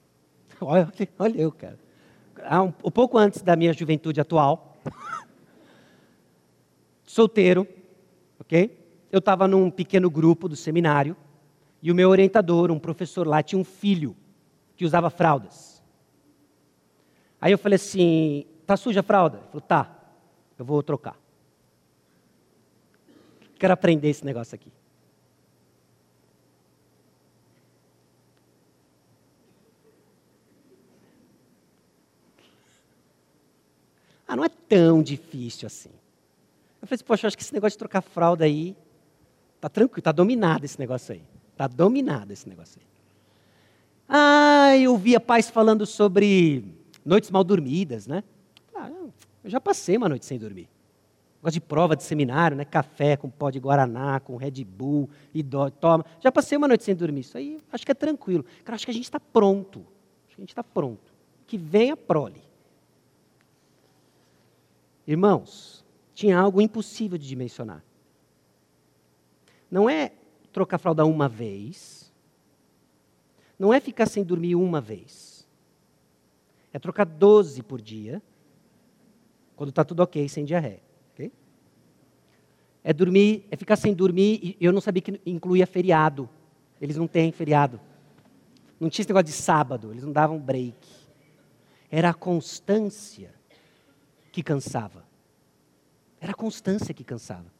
olha, 0.61 0.93
olha 1.17 1.41
eu, 1.41 1.51
cara, 1.51 1.79
um, 2.61 2.87
um 2.87 2.91
pouco 2.91 3.17
antes 3.17 3.41
da 3.41 3.55
minha 3.55 3.73
juventude 3.73 4.21
atual, 4.21 4.77
solteiro, 7.03 7.67
ok? 8.39 8.77
Eu 9.11 9.17
estava 9.17 9.47
num 9.47 9.71
pequeno 9.71 10.07
grupo 10.07 10.47
do 10.47 10.55
seminário 10.55 11.17
e 11.85 11.91
o 11.91 11.93
meu 11.93 12.09
orientador, 12.09 12.71
um 12.71 12.79
professor 12.79 13.27
lá, 13.27 13.43
tinha 13.43 13.59
um 13.59 13.63
filho 13.63 14.17
que 14.75 14.83
usava 14.83 15.07
fraldas. 15.11 15.83
Aí 17.39 17.51
eu 17.51 17.59
falei 17.59 17.75
assim: 17.75 18.43
tá 18.65 18.75
suja 18.75 19.01
a 19.01 19.03
fralda? 19.03 19.37
Ele 19.37 19.45
falou: 19.49 19.61
tá, 19.61 19.95
eu 20.57 20.65
vou 20.65 20.81
trocar. 20.81 21.15
Quero 23.59 23.71
aprender 23.71 24.09
esse 24.09 24.25
negócio 24.25 24.55
aqui. 24.55 24.71
Ah, 34.27 34.35
não 34.35 34.43
é 34.43 34.49
tão 34.49 35.03
difícil 35.03 35.67
assim. 35.67 35.91
Eu 36.81 36.87
falei 36.87 36.95
assim, 36.95 37.05
poxa, 37.05 37.27
acho 37.27 37.37
que 37.37 37.43
esse 37.43 37.53
negócio 37.53 37.75
de 37.75 37.77
trocar 37.77 38.01
fralda 38.01 38.43
aí, 38.43 38.75
tá 39.61 39.69
tranquilo, 39.69 40.01
tá 40.01 40.11
dominado 40.11 40.65
esse 40.65 40.79
negócio 40.79 41.13
aí. 41.13 41.35
Está 41.55 41.67
dominado 41.67 42.33
esse 42.33 42.49
negócio 42.49 42.81
aí. 42.81 42.87
Ah, 44.09 44.77
eu 44.77 44.97
via 44.97 45.21
pais 45.21 45.49
falando 45.49 45.85
sobre 45.85 46.65
noites 47.05 47.31
mal 47.31 47.45
dormidas, 47.45 48.05
né? 48.05 48.25
Ah, 48.75 48.89
eu 49.41 49.49
já 49.49 49.61
passei 49.61 49.95
uma 49.95 50.09
noite 50.09 50.25
sem 50.25 50.37
dormir. 50.37 50.67
Gosto 51.41 51.53
de 51.53 51.61
prova 51.61 51.95
de 51.95 52.03
seminário, 52.03 52.57
né? 52.57 52.65
Café 52.65 53.15
com 53.15 53.29
pó 53.29 53.49
de 53.49 53.57
Guaraná, 53.57 54.19
com 54.19 54.35
Red 54.35 54.65
Bull, 54.65 55.09
e 55.33 55.41
toma. 55.79 56.05
Já 56.19 56.29
passei 56.29 56.57
uma 56.57 56.67
noite 56.67 56.83
sem 56.83 56.93
dormir. 56.93 57.21
Isso 57.21 57.37
aí 57.37 57.57
acho 57.71 57.85
que 57.85 57.91
é 57.93 57.95
tranquilo. 57.95 58.43
Cara, 58.65 58.75
acho 58.75 58.83
que 58.83 58.91
a 58.91 58.93
gente 58.93 59.05
está 59.05 59.19
pronto. 59.19 59.79
Acho 60.27 60.35
que 60.35 60.41
a 60.41 60.43
gente 60.43 60.49
está 60.49 60.63
pronto. 60.63 61.13
Que 61.47 61.57
venha 61.57 61.95
prole. 61.95 62.43
Irmãos, 65.07 65.85
tinha 66.13 66.37
algo 66.37 66.59
impossível 66.59 67.17
de 67.17 67.25
dimensionar. 67.25 67.81
Não 69.71 69.89
é 69.89 70.11
trocar 70.55 70.77
fralda 70.77 71.05
uma 71.05 71.27
vez. 71.27 72.13
Não 73.59 73.73
é 73.73 73.81
ficar 73.81 74.05
sem 74.05 74.23
dormir 74.23 74.55
uma 74.55 74.79
vez. 74.79 75.45
É 76.71 76.79
trocar 76.79 77.05
12 77.05 77.61
por 77.61 77.81
dia, 77.81 78.23
quando 79.57 79.69
está 79.69 79.83
tudo 79.83 80.01
ok, 80.01 80.29
sem 80.29 80.45
diarreia. 80.45 80.81
Okay? 81.13 81.29
É 82.85 82.93
dormir, 82.93 83.45
é 83.51 83.57
ficar 83.57 83.75
sem 83.75 83.93
dormir, 83.93 84.39
e 84.41 84.65
eu 84.65 84.71
não 84.71 84.79
sabia 84.79 85.01
que 85.01 85.19
incluía 85.25 85.67
feriado. 85.67 86.29
Eles 86.79 86.95
não 86.95 87.07
têm 87.07 87.33
feriado. 87.33 87.77
Não 88.79 88.89
tinha 88.89 89.03
esse 89.03 89.09
negócio 89.09 89.25
de 89.25 89.33
sábado, 89.33 89.91
eles 89.91 90.05
não 90.05 90.13
davam 90.13 90.39
break. 90.39 90.87
Era 91.91 92.11
a 92.11 92.13
constância 92.13 93.33
que 94.31 94.41
cansava. 94.41 95.05
Era 96.21 96.31
a 96.31 96.35
constância 96.35 96.93
que 96.93 97.03
cansava. 97.03 97.53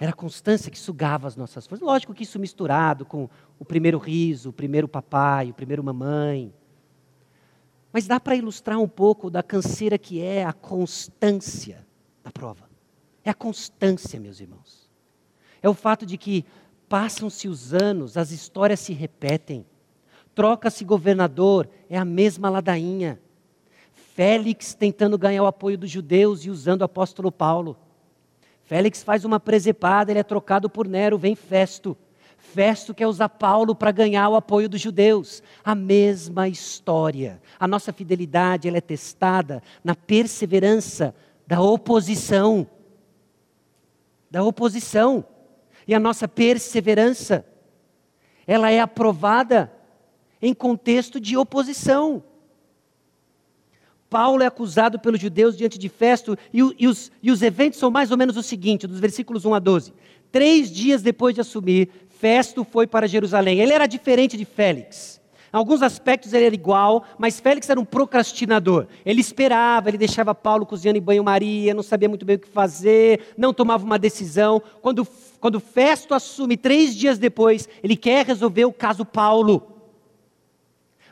Era 0.00 0.12
a 0.12 0.14
constância 0.14 0.70
que 0.70 0.78
sugava 0.78 1.28
as 1.28 1.36
nossas 1.36 1.66
forças. 1.66 1.86
Lógico 1.86 2.14
que 2.14 2.22
isso 2.22 2.38
misturado 2.38 3.04
com 3.04 3.28
o 3.58 3.66
primeiro 3.66 3.98
riso, 3.98 4.48
o 4.48 4.52
primeiro 4.52 4.88
papai, 4.88 5.50
o 5.50 5.54
primeiro 5.54 5.84
mamãe. 5.84 6.54
Mas 7.92 8.06
dá 8.06 8.18
para 8.18 8.34
ilustrar 8.34 8.78
um 8.78 8.88
pouco 8.88 9.28
da 9.30 9.42
canseira 9.42 9.98
que 9.98 10.22
é 10.22 10.42
a 10.42 10.54
constância 10.54 11.86
da 12.24 12.32
prova. 12.32 12.70
É 13.22 13.28
a 13.28 13.34
constância, 13.34 14.18
meus 14.18 14.40
irmãos. 14.40 14.88
É 15.60 15.68
o 15.68 15.74
fato 15.74 16.06
de 16.06 16.16
que 16.16 16.46
passam-se 16.88 17.46
os 17.46 17.74
anos, 17.74 18.16
as 18.16 18.30
histórias 18.30 18.80
se 18.80 18.94
repetem. 18.94 19.66
Troca-se 20.34 20.82
governador, 20.82 21.68
é 21.90 21.98
a 21.98 22.06
mesma 22.06 22.48
ladainha. 22.48 23.20
Félix 24.14 24.72
tentando 24.72 25.18
ganhar 25.18 25.42
o 25.42 25.46
apoio 25.46 25.76
dos 25.76 25.90
judeus 25.90 26.46
e 26.46 26.50
usando 26.50 26.80
o 26.80 26.84
apóstolo 26.84 27.30
Paulo. 27.30 27.76
Félix 28.70 29.02
faz 29.02 29.24
uma 29.24 29.40
presepada, 29.40 30.12
ele 30.12 30.20
é 30.20 30.22
trocado 30.22 30.70
por 30.70 30.86
Nero, 30.86 31.18
vem 31.18 31.34
Festo. 31.34 31.96
Festo 32.38 32.94
quer 32.94 33.08
usar 33.08 33.28
Paulo 33.28 33.74
para 33.74 33.90
ganhar 33.90 34.28
o 34.28 34.36
apoio 34.36 34.68
dos 34.68 34.80
judeus. 34.80 35.42
A 35.64 35.74
mesma 35.74 36.46
história. 36.46 37.42
A 37.58 37.66
nossa 37.66 37.92
fidelidade 37.92 38.68
ela 38.68 38.78
é 38.78 38.80
testada 38.80 39.60
na 39.82 39.96
perseverança 39.96 41.12
da 41.48 41.60
oposição. 41.60 42.64
Da 44.30 44.44
oposição. 44.44 45.24
E 45.84 45.92
a 45.92 45.98
nossa 45.98 46.28
perseverança, 46.28 47.44
ela 48.46 48.70
é 48.70 48.78
aprovada 48.78 49.72
em 50.40 50.54
contexto 50.54 51.18
de 51.18 51.36
oposição. 51.36 52.22
Paulo 54.10 54.42
é 54.42 54.46
acusado 54.46 54.98
pelos 54.98 55.20
judeus 55.20 55.56
diante 55.56 55.78
de 55.78 55.88
Festo, 55.88 56.36
e, 56.52 56.58
e, 56.80 56.88
os, 56.88 57.12
e 57.22 57.30
os 57.30 57.40
eventos 57.40 57.78
são 57.78 57.92
mais 57.92 58.10
ou 58.10 58.16
menos 58.16 58.36
o 58.36 58.42
seguinte, 58.42 58.88
dos 58.88 58.98
versículos 58.98 59.44
1 59.44 59.54
a 59.54 59.58
12. 59.60 59.94
Três 60.32 60.70
dias 60.70 61.00
depois 61.00 61.32
de 61.32 61.40
assumir, 61.40 61.88
Festo 62.18 62.64
foi 62.64 62.88
para 62.88 63.06
Jerusalém. 63.06 63.60
Ele 63.60 63.72
era 63.72 63.86
diferente 63.86 64.36
de 64.36 64.44
Félix. 64.44 65.20
Em 65.52 65.56
alguns 65.56 65.82
aspectos 65.82 66.32
ele 66.32 66.44
era 66.44 66.54
igual, 66.54 67.04
mas 67.18 67.40
Félix 67.40 67.68
era 67.70 67.78
um 67.78 67.84
procrastinador. 67.84 68.86
Ele 69.06 69.20
esperava, 69.20 69.88
ele 69.88 69.98
deixava 69.98 70.34
Paulo 70.34 70.66
cozinhando 70.66 70.98
em 70.98 71.02
banho-maria, 71.02 71.72
não 71.72 71.82
sabia 71.82 72.08
muito 72.08 72.24
bem 72.24 72.36
o 72.36 72.38
que 72.38 72.48
fazer, 72.48 73.32
não 73.36 73.52
tomava 73.52 73.84
uma 73.84 73.98
decisão. 73.98 74.60
Quando, 74.82 75.06
quando 75.40 75.58
Festo 75.58 76.14
assume, 76.14 76.56
três 76.56 76.96
dias 76.96 77.18
depois, 77.18 77.68
ele 77.82 77.96
quer 77.96 78.26
resolver 78.26 78.64
o 78.64 78.72
caso 78.72 79.04
Paulo. 79.04 79.69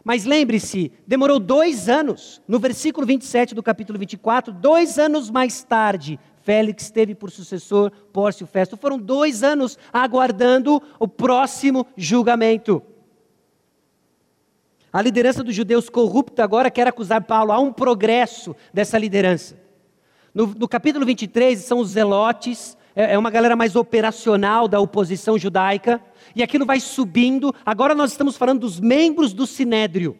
Mas 0.08 0.24
lembre-se, 0.24 0.90
demorou 1.06 1.38
dois 1.38 1.86
anos, 1.86 2.40
no 2.48 2.58
versículo 2.58 3.06
27 3.06 3.54
do 3.54 3.62
capítulo 3.62 3.98
24, 3.98 4.54
dois 4.54 4.98
anos 4.98 5.28
mais 5.28 5.62
tarde, 5.62 6.18
Félix 6.40 6.90
teve 6.90 7.14
por 7.14 7.30
sucessor 7.30 7.90
Pórcio 8.10 8.46
Festo. 8.46 8.74
Foram 8.74 8.98
dois 8.98 9.42
anos 9.42 9.76
aguardando 9.92 10.82
o 10.98 11.06
próximo 11.06 11.86
julgamento. 11.94 12.82
A 14.90 15.02
liderança 15.02 15.44
dos 15.44 15.54
judeus 15.54 15.90
corrupta 15.90 16.42
agora 16.42 16.70
quer 16.70 16.88
acusar 16.88 17.24
Paulo. 17.24 17.52
Há 17.52 17.58
um 17.58 17.70
progresso 17.70 18.56
dessa 18.72 18.96
liderança. 18.96 19.60
No, 20.32 20.46
no 20.46 20.66
capítulo 20.66 21.04
23 21.04 21.58
são 21.58 21.80
os 21.80 21.90
zelotes, 21.90 22.77
é, 22.98 23.14
é 23.14 23.18
uma 23.18 23.30
galera 23.30 23.54
mais 23.54 23.76
operacional 23.76 24.66
da 24.66 24.80
oposição 24.80 25.38
judaica, 25.38 26.02
e 26.34 26.42
aquilo 26.42 26.66
vai 26.66 26.80
subindo. 26.80 27.54
Agora 27.64 27.94
nós 27.94 28.10
estamos 28.10 28.36
falando 28.36 28.62
dos 28.62 28.80
membros 28.80 29.32
do 29.32 29.46
sinédrio. 29.46 30.18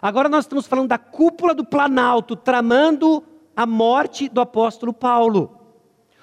Agora 0.00 0.28
nós 0.28 0.44
estamos 0.44 0.68
falando 0.68 0.88
da 0.88 0.98
cúpula 0.98 1.52
do 1.52 1.64
Planalto, 1.64 2.36
tramando 2.36 3.24
a 3.56 3.66
morte 3.66 4.28
do 4.28 4.40
apóstolo 4.40 4.92
Paulo. 4.92 5.58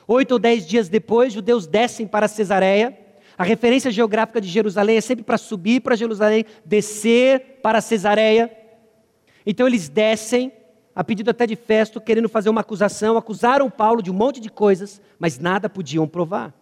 Oito 0.08 0.32
ou 0.32 0.40
dez 0.40 0.66
dias 0.66 0.88
depois, 0.88 1.34
judeus 1.34 1.68
descem 1.68 2.08
para 2.08 2.30
Cesareia. 2.30 2.98
A 3.38 3.44
referência 3.44 3.92
geográfica 3.92 4.40
de 4.40 4.48
Jerusalém 4.48 4.96
é 4.96 5.02
sempre 5.02 5.26
para 5.26 5.38
subir 5.38 5.82
para 5.82 5.98
Jerusalém, 5.98 6.46
descer 6.66 7.60
para 7.62 7.82
Cesareia. 7.82 8.50
Então 9.46 9.68
eles 9.68 9.90
descem, 9.90 10.52
a 11.00 11.04
pedido 11.06 11.32
até 11.32 11.48
de 11.48 11.56
Festo, 11.56 12.02
querendo 12.02 12.28
fazer 12.28 12.50
uma 12.50 12.60
acusação. 12.60 13.16
Acusaram 13.16 13.70
Paulo 13.70 14.04
de 14.04 14.12
um 14.12 14.14
monte 14.14 14.42
de 14.42 14.50
coisas, 14.50 15.02
mas 15.18 15.40
nada 15.40 15.70
podiam 15.70 16.06
provar. 16.06 16.54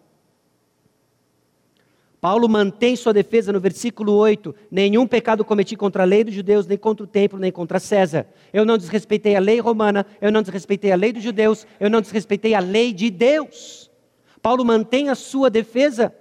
Paulo 2.20 2.48
mantém 2.48 2.94
sua 2.94 3.12
defesa 3.12 3.52
no 3.52 3.58
versículo 3.58 4.12
8: 4.12 4.54
Nenhum 4.70 5.08
pecado 5.08 5.44
cometi 5.44 5.74
contra 5.74 6.04
a 6.04 6.06
lei 6.06 6.22
dos 6.22 6.32
judeus, 6.32 6.68
nem 6.68 6.78
contra 6.78 7.02
o 7.02 7.08
templo, 7.08 7.36
nem 7.36 7.50
contra 7.50 7.80
César. 7.80 8.28
Eu 8.52 8.64
não 8.64 8.78
desrespeitei 8.78 9.34
a 9.34 9.40
lei 9.40 9.58
romana, 9.58 10.06
eu 10.20 10.30
não 10.30 10.40
desrespeitei 10.40 10.92
a 10.92 10.96
lei 10.96 11.12
dos 11.12 11.24
judeus, 11.24 11.66
eu 11.80 11.90
não 11.90 12.00
desrespeitei 12.00 12.54
a 12.54 12.60
lei 12.60 12.92
de 12.92 13.10
Deus. 13.10 13.90
Paulo 14.40 14.64
mantém 14.64 15.08
a 15.08 15.16
sua 15.16 15.50
defesa. 15.50 16.14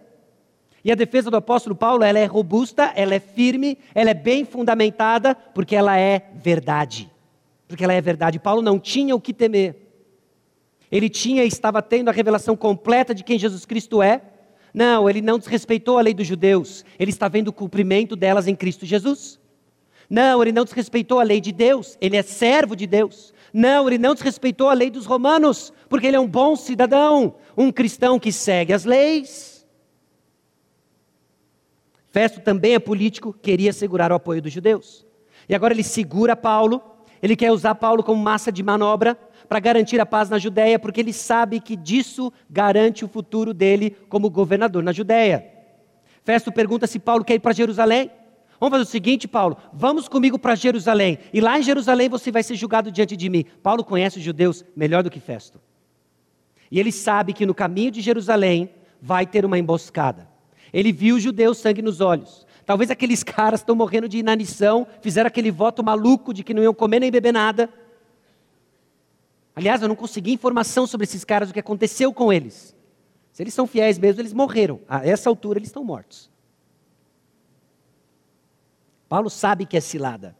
E 0.83 0.91
a 0.91 0.95
defesa 0.95 1.29
do 1.29 1.37
apóstolo 1.37 1.75
Paulo, 1.75 2.03
ela 2.03 2.17
é 2.17 2.25
robusta, 2.25 2.91
ela 2.95 3.13
é 3.13 3.19
firme, 3.19 3.77
ela 3.93 4.09
é 4.09 4.15
bem 4.15 4.43
fundamentada, 4.43 5.35
porque 5.53 5.75
ela 5.75 5.99
é 5.99 6.31
verdade. 6.33 7.15
Porque 7.67 7.83
ela 7.83 7.93
é 7.93 8.01
verdade. 8.01 8.39
Paulo 8.39 8.61
não 8.61 8.79
tinha 8.79 9.15
o 9.15 9.21
que 9.21 9.33
temer. 9.33 9.75
Ele 10.91 11.09
tinha 11.09 11.43
e 11.43 11.47
estava 11.47 11.81
tendo 11.81 12.09
a 12.09 12.13
revelação 12.13 12.55
completa 12.55 13.13
de 13.13 13.23
quem 13.23 13.37
Jesus 13.37 13.65
Cristo 13.65 14.01
é 14.01 14.21
não, 14.77 15.09
ele 15.09 15.21
não 15.21 15.39
desrespeitou 15.39 15.97
a 15.97 16.01
lei 16.01 16.13
dos 16.13 16.27
judeus. 16.27 16.85
Ele 16.99 17.09
está 17.09 17.27
vendo 17.27 17.47
o 17.47 17.53
cumprimento 17.53 18.15
delas 18.15 18.47
em 18.47 18.55
Cristo 18.55 18.85
Jesus. 18.85 19.39
Não, 20.07 20.39
ele 20.41 20.51
não 20.51 20.63
desrespeitou 20.63 21.19
a 21.19 21.23
lei 21.23 21.41
de 21.41 21.51
Deus. 21.51 21.97
Ele 21.99 22.15
é 22.15 22.21
servo 22.21 22.75
de 22.75 22.85
Deus. 22.85 23.33
Não, 23.51 23.87
ele 23.87 23.97
não 23.97 24.13
desrespeitou 24.13 24.69
a 24.69 24.73
lei 24.73 24.91
dos 24.91 25.07
romanos, 25.07 25.73
porque 25.89 26.05
ele 26.05 26.15
é 26.15 26.19
um 26.19 26.27
bom 26.27 26.55
cidadão, 26.55 27.37
um 27.57 27.71
cristão 27.71 28.19
que 28.19 28.31
segue 28.31 28.71
as 28.71 28.85
leis. 28.85 29.65
Festo 32.09 32.39
também 32.41 32.75
é 32.75 32.79
político, 32.79 33.33
queria 33.33 33.73
segurar 33.73 34.11
o 34.11 34.15
apoio 34.15 34.43
dos 34.43 34.53
judeus. 34.53 35.03
E 35.49 35.55
agora 35.55 35.73
ele 35.73 35.83
segura 35.83 36.35
Paulo, 36.35 36.83
ele 37.21 37.35
quer 37.35 37.51
usar 37.51 37.75
Paulo 37.75 38.03
como 38.03 38.21
massa 38.21 38.51
de 38.51 38.61
manobra 38.63 39.17
para 39.47 39.59
garantir 39.59 39.99
a 39.99 40.05
paz 40.05 40.29
na 40.29 40.37
Judéia, 40.37 40.77
porque 40.77 40.99
ele 40.99 41.13
sabe 41.13 41.59
que 41.59 41.75
disso 41.75 42.31
garante 42.49 43.05
o 43.05 43.07
futuro 43.07 43.53
dele 43.53 43.95
como 44.09 44.29
governador 44.29 44.83
na 44.83 44.91
Judéia. 44.91 45.45
Festo 46.23 46.51
pergunta 46.51 46.85
se 46.87 46.99
Paulo 46.99 47.23
quer 47.23 47.35
ir 47.35 47.39
para 47.39 47.53
Jerusalém. 47.53 48.11
Vamos 48.59 48.71
fazer 48.71 48.83
o 48.83 48.91
seguinte, 48.91 49.27
Paulo, 49.27 49.55
vamos 49.71 50.07
comigo 50.07 50.37
para 50.37 50.55
Jerusalém. 50.55 51.19
E 51.31 51.39
lá 51.39 51.59
em 51.59 51.63
Jerusalém 51.63 52.09
você 52.09 52.31
vai 52.31 52.43
ser 52.43 52.55
julgado 52.55 52.91
diante 52.91 53.15
de 53.15 53.29
mim. 53.29 53.45
Paulo 53.61 53.83
conhece 53.83 54.17
os 54.17 54.23
judeus 54.23 54.65
melhor 54.75 55.03
do 55.03 55.09
que 55.09 55.19
Festo. 55.19 55.61
E 56.69 56.79
ele 56.79 56.91
sabe 56.91 57.33
que 57.33 57.45
no 57.45 57.53
caminho 57.53 57.91
de 57.91 58.01
Jerusalém 58.01 58.69
vai 59.01 59.25
ter 59.25 59.45
uma 59.45 59.57
emboscada. 59.57 60.27
Ele 60.73 60.91
viu 60.91 61.15
os 61.15 61.23
judeus 61.23 61.59
sangue 61.59 61.81
nos 61.81 62.01
olhos. 62.01 62.45
Talvez 62.67 62.91
aqueles 62.91 63.23
caras 63.23 63.61
estão 63.61 63.73
morrendo 63.73 64.09
de 64.09 64.17
inanição, 64.17 64.85
fizeram 64.99 65.29
aquele 65.29 65.49
voto 65.49 65.81
maluco 65.81 66.33
de 66.33 66.43
que 66.43 66.53
não 66.53 66.61
iam 66.61 66.73
comer 66.73 66.99
nem 66.99 67.09
beber 67.09 67.31
nada. 67.31 67.69
Aliás, 69.55 69.81
eu 69.81 69.87
não 69.87 69.95
consegui 69.95 70.33
informação 70.33 70.85
sobre 70.85 71.05
esses 71.05 71.23
caras, 71.23 71.49
o 71.49 71.53
que 71.53 71.61
aconteceu 71.61 72.11
com 72.11 72.31
eles. 72.31 72.75
Se 73.31 73.41
eles 73.41 73.53
são 73.53 73.65
fiéis 73.65 73.97
mesmo, 73.97 74.19
eles 74.19 74.33
morreram. 74.33 74.81
A 74.85 75.07
essa 75.07 75.29
altura, 75.29 75.59
eles 75.59 75.69
estão 75.69 75.81
mortos. 75.81 76.29
Paulo 79.07 79.29
sabe 79.29 79.65
que 79.65 79.77
é 79.77 79.79
cilada. 79.79 80.35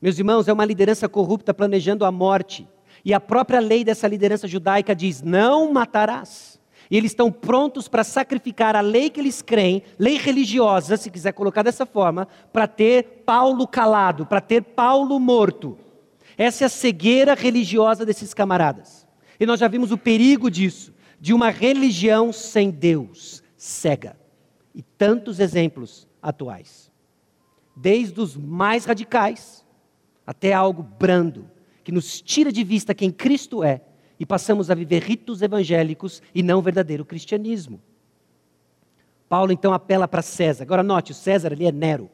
Meus 0.00 0.16
irmãos, 0.20 0.46
é 0.46 0.52
uma 0.52 0.64
liderança 0.64 1.08
corrupta 1.08 1.52
planejando 1.52 2.04
a 2.04 2.12
morte. 2.12 2.68
E 3.04 3.12
a 3.12 3.18
própria 3.18 3.58
lei 3.58 3.82
dessa 3.82 4.06
liderança 4.06 4.46
judaica 4.46 4.94
diz: 4.94 5.20
não 5.20 5.72
matarás. 5.72 6.61
E 6.92 6.96
eles 6.98 7.12
estão 7.12 7.32
prontos 7.32 7.88
para 7.88 8.04
sacrificar 8.04 8.76
a 8.76 8.82
lei 8.82 9.08
que 9.08 9.18
eles 9.18 9.40
creem, 9.40 9.82
lei 9.98 10.18
religiosa, 10.18 10.98
se 10.98 11.10
quiser 11.10 11.32
colocar 11.32 11.62
dessa 11.62 11.86
forma, 11.86 12.28
para 12.52 12.66
ter 12.66 13.22
Paulo 13.24 13.66
calado, 13.66 14.26
para 14.26 14.42
ter 14.42 14.60
Paulo 14.62 15.18
morto. 15.18 15.78
Essa 16.36 16.64
é 16.64 16.66
a 16.66 16.68
cegueira 16.68 17.32
religiosa 17.32 18.04
desses 18.04 18.34
camaradas. 18.34 19.06
E 19.40 19.46
nós 19.46 19.58
já 19.58 19.68
vimos 19.68 19.90
o 19.90 19.96
perigo 19.96 20.50
disso, 20.50 20.92
de 21.18 21.32
uma 21.32 21.48
religião 21.48 22.30
sem 22.30 22.70
Deus, 22.70 23.42
cega. 23.56 24.14
E 24.74 24.82
tantos 24.82 25.40
exemplos 25.40 26.06
atuais. 26.20 26.92
Desde 27.74 28.20
os 28.20 28.36
mais 28.36 28.84
radicais 28.84 29.64
até 30.26 30.52
algo 30.52 30.82
brando, 30.82 31.50
que 31.82 31.90
nos 31.90 32.20
tira 32.20 32.52
de 32.52 32.62
vista 32.62 32.94
quem 32.94 33.10
Cristo 33.10 33.64
é 33.64 33.80
e 34.22 34.24
passamos 34.24 34.70
a 34.70 34.74
viver 34.76 35.02
ritos 35.02 35.42
evangélicos 35.42 36.22
e 36.32 36.44
não 36.44 36.62
verdadeiro 36.62 37.04
cristianismo. 37.04 37.82
Paulo 39.28 39.50
então 39.50 39.72
apela 39.72 40.06
para 40.06 40.22
César. 40.22 40.62
Agora 40.62 40.80
note, 40.80 41.10
o 41.10 41.14
César 41.14 41.52
ali 41.52 41.66
é 41.66 41.72
Nero. 41.72 42.08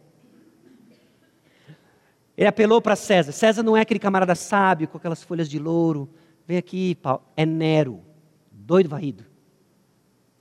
Ele 2.35 2.49
apelou 2.49 2.81
para 2.81 2.97
César. 2.97 3.31
César 3.31 3.63
não 3.63 3.77
é 3.77 3.83
aquele 3.83 4.01
camarada 4.01 4.35
sábio 4.35 4.89
com 4.89 4.97
aquelas 4.97 5.23
folhas 5.23 5.51
de 5.51 5.59
louro. 5.59 6.09
Vem 6.47 6.57
aqui, 6.57 6.95
Paulo. 6.95 7.23
É 7.37 7.45
Nero. 7.45 8.03
Doido 8.51 8.89
varrido. 8.89 9.27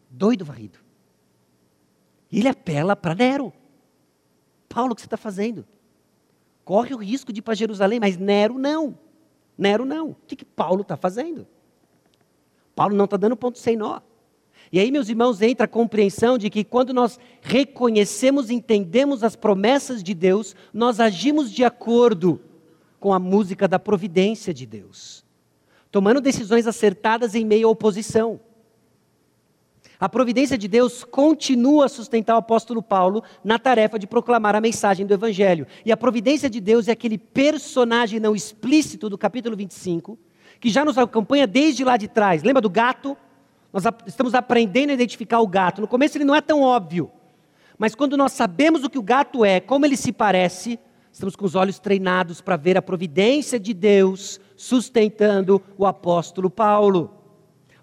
Doido 0.09 0.45
varrido. 0.45 0.79
Ele 2.31 2.47
apela 2.47 2.95
para 2.95 3.13
Nero. 3.13 3.51
Paulo, 4.69 4.93
o 4.93 4.95
que 4.95 5.01
você 5.01 5.07
está 5.07 5.17
fazendo? 5.17 5.67
Corre 6.63 6.95
o 6.95 6.97
risco 6.97 7.33
de 7.33 7.39
ir 7.39 7.41
para 7.41 7.55
Jerusalém, 7.55 7.99
mas 7.99 8.15
Nero 8.15 8.57
não. 8.57 8.97
Nero 9.57 9.83
não. 9.83 10.11
O 10.11 10.15
que, 10.25 10.37
que 10.37 10.45
Paulo 10.45 10.83
está 10.83 10.95
fazendo? 10.95 11.45
Paulo 12.77 12.95
não 12.95 13.05
está 13.05 13.17
dando 13.17 13.35
ponto 13.35 13.57
sem 13.57 13.75
nó. 13.75 13.99
E 14.71 14.79
aí, 14.79 14.91
meus 14.91 15.09
irmãos, 15.09 15.41
entra 15.41 15.65
a 15.65 15.67
compreensão 15.67 16.37
de 16.37 16.47
que 16.47 16.63
quando 16.63 16.93
nós 16.93 17.19
reconhecemos 17.41 18.51
entendemos 18.51 19.23
as 19.23 19.35
promessas 19.35 20.03
de 20.03 20.13
Deus, 20.13 20.55
nós 20.71 20.99
agimos 20.99 21.51
de 21.51 21.63
acordo 21.63 22.39
com 22.99 23.11
a 23.11 23.17
música 23.17 23.67
da 23.67 23.79
providência 23.79 24.53
de 24.53 24.67
Deus, 24.67 25.25
tomando 25.89 26.21
decisões 26.21 26.67
acertadas 26.67 27.33
em 27.33 27.43
meio 27.43 27.67
à 27.67 27.71
oposição. 27.71 28.39
A 29.99 30.07
providência 30.07 30.55
de 30.55 30.67
Deus 30.67 31.03
continua 31.03 31.85
a 31.85 31.89
sustentar 31.89 32.35
o 32.35 32.39
apóstolo 32.39 32.83
Paulo 32.83 33.23
na 33.43 33.57
tarefa 33.57 33.97
de 33.97 34.05
proclamar 34.05 34.55
a 34.55 34.61
mensagem 34.61 35.03
do 35.03 35.15
Evangelho. 35.15 35.65
E 35.83 35.91
a 35.91 35.97
providência 35.97 36.47
de 36.47 36.61
Deus 36.61 36.87
é 36.87 36.91
aquele 36.91 37.17
personagem 37.17 38.19
não 38.19 38.35
explícito 38.35 39.09
do 39.09 39.17
capítulo 39.17 39.55
25, 39.57 40.19
que 40.59 40.69
já 40.69 40.83
nos 40.83 40.97
acompanha 40.97 41.47
desde 41.47 41.83
lá 41.83 41.97
de 41.97 42.07
trás. 42.07 42.43
Lembra 42.43 42.61
do 42.61 42.69
gato? 42.69 43.15
Nós 43.71 43.83
estamos 44.05 44.33
aprendendo 44.33 44.91
a 44.91 44.93
identificar 44.93 45.39
o 45.39 45.47
gato. 45.47 45.81
No 45.81 45.87
começo 45.87 46.17
ele 46.17 46.25
não 46.25 46.35
é 46.35 46.41
tão 46.41 46.61
óbvio. 46.61 47.11
Mas 47.77 47.93
quando 47.93 48.17
nós 48.17 48.31
sabemos 48.31 48.83
o 48.83 48.89
que 48.89 48.97
o 48.97 49.03
gato 49.03 49.45
é, 49.45 49.59
como 49.59 49.85
ele 49.85 49.95
se 49.95 50.11
parece, 50.11 50.79
estamos 51.11 51.35
com 51.35 51.45
os 51.45 51.55
olhos 51.55 51.79
treinados 51.79 52.41
para 52.41 52.57
ver 52.57 52.77
a 52.77 52.81
providência 52.81 53.59
de 53.59 53.73
Deus 53.73 54.39
sustentando 54.55 55.61
o 55.77 55.85
apóstolo 55.85 56.49
Paulo. 56.49 57.13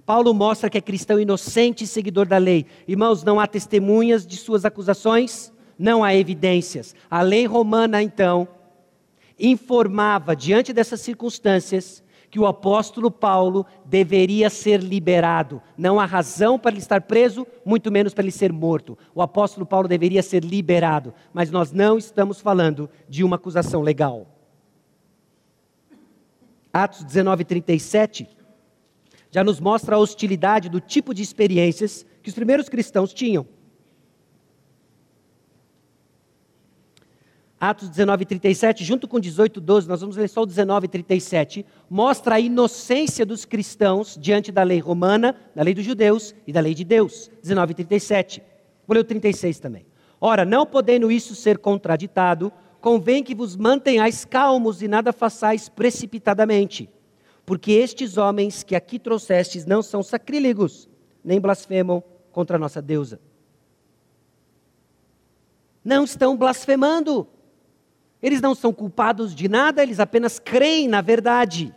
Paulo 0.05 0.35
mostra 0.35 0.69
que 0.69 0.77
é 0.77 0.83
cristão 0.83 1.19
inocente 1.19 1.85
e 1.85 1.87
seguidor 1.87 2.27
da 2.27 2.37
lei. 2.37 2.67
Irmãos, 2.87 3.23
não 3.23 3.41
há 3.41 3.47
testemunhas 3.47 4.27
de 4.27 4.37
suas 4.37 4.65
acusações, 4.65 5.53
não 5.79 6.05
há 6.05 6.15
evidências. 6.15 6.95
A 7.11 7.23
lei 7.23 7.47
romana, 7.47 8.03
então, 8.03 8.47
informava, 9.39 10.37
diante 10.37 10.73
dessas 10.73 11.01
circunstâncias, 11.01 12.04
que 12.35 12.41
o 12.41 12.47
apóstolo 12.47 13.13
Paulo 13.13 13.65
deveria 13.85 14.51
ser 14.51 14.83
liberado. 14.83 15.63
Não 15.79 16.01
há 16.01 16.05
razão 16.05 16.59
para 16.59 16.73
ele 16.73 16.81
estar 16.81 17.01
preso, 17.03 17.47
muito 17.65 17.93
menos 17.93 18.13
para 18.13 18.25
ele 18.25 18.33
ser 18.33 18.53
morto. 18.53 18.99
O 19.15 19.23
apóstolo 19.23 19.65
Paulo 19.65 19.87
deveria 19.87 20.21
ser 20.21 20.43
liberado, 20.43 21.15
mas 21.33 21.49
nós 21.49 21.71
não 21.71 21.97
estamos 21.97 22.41
falando 22.41 22.91
de 23.09 23.23
uma 23.23 23.37
acusação 23.37 23.83
legal. 23.83 24.27
Atos 26.73 27.05
19, 27.05 27.45
37 27.45 28.29
já 29.31 29.45
nos 29.45 29.61
mostra 29.61 29.95
a 29.95 30.01
hostilidade 30.01 30.69
do 30.69 30.81
tipo 30.81 31.15
de 31.15 31.23
experiências 31.23 32.05
que 32.21 32.31
os 32.31 32.35
primeiros 32.35 32.69
cristãos 32.69 33.15
tinham. 33.15 33.47
Atos 37.71 37.89
19, 37.89 38.27
37, 38.27 38.85
junto 38.85 39.09
com 39.09 39.19
18, 39.19 39.59
12, 39.59 39.89
nós 39.89 40.03
vamos 40.03 40.19
ler 40.19 40.29
só 40.29 40.43
o 40.43 40.47
19 40.47 40.85
e 40.85 40.89
37, 40.89 41.65
mostra 41.89 42.35
a 42.35 42.41
inocência 42.41 43.25
dos 43.25 43.47
cristãos 43.47 44.19
diante 44.21 44.53
da 44.53 44.63
lei 44.63 44.81
romana, 44.81 45.35
da 45.55 45.63
lei 45.63 45.73
dos 45.73 45.83
judeus 45.83 46.35
e 46.47 46.53
da 46.53 46.61
lei 46.61 46.75
de 46.75 46.85
Deus. 46.85 47.31
19 47.41 47.73
e 47.73 47.75
37. 47.77 48.43
Vou 48.87 48.95
ler 48.95 49.01
o 49.01 49.05
36 49.05 49.59
também. 49.61 49.87
Ora, 50.21 50.45
não 50.45 50.67
podendo 50.67 51.11
isso 51.11 51.35
ser 51.35 51.57
contraditado, 51.57 52.53
convém 52.83 53.23
que 53.23 53.35
vos 53.35 53.57
mantenhais 53.57 54.27
calmos 54.27 54.83
e 54.83 54.89
nada 54.89 55.11
façais 55.11 55.67
precipitadamente, 55.67 56.91
porque 57.47 57.73
estes 57.73 58.19
homens 58.19 58.63
que 58.63 58.77
aqui 58.77 58.99
trouxestes 58.99 59.65
não 59.65 59.83
são 59.83 60.03
sacrílegos, 60.03 60.87
nem 61.25 61.41
blasfemam 61.41 62.05
contra 62.31 62.57
a 62.57 62.61
nossa 62.61 62.83
deusa. 62.83 63.19
Não 65.83 66.05
estão 66.05 66.37
blasfemando. 66.37 67.27
Eles 68.25 68.41
não 68.41 68.55
são 68.55 68.73
culpados 68.73 69.35
de 69.35 69.49
nada, 69.49 69.83
eles 69.83 70.01
apenas 70.01 70.39
creem 70.39 70.89
na 70.89 71.03
verdade. 71.03 71.75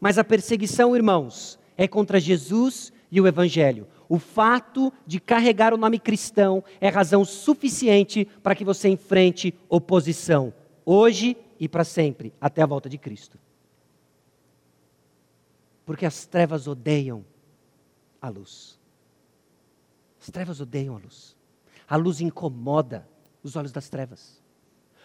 Mas 0.00 0.16
a 0.16 0.24
perseguição, 0.24 0.96
irmãos, 0.96 1.58
é 1.76 1.86
contra 1.86 2.18
Jesus 2.18 2.90
e 3.12 3.20
o 3.20 3.26
Evangelho. 3.26 3.86
O 4.08 4.18
fato 4.18 4.90
de 5.06 5.20
carregar 5.20 5.74
o 5.74 5.76
nome 5.76 5.98
cristão 5.98 6.64
é 6.80 6.88
razão 6.88 7.26
suficiente 7.26 8.24
para 8.42 8.54
que 8.54 8.64
você 8.64 8.88
enfrente 8.88 9.54
oposição, 9.68 10.50
hoje 10.82 11.36
e 11.60 11.68
para 11.68 11.84
sempre, 11.84 12.32
até 12.40 12.62
a 12.62 12.66
volta 12.66 12.88
de 12.88 12.96
Cristo. 12.96 13.38
Porque 15.84 16.06
as 16.06 16.24
trevas 16.24 16.66
odeiam 16.66 17.22
a 18.18 18.30
luz. 18.30 18.78
As 20.18 20.30
trevas 20.30 20.58
odeiam 20.58 20.96
a 20.96 20.98
luz. 20.98 21.36
A 21.86 21.96
luz 21.96 22.22
incomoda 22.22 23.06
os 23.42 23.56
olhos 23.56 23.72
das 23.72 23.90
trevas. 23.90 24.42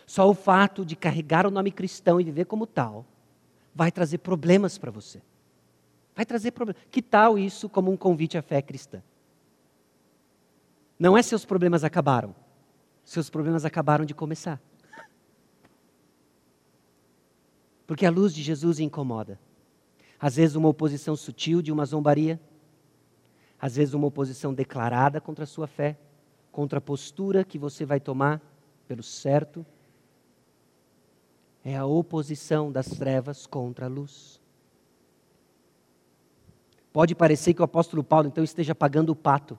Só 0.09 0.27
o 0.27 0.33
fato 0.33 0.83
de 0.83 0.95
carregar 0.95 1.45
o 1.45 1.51
nome 1.51 1.69
cristão 1.69 2.19
e 2.19 2.23
viver 2.23 2.45
como 2.45 2.65
tal 2.65 3.05
vai 3.75 3.91
trazer 3.91 4.17
problemas 4.17 4.75
para 4.75 4.89
você. 4.89 5.21
Vai 6.15 6.25
trazer 6.25 6.49
problemas. 6.49 6.81
Que 6.89 6.99
tal 6.99 7.37
isso 7.37 7.69
como 7.69 7.91
um 7.91 7.95
convite 7.95 8.35
à 8.35 8.41
fé 8.41 8.59
cristã? 8.59 9.03
Não 10.97 11.15
é 11.15 11.21
seus 11.21 11.45
problemas 11.45 11.83
acabaram. 11.83 12.35
Seus 13.03 13.29
problemas 13.29 13.65
acabaram 13.65 14.03
de 14.03 14.15
começar. 14.15 14.59
Porque 17.85 18.03
a 18.03 18.09
luz 18.09 18.33
de 18.33 18.41
Jesus 18.41 18.79
incomoda. 18.79 19.39
Às 20.19 20.37
vezes, 20.37 20.55
uma 20.55 20.69
oposição 20.69 21.15
sutil 21.15 21.61
de 21.61 21.71
uma 21.71 21.85
zombaria. 21.85 22.41
Às 23.61 23.75
vezes, 23.75 23.93
uma 23.93 24.07
oposição 24.07 24.55
declarada 24.55 25.21
contra 25.21 25.43
a 25.43 25.47
sua 25.47 25.67
fé. 25.67 25.99
Contra 26.51 26.79
a 26.79 26.81
postura 26.81 27.43
que 27.43 27.59
você 27.59 27.85
vai 27.85 27.99
tomar 27.99 28.41
pelo 28.87 29.03
certo. 29.03 29.63
É 31.63 31.75
a 31.75 31.85
oposição 31.85 32.71
das 32.71 32.87
trevas 32.87 33.45
contra 33.45 33.85
a 33.85 33.89
luz. 33.89 34.39
Pode 36.91 37.13
parecer 37.13 37.53
que 37.53 37.61
o 37.61 37.65
apóstolo 37.65 38.03
Paulo 38.03 38.27
então 38.27 38.43
esteja 38.43 38.73
pagando 38.73 39.11
o 39.11 39.15
pato, 39.15 39.57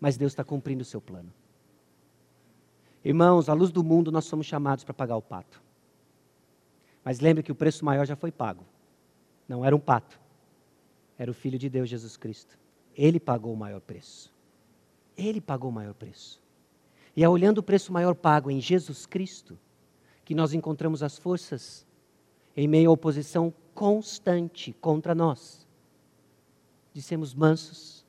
mas 0.00 0.16
Deus 0.16 0.32
está 0.32 0.42
cumprindo 0.42 0.82
o 0.82 0.86
seu 0.86 1.00
plano. 1.00 1.32
Irmãos, 3.04 3.48
à 3.48 3.54
luz 3.54 3.70
do 3.70 3.84
mundo 3.84 4.10
nós 4.10 4.24
somos 4.24 4.46
chamados 4.46 4.84
para 4.84 4.94
pagar 4.94 5.16
o 5.16 5.22
pato. 5.22 5.62
Mas 7.04 7.20
lembre 7.20 7.42
que 7.42 7.52
o 7.52 7.54
preço 7.54 7.84
maior 7.84 8.04
já 8.04 8.16
foi 8.16 8.32
pago. 8.32 8.64
Não 9.48 9.64
era 9.64 9.74
um 9.74 9.80
pato, 9.80 10.20
era 11.16 11.30
o 11.30 11.34
Filho 11.34 11.58
de 11.58 11.68
Deus, 11.68 11.88
Jesus 11.88 12.16
Cristo. 12.16 12.58
Ele 12.94 13.20
pagou 13.20 13.52
o 13.52 13.56
maior 13.56 13.80
preço. 13.80 14.32
Ele 15.16 15.40
pagou 15.40 15.70
o 15.70 15.72
maior 15.72 15.94
preço. 15.94 16.40
E 17.16 17.24
é 17.24 17.28
olhando 17.28 17.58
o 17.58 17.62
preço 17.62 17.92
maior 17.92 18.14
pago 18.14 18.50
em 18.50 18.60
Jesus 18.60 19.06
Cristo 19.06 19.58
que 20.28 20.34
nós 20.34 20.52
encontramos 20.52 21.02
as 21.02 21.16
forças 21.16 21.86
em 22.54 22.68
meio 22.68 22.90
à 22.90 22.92
oposição 22.92 23.50
constante 23.74 24.74
contra 24.74 25.14
nós 25.14 25.66
de 26.92 27.00
sermos 27.00 27.32
mansos 27.32 28.04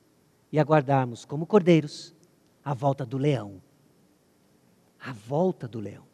e 0.52 0.58
aguardarmos 0.58 1.24
como 1.24 1.46
cordeiros 1.46 2.14
a 2.62 2.74
volta 2.74 3.06
do 3.06 3.16
leão. 3.16 3.62
A 5.00 5.14
volta 5.14 5.66
do 5.66 5.80
leão. 5.80 6.04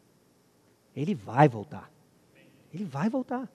Ele 0.95 1.13
vai 1.13 1.49
voltar. 1.49 1.91
Ele 2.73 2.85
vai 2.85 3.09
voltar. 3.09 3.51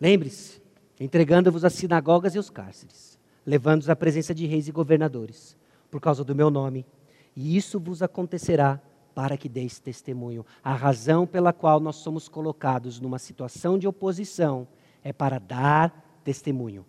Lembre-se, 0.00 0.62
entregando-vos 0.98 1.66
às 1.66 1.74
sinagogas 1.74 2.34
e 2.34 2.38
aos 2.38 2.48
cárceres, 2.48 3.18
levando-os 3.44 3.90
à 3.90 3.94
presença 3.94 4.34
de 4.34 4.46
reis 4.46 4.68
e 4.68 4.72
governadores, 4.72 5.54
por 5.90 6.00
causa 6.00 6.24
do 6.24 6.34
meu 6.34 6.48
nome, 6.48 6.86
e 7.36 7.58
isso 7.58 7.78
vos 7.78 8.00
acontecerá 8.00 8.80
para 9.18 9.36
que 9.36 9.48
deis 9.48 9.80
testemunho. 9.80 10.46
A 10.62 10.72
razão 10.72 11.26
pela 11.26 11.52
qual 11.52 11.80
nós 11.80 11.96
somos 11.96 12.28
colocados 12.28 13.00
numa 13.00 13.18
situação 13.18 13.76
de 13.76 13.88
oposição 13.88 14.68
é 15.02 15.12
para 15.12 15.40
dar 15.40 16.20
testemunho 16.22 16.86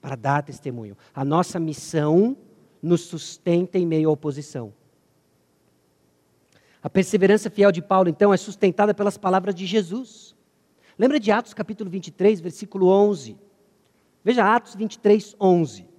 para 0.00 0.16
dar 0.16 0.42
testemunho. 0.42 0.96
A 1.14 1.24
nossa 1.24 1.60
missão 1.60 2.36
nos 2.82 3.02
sustenta 3.02 3.78
em 3.78 3.86
meio 3.86 4.08
à 4.08 4.12
oposição. 4.12 4.72
A 6.82 6.88
perseverança 6.88 7.50
fiel 7.50 7.70
de 7.70 7.82
Paulo, 7.82 8.08
então, 8.08 8.32
é 8.32 8.36
sustentada 8.36 8.94
pelas 8.94 9.18
palavras 9.18 9.54
de 9.54 9.66
Jesus. 9.66 10.34
Lembra 10.98 11.20
de 11.20 11.30
Atos 11.30 11.52
capítulo 11.52 11.90
23, 11.90 12.40
versículo 12.40 12.88
11? 12.88 13.36
Veja 14.24 14.56
Atos 14.56 14.74
23, 14.74 15.36
11. 15.38 15.89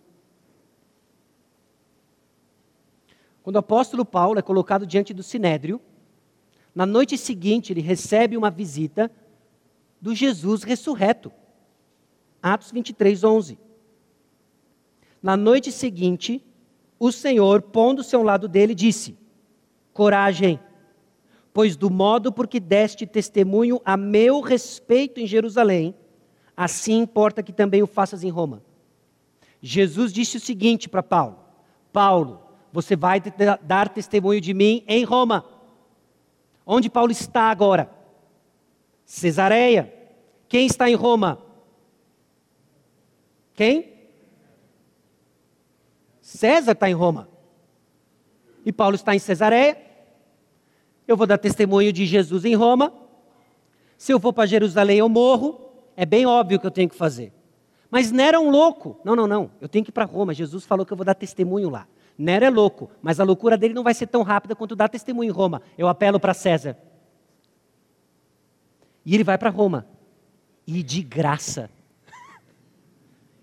Quando 3.43 3.55
o 3.55 3.59
apóstolo 3.59 4.05
Paulo 4.05 4.39
é 4.39 4.41
colocado 4.41 4.85
diante 4.85 5.13
do 5.13 5.23
sinédrio, 5.23 5.81
na 6.73 6.85
noite 6.85 7.17
seguinte 7.17 7.73
ele 7.73 7.81
recebe 7.81 8.37
uma 8.37 8.49
visita 8.49 9.11
do 9.99 10.15
Jesus 10.15 10.63
ressurreto. 10.63 11.31
Atos 12.41 12.71
23, 12.71 13.23
11. 13.23 13.59
Na 15.21 15.37
noite 15.37 15.71
seguinte, 15.71 16.43
o 16.99 17.11
Senhor, 17.11 17.61
pondo-se 17.61 18.15
ao 18.15 18.23
lado 18.23 18.47
dele, 18.47 18.73
disse: 18.73 19.17
Coragem, 19.93 20.59
pois 21.53 21.75
do 21.75 21.89
modo 21.89 22.31
por 22.31 22.47
que 22.47 22.59
deste 22.59 23.05
testemunho 23.05 23.81
a 23.85 23.95
meu 23.95 24.39
respeito 24.39 25.19
em 25.19 25.27
Jerusalém, 25.27 25.93
assim 26.55 26.99
importa 26.99 27.43
que 27.43 27.53
também 27.53 27.83
o 27.83 27.87
faças 27.87 28.23
em 28.23 28.29
Roma. 28.29 28.63
Jesus 29.61 30.11
disse 30.11 30.37
o 30.37 30.39
seguinte 30.39 30.89
para 30.89 31.03
Paulo: 31.03 31.37
Paulo, 31.93 32.40
você 32.71 32.95
vai 32.95 33.21
dar 33.61 33.89
testemunho 33.89 34.39
de 34.39 34.53
mim 34.53 34.83
em 34.87 35.03
Roma. 35.03 35.45
Onde 36.65 36.89
Paulo 36.89 37.11
está 37.11 37.51
agora? 37.51 37.89
Cesareia. 39.05 39.93
Quem 40.47 40.65
está 40.65 40.89
em 40.89 40.95
Roma? 40.95 41.41
Quem? 43.53 43.91
César 46.21 46.71
está 46.71 46.89
em 46.89 46.93
Roma. 46.93 47.27
E 48.65 48.71
Paulo 48.71 48.95
está 48.95 49.13
em 49.13 49.19
Cesareia. 49.19 49.77
Eu 51.07 51.17
vou 51.17 51.27
dar 51.27 51.37
testemunho 51.37 51.91
de 51.91 52.05
Jesus 52.05 52.45
em 52.45 52.55
Roma. 52.55 52.93
Se 53.97 54.13
eu 54.13 54.19
for 54.19 54.31
para 54.31 54.45
Jerusalém, 54.45 54.99
eu 54.99 55.09
morro. 55.09 55.69
É 55.95 56.05
bem 56.05 56.25
óbvio 56.25 56.59
que 56.59 56.65
eu 56.65 56.71
tenho 56.71 56.89
que 56.89 56.95
fazer. 56.95 57.33
Mas 57.89 58.11
Nero 58.11 58.37
é 58.37 58.39
um 58.39 58.49
louco. 58.49 58.97
Não, 59.03 59.15
não, 59.15 59.27
não. 59.27 59.51
Eu 59.59 59.67
tenho 59.67 59.83
que 59.83 59.91
ir 59.91 59.93
para 59.93 60.05
Roma. 60.05 60.33
Jesus 60.33 60.65
falou 60.65 60.85
que 60.85 60.93
eu 60.93 60.97
vou 60.97 61.05
dar 61.05 61.13
testemunho 61.13 61.69
lá. 61.69 61.85
Nero 62.17 62.45
é 62.45 62.49
louco, 62.49 62.89
mas 63.01 63.19
a 63.19 63.23
loucura 63.23 63.57
dele 63.57 63.73
não 63.73 63.83
vai 63.83 63.93
ser 63.93 64.07
tão 64.07 64.21
rápida 64.21 64.55
quanto 64.55 64.75
dar 64.75 64.89
testemunho 64.89 65.29
em 65.29 65.33
Roma. 65.33 65.61
Eu 65.77 65.87
apelo 65.87 66.19
para 66.19 66.33
César. 66.33 66.77
E 69.05 69.15
ele 69.15 69.23
vai 69.23 69.37
para 69.37 69.49
Roma. 69.49 69.87
E 70.67 70.83
de 70.83 71.01
graça. 71.01 71.69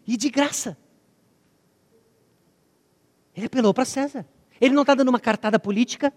e 0.07 0.17
de 0.17 0.31
graça. 0.31 0.77
Ele 3.37 3.47
apelou 3.47 3.75
para 3.75 3.85
César. 3.85 4.27
Ele 4.61 4.75
não 4.75 4.83
está 4.83 4.95
dando 4.95 5.09
uma 5.09 5.21
cartada 5.21 5.59
política. 5.59 6.13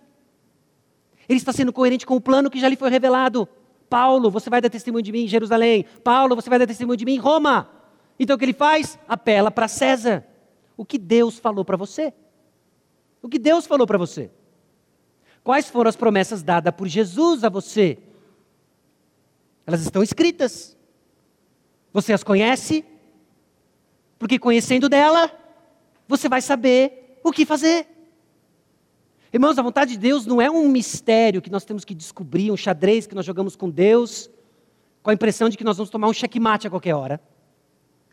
Ele 1.27 1.37
está 1.37 1.53
sendo 1.53 1.71
coerente 1.71 2.05
com 2.05 2.15
o 2.15 2.21
plano 2.21 2.49
que 2.49 2.59
já 2.59 2.67
lhe 2.67 2.75
foi 2.75 2.89
revelado. 2.89 3.47
Paulo, 3.89 4.31
você 4.31 4.49
vai 4.49 4.61
dar 4.61 4.69
testemunho 4.69 5.03
de 5.03 5.11
mim 5.11 5.23
em 5.23 5.27
Jerusalém. 5.27 5.85
Paulo, 6.03 6.35
você 6.35 6.49
vai 6.49 6.57
dar 6.57 6.67
testemunho 6.67 6.97
de 6.97 7.05
mim 7.05 7.15
em 7.15 7.19
Roma. 7.19 7.69
Então 8.19 8.35
o 8.35 8.39
que 8.39 8.45
ele 8.45 8.53
faz? 8.53 8.97
Apela 9.07 9.51
para 9.51 9.67
César. 9.67 10.25
O 10.77 10.85
que 10.85 10.97
Deus 10.97 11.37
falou 11.37 11.65
para 11.65 11.77
você? 11.77 12.13
O 13.21 13.29
que 13.29 13.37
Deus 13.37 13.65
falou 13.65 13.85
para 13.85 13.97
você? 13.97 14.31
Quais 15.43 15.69
foram 15.69 15.89
as 15.89 15.95
promessas 15.95 16.43
dadas 16.43 16.73
por 16.73 16.87
Jesus 16.87 17.43
a 17.43 17.49
você? 17.49 17.97
Elas 19.65 19.81
estão 19.81 20.03
escritas. 20.03 20.77
Você 21.93 22.13
as 22.13 22.23
conhece? 22.23 22.85
Porque 24.17 24.37
conhecendo 24.37 24.87
dela, 24.87 25.31
você 26.07 26.29
vai 26.29 26.41
saber 26.41 27.19
o 27.23 27.31
que 27.31 27.45
fazer. 27.45 27.87
Irmãos, 29.33 29.57
a 29.57 29.61
vontade 29.61 29.91
de 29.91 29.97
Deus 29.97 30.25
não 30.25 30.41
é 30.41 30.51
um 30.51 30.67
mistério 30.67 31.41
que 31.41 31.49
nós 31.49 31.63
temos 31.63 31.85
que 31.85 31.95
descobrir, 31.95 32.51
um 32.51 32.57
xadrez 32.57 33.07
que 33.07 33.15
nós 33.15 33.25
jogamos 33.25 33.55
com 33.55 33.69
Deus, 33.69 34.29
com 35.01 35.09
a 35.09 35.13
impressão 35.13 35.47
de 35.47 35.57
que 35.57 35.63
nós 35.63 35.77
vamos 35.77 35.89
tomar 35.89 36.07
um 36.07 36.13
checkmate 36.13 36.67
a 36.67 36.69
qualquer 36.69 36.93
hora. 36.93 37.21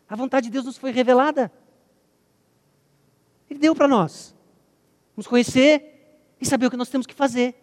A 0.07 0.15
vontade 0.15 0.45
de 0.45 0.51
Deus 0.51 0.65
nos 0.65 0.77
foi 0.77 0.91
revelada. 0.91 1.51
Ele 3.49 3.59
deu 3.59 3.75
para 3.75 3.87
nós. 3.87 4.35
Vamos 5.19 5.27
conhecer 5.27 6.31
e 6.39 6.45
saber 6.45 6.67
o 6.67 6.71
que 6.71 6.77
nós 6.77 6.87
temos 6.87 7.05
que 7.05 7.13
fazer. 7.13 7.53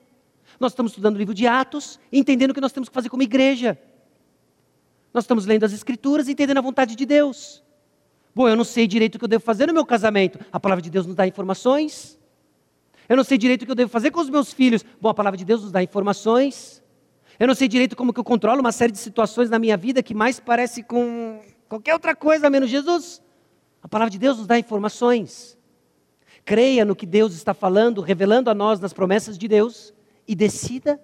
Nós 0.60 0.72
estamos 0.72 0.92
estudando 0.92 1.14
o 1.14 1.18
livro 1.18 1.32
de 1.32 1.46
Atos, 1.46 1.98
entendendo 2.12 2.50
o 2.50 2.54
que 2.54 2.60
nós 2.60 2.70
temos 2.70 2.86
que 2.86 2.94
fazer 2.94 3.08
como 3.08 3.22
igreja. 3.22 3.78
Nós 5.14 5.24
estamos 5.24 5.46
lendo 5.46 5.64
as 5.64 5.72
Escrituras, 5.72 6.28
entendendo 6.28 6.58
a 6.58 6.60
vontade 6.60 6.94
de 6.94 7.06
Deus. 7.06 7.64
Bom, 8.34 8.46
eu 8.46 8.56
não 8.56 8.62
sei 8.62 8.86
direito 8.86 9.14
o 9.14 9.18
que 9.18 9.24
eu 9.24 9.28
devo 9.28 9.42
fazer 9.42 9.64
no 9.64 9.72
meu 9.72 9.86
casamento. 9.86 10.38
A 10.52 10.60
palavra 10.60 10.82
de 10.82 10.90
Deus 10.90 11.06
nos 11.06 11.16
dá 11.16 11.26
informações. 11.26 12.18
Eu 13.08 13.16
não 13.16 13.24
sei 13.24 13.38
direito 13.38 13.62
o 13.62 13.64
que 13.64 13.70
eu 13.70 13.74
devo 13.74 13.90
fazer 13.90 14.10
com 14.10 14.20
os 14.20 14.28
meus 14.28 14.52
filhos. 14.52 14.84
Bom, 15.00 15.08
a 15.08 15.14
palavra 15.14 15.38
de 15.38 15.44
Deus 15.46 15.62
nos 15.62 15.72
dá 15.72 15.82
informações. 15.82 16.82
Eu 17.40 17.46
não 17.46 17.54
sei 17.54 17.68
direito 17.68 17.96
como 17.96 18.12
que 18.12 18.20
eu 18.20 18.24
controlo 18.24 18.60
uma 18.60 18.70
série 18.70 18.92
de 18.92 18.98
situações 18.98 19.48
na 19.48 19.58
minha 19.58 19.78
vida 19.78 20.02
que 20.02 20.12
mais 20.12 20.38
parece 20.38 20.82
com 20.82 21.40
qualquer 21.70 21.94
outra 21.94 22.14
coisa 22.14 22.50
menos 22.50 22.68
Jesus. 22.68 23.22
A 23.82 23.88
palavra 23.88 24.10
de 24.10 24.18
Deus 24.18 24.36
nos 24.36 24.46
dá 24.46 24.58
informações. 24.58 25.55
Creia 26.46 26.84
no 26.84 26.94
que 26.94 27.04
Deus 27.04 27.34
está 27.34 27.52
falando, 27.52 28.00
revelando 28.00 28.48
a 28.48 28.54
nós 28.54 28.78
nas 28.78 28.92
promessas 28.92 29.36
de 29.36 29.48
Deus 29.48 29.92
e 30.28 30.34
decida. 30.34 30.98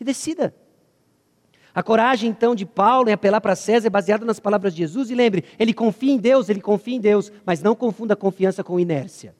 E 0.00 0.04
decida. 0.04 0.54
A 1.74 1.82
coragem, 1.82 2.30
então, 2.30 2.54
de 2.54 2.64
Paulo 2.64 3.08
em 3.08 3.12
apelar 3.12 3.40
para 3.40 3.56
César 3.56 3.88
é 3.88 3.90
baseada 3.90 4.24
nas 4.24 4.38
palavras 4.38 4.72
de 4.72 4.78
Jesus. 4.78 5.10
E 5.10 5.16
lembre, 5.16 5.44
ele 5.58 5.74
confia 5.74 6.12
em 6.12 6.16
Deus, 6.16 6.48
ele 6.48 6.60
confia 6.60 6.94
em 6.94 7.00
Deus, 7.00 7.32
mas 7.44 7.60
não 7.60 7.74
confunda 7.74 8.14
confiança 8.14 8.62
com 8.62 8.78
inércia. 8.78 9.34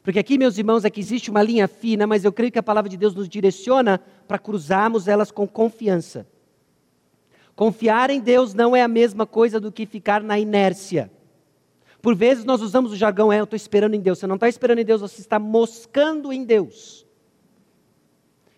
Porque 0.00 0.20
aqui, 0.20 0.38
meus 0.38 0.56
irmãos, 0.56 0.84
é 0.84 0.90
que 0.90 1.00
existe 1.00 1.28
uma 1.28 1.42
linha 1.42 1.66
fina, 1.66 2.06
mas 2.06 2.24
eu 2.24 2.32
creio 2.32 2.52
que 2.52 2.60
a 2.60 2.62
palavra 2.62 2.88
de 2.88 2.96
Deus 2.96 3.16
nos 3.16 3.28
direciona 3.28 4.00
para 4.28 4.38
cruzarmos 4.38 5.08
elas 5.08 5.32
com 5.32 5.44
confiança. 5.44 6.24
Confiar 7.56 8.10
em 8.10 8.20
Deus 8.20 8.54
não 8.54 8.76
é 8.76 8.82
a 8.82 8.88
mesma 8.88 9.26
coisa 9.26 9.58
do 9.58 9.72
que 9.72 9.86
ficar 9.86 10.22
na 10.22 10.38
inércia. 10.38 11.10
Por 12.06 12.14
vezes 12.14 12.44
nós 12.44 12.62
usamos 12.62 12.92
o 12.92 12.96
jargão, 12.96 13.32
é, 13.32 13.40
eu 13.40 13.42
estou 13.42 13.56
esperando 13.56 13.94
em 13.94 14.00
Deus. 14.00 14.20
Você 14.20 14.28
não 14.28 14.36
está 14.36 14.48
esperando 14.48 14.78
em 14.78 14.84
Deus, 14.84 15.00
você 15.00 15.20
está 15.20 15.40
moscando 15.40 16.32
em 16.32 16.44
Deus. 16.44 17.04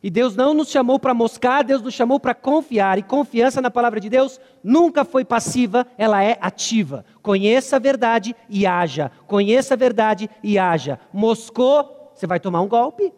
E 0.03 0.11
Deus 0.11 0.36
não 0.36 0.53
nos 0.53 0.68
chamou 0.68 0.99
para 0.99 1.14
moscar, 1.14 1.64
Deus 1.64 1.80
nos 1.80 1.94
chamou 1.94 2.20
para 2.20 2.34
confiar. 2.34 2.99
E 2.99 3.03
confiança 3.03 3.62
na 3.62 3.70
palavra 3.70 4.01
de 4.01 4.11
Deus 4.11 4.38
nunca 4.62 5.03
foi 5.03 5.24
passiva, 5.24 5.86
ela 5.96 6.22
é 6.22 6.36
ativa. 6.42 7.07
Conheça 7.22 7.76
a 7.76 7.78
verdade 7.78 8.36
e 8.51 8.66
haja. 8.66 9.11
Conheça 9.26 9.72
a 9.72 9.78
verdade 9.78 10.28
e 10.42 10.59
haja. 10.59 11.01
Moscou, 11.11 12.12
você 12.14 12.26
vai 12.26 12.38
tomar 12.38 12.61
um 12.61 12.68
golpe. 12.68 13.14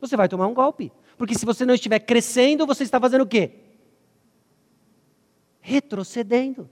Você 0.00 0.16
vai 0.16 0.28
tomar 0.28 0.46
um 0.46 0.54
golpe. 0.54 0.92
Porque 1.18 1.34
se 1.34 1.44
você 1.44 1.66
não 1.66 1.74
estiver 1.74 1.98
crescendo, 1.98 2.68
você 2.68 2.84
está 2.84 3.00
fazendo 3.00 3.22
o 3.22 3.26
quê? 3.26 3.50
Retrocedendo. 5.60 6.70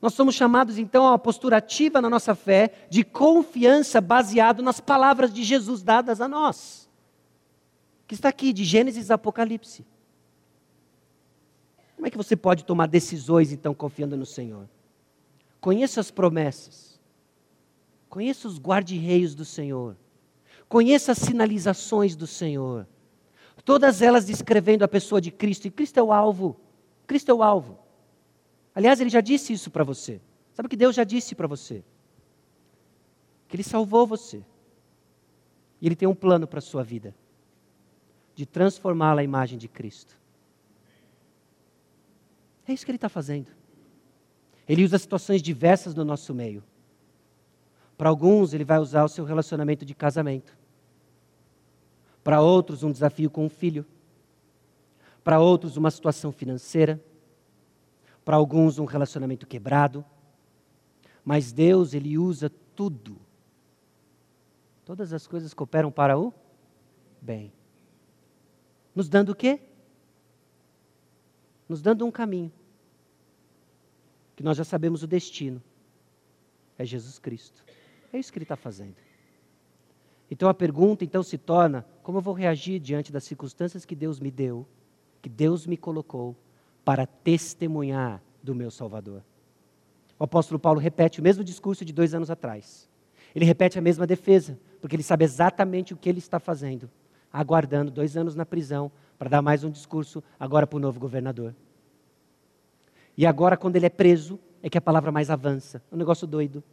Nós 0.00 0.14
somos 0.14 0.34
chamados 0.34 0.78
então 0.78 1.06
a 1.06 1.10
uma 1.10 1.18
postura 1.18 1.56
ativa 1.56 2.00
na 2.00 2.10
nossa 2.10 2.34
fé, 2.34 2.86
de 2.90 3.02
confiança 3.02 4.00
baseado 4.00 4.62
nas 4.62 4.80
palavras 4.80 5.32
de 5.32 5.42
Jesus 5.42 5.82
dadas 5.82 6.20
a 6.20 6.28
nós 6.28 6.86
que 8.06 8.14
está 8.14 8.28
aqui, 8.28 8.52
de 8.52 8.64
Gênesis 8.64 9.10
a 9.10 9.14
Apocalipse. 9.14 9.84
Como 11.96 12.06
é 12.06 12.10
que 12.10 12.16
você 12.16 12.36
pode 12.36 12.64
tomar 12.64 12.86
decisões, 12.86 13.52
então, 13.52 13.74
confiando 13.74 14.16
no 14.16 14.26
Senhor? 14.26 14.68
Conheça 15.60 16.00
as 16.00 16.10
promessas. 16.10 17.00
Conheça 18.08 18.46
os 18.46 18.58
guarda-reios 18.58 19.34
do 19.34 19.44
Senhor. 19.44 19.96
Conheça 20.68 21.12
as 21.12 21.18
sinalizações 21.18 22.14
do 22.14 22.26
Senhor. 22.26 22.86
Todas 23.64 24.00
elas 24.00 24.26
descrevendo 24.26 24.84
a 24.84 24.88
pessoa 24.88 25.20
de 25.20 25.32
Cristo. 25.32 25.66
E 25.66 25.70
Cristo 25.70 25.98
é 25.98 26.02
o 26.02 26.12
alvo. 26.12 26.56
Cristo 27.06 27.30
é 27.30 27.34
o 27.34 27.42
alvo. 27.42 27.78
Aliás, 28.76 29.00
ele 29.00 29.08
já 29.08 29.22
disse 29.22 29.54
isso 29.54 29.70
para 29.70 29.82
você. 29.82 30.20
Sabe 30.52 30.66
o 30.66 30.70
que 30.70 30.76
Deus 30.76 30.94
já 30.94 31.02
disse 31.02 31.34
para 31.34 31.46
você? 31.46 31.82
Que 33.48 33.56
ele 33.56 33.62
salvou 33.62 34.06
você. 34.06 34.44
E 35.80 35.86
ele 35.86 35.96
tem 35.96 36.06
um 36.06 36.14
plano 36.14 36.46
para 36.46 36.58
a 36.58 36.62
sua 36.62 36.84
vida 36.84 37.14
de 38.34 38.44
transformá-la 38.44 39.22
à 39.22 39.24
imagem 39.24 39.58
de 39.58 39.66
Cristo. 39.66 40.14
É 42.68 42.72
isso 42.74 42.84
que 42.84 42.90
ele 42.90 42.96
está 42.96 43.08
fazendo. 43.08 43.50
Ele 44.68 44.84
usa 44.84 44.98
situações 44.98 45.40
diversas 45.40 45.94
no 45.94 46.04
nosso 46.04 46.34
meio. 46.34 46.62
Para 47.96 48.10
alguns, 48.10 48.52
ele 48.52 48.64
vai 48.64 48.78
usar 48.78 49.04
o 49.04 49.08
seu 49.08 49.24
relacionamento 49.24 49.86
de 49.86 49.94
casamento. 49.94 50.54
Para 52.22 52.42
outros, 52.42 52.82
um 52.82 52.92
desafio 52.92 53.30
com 53.30 53.46
um 53.46 53.48
filho. 53.48 53.86
Para 55.24 55.40
outros, 55.40 55.78
uma 55.78 55.90
situação 55.90 56.30
financeira. 56.30 57.02
Para 58.26 58.34
alguns, 58.34 58.80
um 58.80 58.86
relacionamento 58.86 59.46
quebrado. 59.46 60.04
Mas 61.24 61.52
Deus, 61.52 61.94
ele 61.94 62.18
usa 62.18 62.50
tudo. 62.74 63.20
Todas 64.84 65.12
as 65.12 65.28
coisas 65.28 65.54
cooperam 65.54 65.92
para 65.92 66.18
o 66.18 66.34
bem. 67.22 67.52
Nos 68.92 69.08
dando 69.08 69.30
o 69.30 69.34
quê? 69.34 69.60
Nos 71.68 71.80
dando 71.80 72.04
um 72.04 72.10
caminho. 72.10 72.52
Que 74.34 74.42
nós 74.42 74.56
já 74.56 74.64
sabemos 74.64 75.04
o 75.04 75.06
destino. 75.06 75.62
É 76.76 76.84
Jesus 76.84 77.20
Cristo. 77.20 77.64
É 78.12 78.18
isso 78.18 78.32
que 78.32 78.38
ele 78.38 78.44
está 78.44 78.56
fazendo. 78.56 78.96
Então 80.28 80.48
a 80.48 80.54
pergunta 80.54 81.04
então 81.04 81.22
se 81.22 81.38
torna: 81.38 81.86
como 82.02 82.18
eu 82.18 82.22
vou 82.22 82.34
reagir 82.34 82.80
diante 82.80 83.12
das 83.12 83.22
circunstâncias 83.22 83.84
que 83.84 83.94
Deus 83.94 84.18
me 84.18 84.32
deu, 84.32 84.66
que 85.22 85.28
Deus 85.28 85.64
me 85.64 85.76
colocou 85.76 86.36
para 86.86 87.06
testemunhar 87.06 88.22
do 88.42 88.54
meu 88.54 88.70
Salvador? 88.70 89.22
O 90.18 90.24
apóstolo 90.24 90.58
Paulo 90.58 90.80
repete 90.80 91.20
o 91.20 91.22
mesmo 91.22 91.44
discurso 91.44 91.84
de 91.84 91.92
dois 91.92 92.14
anos 92.14 92.30
atrás. 92.30 92.88
Ele 93.34 93.44
repete 93.44 93.78
a 93.78 93.82
mesma 93.82 94.06
defesa, 94.06 94.58
porque 94.80 94.96
ele 94.96 95.02
sabe 95.02 95.26
exatamente 95.26 95.92
o 95.92 95.96
que 95.98 96.08
ele 96.08 96.20
está 96.20 96.40
fazendo 96.40 96.90
aguardando 97.36 97.90
dois 97.90 98.16
anos 98.16 98.34
na 98.34 98.46
prisão 98.46 98.90
para 99.18 99.28
dar 99.28 99.42
mais 99.42 99.62
um 99.62 99.70
discurso 99.70 100.22
agora 100.40 100.66
para 100.66 100.76
o 100.78 100.80
novo 100.80 100.98
governador. 100.98 101.54
E 103.14 103.26
agora, 103.26 103.56
quando 103.58 103.76
ele 103.76 103.84
é 103.84 103.90
preso, 103.90 104.38
é 104.62 104.70
que 104.70 104.78
a 104.78 104.80
palavra 104.80 105.12
mais 105.12 105.30
avança. 105.30 105.82
É 105.90 105.94
um 105.94 105.98
negócio 105.98 106.26
doido. 106.26 106.64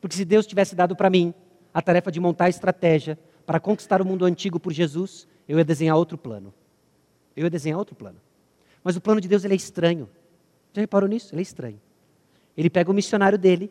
Porque 0.00 0.16
se 0.16 0.24
Deus 0.24 0.44
tivesse 0.44 0.74
dado 0.74 0.96
para 0.96 1.08
mim 1.08 1.32
a 1.72 1.80
tarefa 1.80 2.10
de 2.10 2.18
montar 2.18 2.46
a 2.46 2.48
estratégia 2.48 3.16
para 3.46 3.60
conquistar 3.60 4.02
o 4.02 4.04
mundo 4.04 4.24
antigo 4.24 4.58
por 4.58 4.72
Jesus, 4.72 5.28
eu 5.48 5.58
ia 5.58 5.64
desenhar 5.64 5.96
outro 5.96 6.18
plano. 6.18 6.52
Eu 7.36 7.44
ia 7.44 7.50
desenhar 7.50 7.78
outro 7.78 7.94
plano. 7.94 8.18
Mas 8.82 8.96
o 8.96 9.00
plano 9.00 9.20
de 9.20 9.28
Deus 9.28 9.44
ele 9.44 9.54
é 9.54 9.56
estranho. 9.56 10.08
Já 10.72 10.80
reparou 10.80 11.08
nisso? 11.08 11.34
Ele 11.34 11.40
é 11.40 11.42
estranho. 11.42 11.80
Ele 12.56 12.68
pega 12.68 12.90
o 12.90 12.94
missionário 12.94 13.38
dele, 13.38 13.70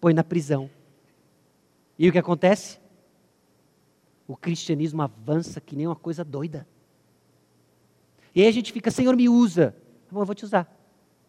põe 0.00 0.14
na 0.14 0.24
prisão. 0.24 0.70
E 1.98 2.08
o 2.08 2.12
que 2.12 2.18
acontece? 2.18 2.78
o 4.26 4.36
cristianismo 4.36 5.02
avança 5.02 5.60
que 5.60 5.76
nem 5.76 5.86
uma 5.86 5.96
coisa 5.96 6.24
doida. 6.24 6.66
E 8.34 8.42
aí 8.42 8.48
a 8.48 8.52
gente 8.52 8.72
fica, 8.72 8.90
Senhor, 8.90 9.14
me 9.16 9.28
usa. 9.28 9.70
Tá 10.06 10.12
bom, 10.12 10.20
eu 10.20 10.26
vou 10.26 10.34
te 10.34 10.44
usar. 10.44 10.64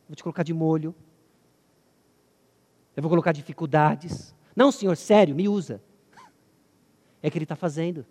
Vou 0.08 0.16
te 0.16 0.24
colocar 0.24 0.44
de 0.44 0.54
molho. 0.54 0.96
Eu 2.96 3.04
vou 3.04 3.10
colocar 3.10 3.32
dificuldades. 3.32 4.36
Não, 4.56 4.72
Senhor, 4.72 4.98
sério, 4.98 5.36
me 5.36 5.48
usa. 5.48 5.82
É 7.20 7.30
o 7.30 7.32
que 7.32 7.38
Ele 7.40 7.46
está 7.46 7.56
fazendo. 7.56 8.06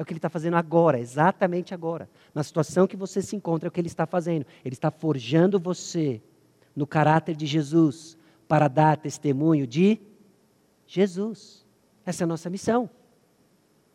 É 0.00 0.02
o 0.02 0.06
que 0.06 0.14
Ele 0.14 0.18
está 0.18 0.30
fazendo 0.30 0.56
agora, 0.56 0.98
exatamente 0.98 1.74
agora. 1.74 2.08
Na 2.34 2.42
situação 2.42 2.86
que 2.86 2.96
você 2.96 3.20
se 3.20 3.36
encontra, 3.36 3.66
é 3.66 3.68
o 3.68 3.70
que 3.70 3.78
Ele 3.78 3.86
está 3.86 4.06
fazendo. 4.06 4.46
Ele 4.64 4.72
está 4.72 4.90
forjando 4.90 5.60
você 5.60 6.22
no 6.74 6.86
caráter 6.86 7.36
de 7.36 7.44
Jesus 7.44 8.16
para 8.48 8.66
dar 8.66 8.96
testemunho 8.96 9.66
de 9.66 10.00
Jesus. 10.86 11.66
Essa 12.02 12.22
é 12.22 12.24
a 12.24 12.28
nossa 12.28 12.48
missão. 12.48 12.88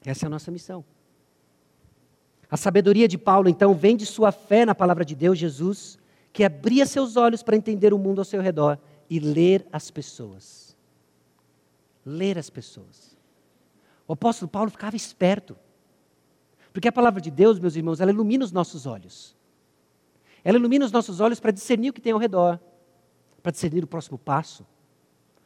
Essa 0.06 0.26
é 0.26 0.28
a 0.28 0.30
nossa 0.30 0.52
missão. 0.52 0.86
A 2.52 2.56
sabedoria 2.56 3.08
de 3.08 3.18
Paulo, 3.18 3.50
então, 3.50 3.74
vem 3.74 3.98
de 3.98 4.06
sua 4.06 4.32
fé 4.32 4.64
na 4.64 4.76
palavra 4.76 5.04
de 5.04 5.16
Deus, 5.16 5.40
Jesus, 5.40 5.98
que 6.32 6.44
abria 6.44 6.86
seus 6.86 7.18
olhos 7.18 7.42
para 7.42 7.56
entender 7.56 7.96
o 7.96 7.98
mundo 7.98 8.20
ao 8.20 8.26
seu 8.26 8.44
redor 8.44 8.78
e 9.10 9.20
ler 9.20 9.66
as 9.72 9.90
pessoas. 9.90 10.78
Ler 12.06 12.38
as 12.38 12.52
pessoas. 12.52 13.18
O 14.08 14.14
apóstolo 14.14 14.52
Paulo 14.52 14.70
ficava 14.70 14.96
esperto. 14.96 15.58
Porque 16.76 16.90
a 16.90 16.92
palavra 16.92 17.22
de 17.22 17.32
Deus, 17.32 17.58
meus 17.58 17.78
irmãos, 17.78 18.02
ela 18.02 18.12
ilumina 18.12 18.44
os 18.44 18.52
nossos 18.52 18.86
olhos. 18.86 19.34
Ela 20.44 20.58
ilumina 20.58 20.84
os 20.84 20.92
nossos 20.92 21.22
olhos 21.22 21.40
para 21.40 21.52
discernir 21.52 21.92
o 21.92 21.94
que 21.94 22.02
tem 22.02 22.12
ao 22.12 22.20
redor, 22.20 22.60
para 23.42 23.54
discernir 23.54 23.82
o 23.82 23.88
próximo 23.88 24.18
passo. 24.18 24.66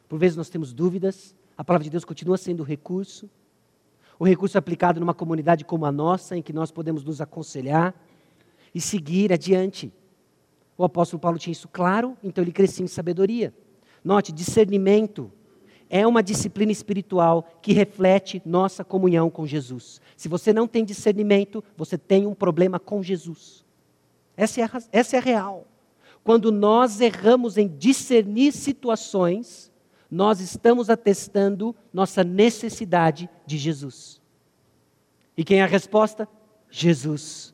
Por 0.08 0.18
vezes 0.18 0.36
nós 0.36 0.48
temos 0.48 0.72
dúvidas, 0.72 1.36
a 1.56 1.62
palavra 1.62 1.84
de 1.84 1.90
Deus 1.90 2.04
continua 2.04 2.36
sendo 2.36 2.64
o 2.64 2.64
recurso 2.64 3.30
o 4.18 4.26
recurso 4.26 4.58
aplicado 4.58 4.98
numa 4.98 5.14
comunidade 5.14 5.64
como 5.64 5.86
a 5.86 5.92
nossa, 5.92 6.36
em 6.36 6.42
que 6.42 6.52
nós 6.52 6.72
podemos 6.72 7.04
nos 7.04 7.20
aconselhar 7.20 7.94
e 8.74 8.80
seguir 8.80 9.32
adiante. 9.32 9.90
O 10.76 10.82
apóstolo 10.82 11.20
Paulo 11.20 11.38
tinha 11.38 11.52
isso 11.52 11.68
claro, 11.68 12.18
então 12.20 12.42
ele 12.42 12.52
crescia 12.52 12.84
em 12.84 12.88
sabedoria. 12.88 13.54
Note, 14.04 14.32
discernimento 14.32 15.30
é 15.90 16.06
uma 16.06 16.22
disciplina 16.22 16.70
espiritual 16.70 17.58
que 17.60 17.72
reflete 17.72 18.40
nossa 18.46 18.84
comunhão 18.84 19.28
com 19.28 19.44
Jesus. 19.44 20.00
Se 20.16 20.28
você 20.28 20.52
não 20.52 20.68
tem 20.68 20.84
discernimento, 20.84 21.62
você 21.76 21.98
tem 21.98 22.28
um 22.28 22.34
problema 22.34 22.78
com 22.78 23.02
Jesus. 23.02 23.64
Essa 24.36 24.60
é 24.60 24.64
a, 24.64 24.70
essa 24.92 25.16
é 25.16 25.18
a 25.18 25.22
real. 25.22 25.66
Quando 26.22 26.52
nós 26.52 27.00
erramos 27.00 27.58
em 27.58 27.66
discernir 27.66 28.52
situações, 28.52 29.72
nós 30.08 30.40
estamos 30.40 30.88
atestando 30.88 31.74
nossa 31.92 32.22
necessidade 32.22 33.28
de 33.44 33.58
Jesus. 33.58 34.20
E 35.36 35.42
quem 35.42 35.60
é 35.60 35.64
a 35.64 35.66
resposta? 35.66 36.28
Jesus. 36.70 37.52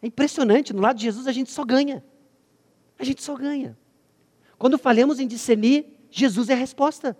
É 0.00 0.06
impressionante, 0.06 0.72
no 0.72 0.80
lado 0.80 0.96
de 0.96 1.02
Jesus 1.02 1.26
a 1.26 1.32
gente 1.32 1.50
só 1.50 1.64
ganha. 1.64 2.02
A 2.98 3.04
gente 3.04 3.22
só 3.22 3.34
ganha. 3.34 3.76
Quando 4.58 4.78
falhamos 4.78 5.20
em 5.20 5.26
discernir, 5.26 5.95
Jesus 6.10 6.48
é 6.48 6.54
a 6.54 6.56
resposta. 6.56 7.16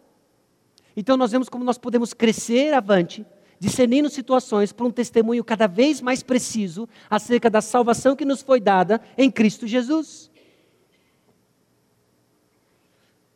Então 0.97 1.17
nós 1.17 1.31
vemos 1.31 1.49
como 1.49 1.65
nós 1.65 1.79
podemos 1.79 2.15
crescer 2.15 2.73
avante, 2.73 3.27
discernindo 3.59 4.09
situações 4.09 4.73
para 4.73 4.87
um 4.87 4.91
testemunho 4.91 5.45
cada 5.45 5.67
vez 5.67 6.01
mais 6.01 6.23
preciso 6.23 6.89
acerca 7.09 7.51
da 7.51 7.61
salvação 7.61 8.17
que 8.17 8.25
nos 8.25 8.43
foi 8.43 8.61
dada 8.61 9.01
em 9.17 9.31
Cristo 9.31 9.67
Jesus. 9.67 10.31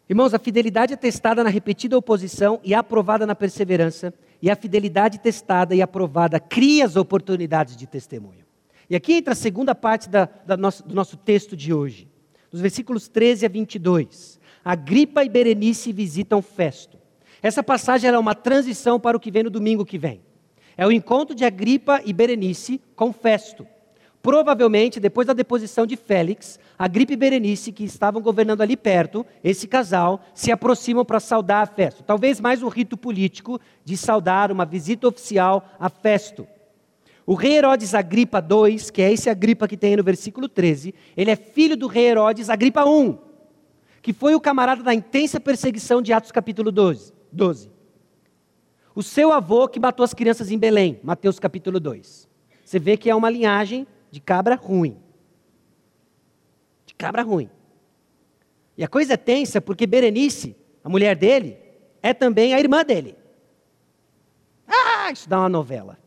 Irmãos, 0.09 0.35
a 0.35 0.41
fidelidade 0.41 0.93
é 0.93 0.97
testada 0.97 1.45
na 1.45 1.51
repetida 1.51 1.97
oposição 1.97 2.61
e 2.65 2.75
aprovada 2.75 3.25
na 3.25 3.37
perseverança, 3.37 4.13
e 4.43 4.51
a 4.51 4.57
fidelidade 4.57 5.21
testada 5.21 5.73
e 5.73 5.81
aprovada 5.81 6.41
cria 6.41 6.85
as 6.85 6.97
oportunidades 6.97 7.77
de 7.77 7.87
testemunho. 7.87 8.45
E 8.89 8.97
aqui 8.97 9.13
entra 9.13 9.35
a 9.35 9.37
segunda 9.37 9.73
parte 9.73 10.09
da, 10.09 10.29
da 10.45 10.57
nosso, 10.57 10.83
do 10.83 10.97
nosso 10.97 11.17
texto 11.17 11.57
de 11.57 11.73
hoje, 11.73 12.09
dos 12.51 12.61
versículos 12.61 13.07
13 13.07 13.47
a 13.47 13.49
22. 13.49 14.39
Agripa 14.65 15.25
e 15.25 15.29
Berenice 15.29 15.93
visitam 15.93 16.43
Festo. 16.43 16.99
Essa 17.43 17.63
passagem 17.63 18.11
é 18.11 18.19
uma 18.19 18.35
transição 18.35 19.01
para 19.01 19.17
o 19.17 19.21
que 19.21 19.31
vem 19.31 19.45
no 19.45 19.51
domingo 19.51 19.85
que 19.85 19.97
vem. 19.97 20.21
É 20.77 20.87
o 20.87 20.93
encontro 20.93 21.35
de 21.35 21.45
Agripa 21.45 22.01
e 22.05 22.13
Berenice 22.13 22.81
com 22.95 23.13
Festo. 23.13 23.67
Provavelmente, 24.23 25.01
depois 25.01 25.27
da 25.27 25.33
deposição 25.33 25.87
de 25.87 25.97
Félix, 25.97 26.59
Agripa 26.79 27.15
e 27.15 27.17
Berenice, 27.17 27.73
que 27.73 27.85
estavam 27.85 28.21
governando 28.21 28.61
ali 28.61 28.77
perto, 28.77 29.25
esse 29.43 29.67
casal, 29.67 30.21
se 30.35 30.53
aproximam 30.53 31.07
para 31.07 31.19
saudar 31.19 31.63
a 31.63 31.67
Festo. 31.67 32.03
Talvez 32.03 32.39
mais 32.39 32.63
um 32.63 32.69
rito 32.69 32.99
político 32.99 33.59
de 33.83 33.97
saudar 33.97 34.53
uma 34.53 34.67
visita 34.67 35.09
oficial 35.09 35.67
a 35.79 35.89
Festo. 35.89 36.47
O 37.27 37.35
rei 37.35 37.57
Herodes 37.57 37.95
Agripa 37.95 38.45
II, 38.47 38.77
que 38.93 39.01
é 39.01 39.11
esse 39.11 39.31
Agripa 39.31 39.67
que 39.67 39.77
tem 39.77 39.97
no 39.97 40.05
versículo 40.05 40.49
13, 40.49 40.95
ele 41.17 41.31
é 41.31 41.37
filho 41.37 41.77
do 41.77 41.87
rei 41.87 42.09
Herodes 42.09 42.51
Agripa 42.51 42.85
I, 42.85 43.30
que 44.03 44.13
foi 44.13 44.35
o 44.35 44.41
camarada 44.41 44.83
da 44.83 44.95
intensa 44.95 45.39
perseguição 45.39 46.01
de 46.01 46.13
Atos 46.13 46.33
capítulo 46.33 46.73
12. 46.73 47.13
12. 47.31 47.71
O 48.95 49.03
seu 49.03 49.33
avô 49.33 49.69
que 49.69 49.79
matou 49.79 50.05
as 50.05 50.15
crianças 50.15 50.51
em 50.51 50.59
Belém, 50.59 50.99
Mateus 51.03 51.39
capítulo 51.39 51.79
2. 51.79 52.29
Você 52.65 52.79
vê 52.79 52.97
que 52.97 53.11
é 53.11 53.15
uma 53.15 53.31
linhagem 53.31 53.87
de 54.11 54.21
cabra 54.21 54.55
ruim. 54.55 54.97
De 56.87 56.95
cabra 56.95 57.23
ruim. 57.23 57.49
E 58.77 58.85
a 58.85 58.89
coisa 58.89 59.15
é 59.15 59.17
tensa 59.17 59.61
porque 59.61 59.87
Berenice, 59.87 60.57
a 60.83 60.89
mulher 60.89 61.15
dele, 61.15 61.57
é 62.03 62.15
também 62.15 62.55
a 62.55 62.59
irmã 62.59 62.85
dele. 62.85 63.17
Ah, 64.67 65.11
isso 65.13 65.29
dá 65.29 65.39
uma 65.39 65.49
novela. 65.49 65.99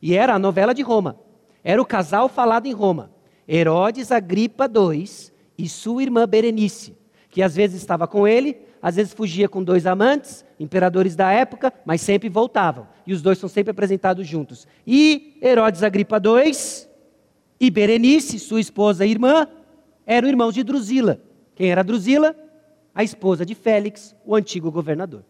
E 0.00 0.14
era 0.14 0.34
a 0.34 0.38
novela 0.38 0.74
de 0.74 0.82
Roma. 0.82 1.18
Era 1.62 1.80
o 1.80 1.86
casal 1.86 2.28
falado 2.28 2.66
em 2.66 2.72
Roma. 2.72 3.10
Herodes 3.46 4.10
Agripa 4.10 4.66
II 4.66 5.33
e 5.56 5.68
sua 5.68 6.02
irmã 6.02 6.26
Berenice, 6.26 6.96
que 7.30 7.42
às 7.42 7.54
vezes 7.54 7.80
estava 7.80 8.06
com 8.06 8.26
ele, 8.26 8.58
às 8.80 8.96
vezes 8.96 9.12
fugia 9.12 9.48
com 9.48 9.62
dois 9.62 9.86
amantes, 9.86 10.44
imperadores 10.60 11.16
da 11.16 11.30
época, 11.32 11.72
mas 11.84 12.00
sempre 12.00 12.28
voltavam. 12.28 12.86
E 13.06 13.12
os 13.12 13.22
dois 13.22 13.38
são 13.38 13.48
sempre 13.48 13.70
apresentados 13.70 14.26
juntos. 14.26 14.66
E 14.86 15.38
Herodes 15.42 15.82
Agripa 15.82 16.20
II 16.22 16.52
e 17.58 17.70
Berenice, 17.70 18.38
sua 18.38 18.60
esposa 18.60 19.06
e 19.06 19.10
irmã, 19.10 19.48
eram 20.04 20.28
irmãos 20.28 20.52
de 20.52 20.62
Drusila. 20.62 21.20
Quem 21.54 21.70
era 21.70 21.82
Drusila? 21.82 22.36
A 22.94 23.02
esposa 23.02 23.44
de 23.44 23.54
Félix, 23.54 24.14
o 24.24 24.36
antigo 24.36 24.70
governador. 24.70 25.24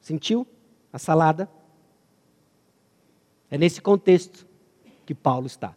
Sentiu 0.00 0.46
a 0.92 0.98
salada? 0.98 1.48
É 3.50 3.56
nesse 3.56 3.80
contexto 3.80 4.46
que 5.06 5.14
Paulo 5.14 5.46
está. 5.46 5.74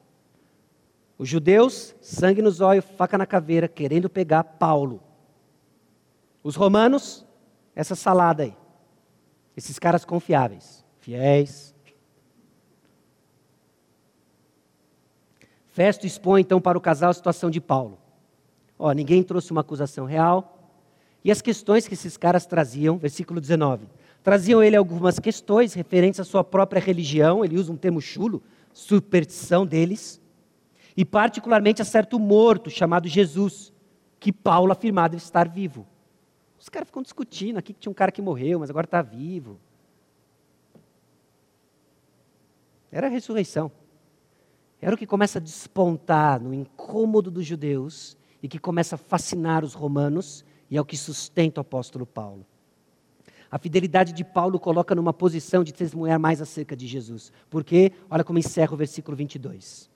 Os 1.24 1.30
judeus, 1.30 1.96
sangue 2.02 2.42
nos 2.42 2.60
olhos, 2.60 2.84
faca 2.98 3.18
na 3.18 3.26
caveira, 3.26 3.66
querendo 3.66 4.10
pegar 4.10 4.44
Paulo. 4.44 5.02
Os 6.44 6.58
romanos, 6.58 7.26
essa 7.74 7.96
salada 7.96 8.44
aí. 8.44 8.54
Esses 9.56 9.80
caras 9.80 10.04
confiáveis, 10.04 10.84
fiéis, 11.00 11.74
Festo 15.70 16.06
expõe 16.06 16.42
então 16.42 16.60
para 16.60 16.78
o 16.78 16.82
casal 16.82 17.12
a 17.12 17.14
situação 17.14 17.50
de 17.50 17.62
Paulo. 17.62 17.98
Ó, 18.78 18.92
ninguém 18.92 19.24
trouxe 19.24 19.54
uma 19.54 19.62
acusação 19.62 20.06
real. 20.06 20.76
E 21.24 21.32
as 21.32 21.42
questões 21.42 21.88
que 21.88 21.94
esses 21.94 22.18
caras 22.18 22.46
traziam, 22.46 22.98
versículo 22.98 23.40
19. 23.40 23.88
Traziam 24.22 24.62
ele 24.62 24.76
algumas 24.76 25.20
questões 25.20 25.74
referentes 25.74 26.20
à 26.20 26.26
sua 26.26 26.44
própria 26.44 26.82
religião, 26.82 27.46
ele 27.46 27.58
usa 27.58 27.72
um 27.72 27.78
termo 27.78 28.02
chulo, 28.02 28.44
superstição 28.74 29.66
deles, 29.66 30.22
e 30.96 31.04
particularmente 31.04 31.82
a 31.82 31.86
certo 31.86 32.20
morto 32.20 32.70
chamado 32.70 33.08
Jesus, 33.08 33.74
que 34.20 34.32
Paulo 34.32 34.72
afirmava 34.72 35.16
estar 35.16 35.50
vivo. 35.50 35.88
Os 36.60 36.70
caras 36.70 36.88
ficam 36.88 37.02
discutindo 37.02 37.58
aqui 37.58 37.74
que 37.74 37.80
tinha 37.80 37.92
um 37.92 37.96
cara 37.96 38.12
que 38.12 38.22
morreu, 38.22 38.60
mas 38.60 38.70
agora 38.70 38.86
está 38.86 39.02
vivo. 39.02 39.60
Era 42.92 43.08
a 43.08 43.10
ressurreição. 43.10 43.72
Era 44.80 44.96
o 44.96 44.98
que 44.98 45.08
começa 45.08 45.40
a 45.40 45.42
despontar 45.42 46.42
no 46.42 46.54
incômodo 46.54 47.32
dos 47.32 47.46
judeus 47.46 48.16
e 48.42 48.48
que 48.48 48.60
começa 48.60 48.96
a 48.96 48.98
fascinar 48.98 49.64
os 49.64 49.74
romanos 49.74 50.46
e 50.70 50.78
é 50.78 50.82
o 50.82 50.86
que 50.86 50.98
sustenta 50.98 51.60
o 51.60 51.64
apóstolo 51.64 52.06
Paulo. 52.06 52.46
A 53.50 53.60
fidelidade 53.60 54.14
de 54.14 54.24
Paulo 54.24 54.60
coloca 54.60 54.96
numa 54.96 55.14
posição 55.14 55.64
de 55.64 55.74
testemunhar 55.74 56.20
mais 56.20 56.42
acerca 56.42 56.76
de 56.76 56.88
Jesus. 56.88 57.32
Porque, 57.50 57.92
olha 58.10 58.24
como 58.24 58.40
encerra 58.40 58.74
o 58.74 58.78
versículo 58.78 59.16
22. 59.16 59.93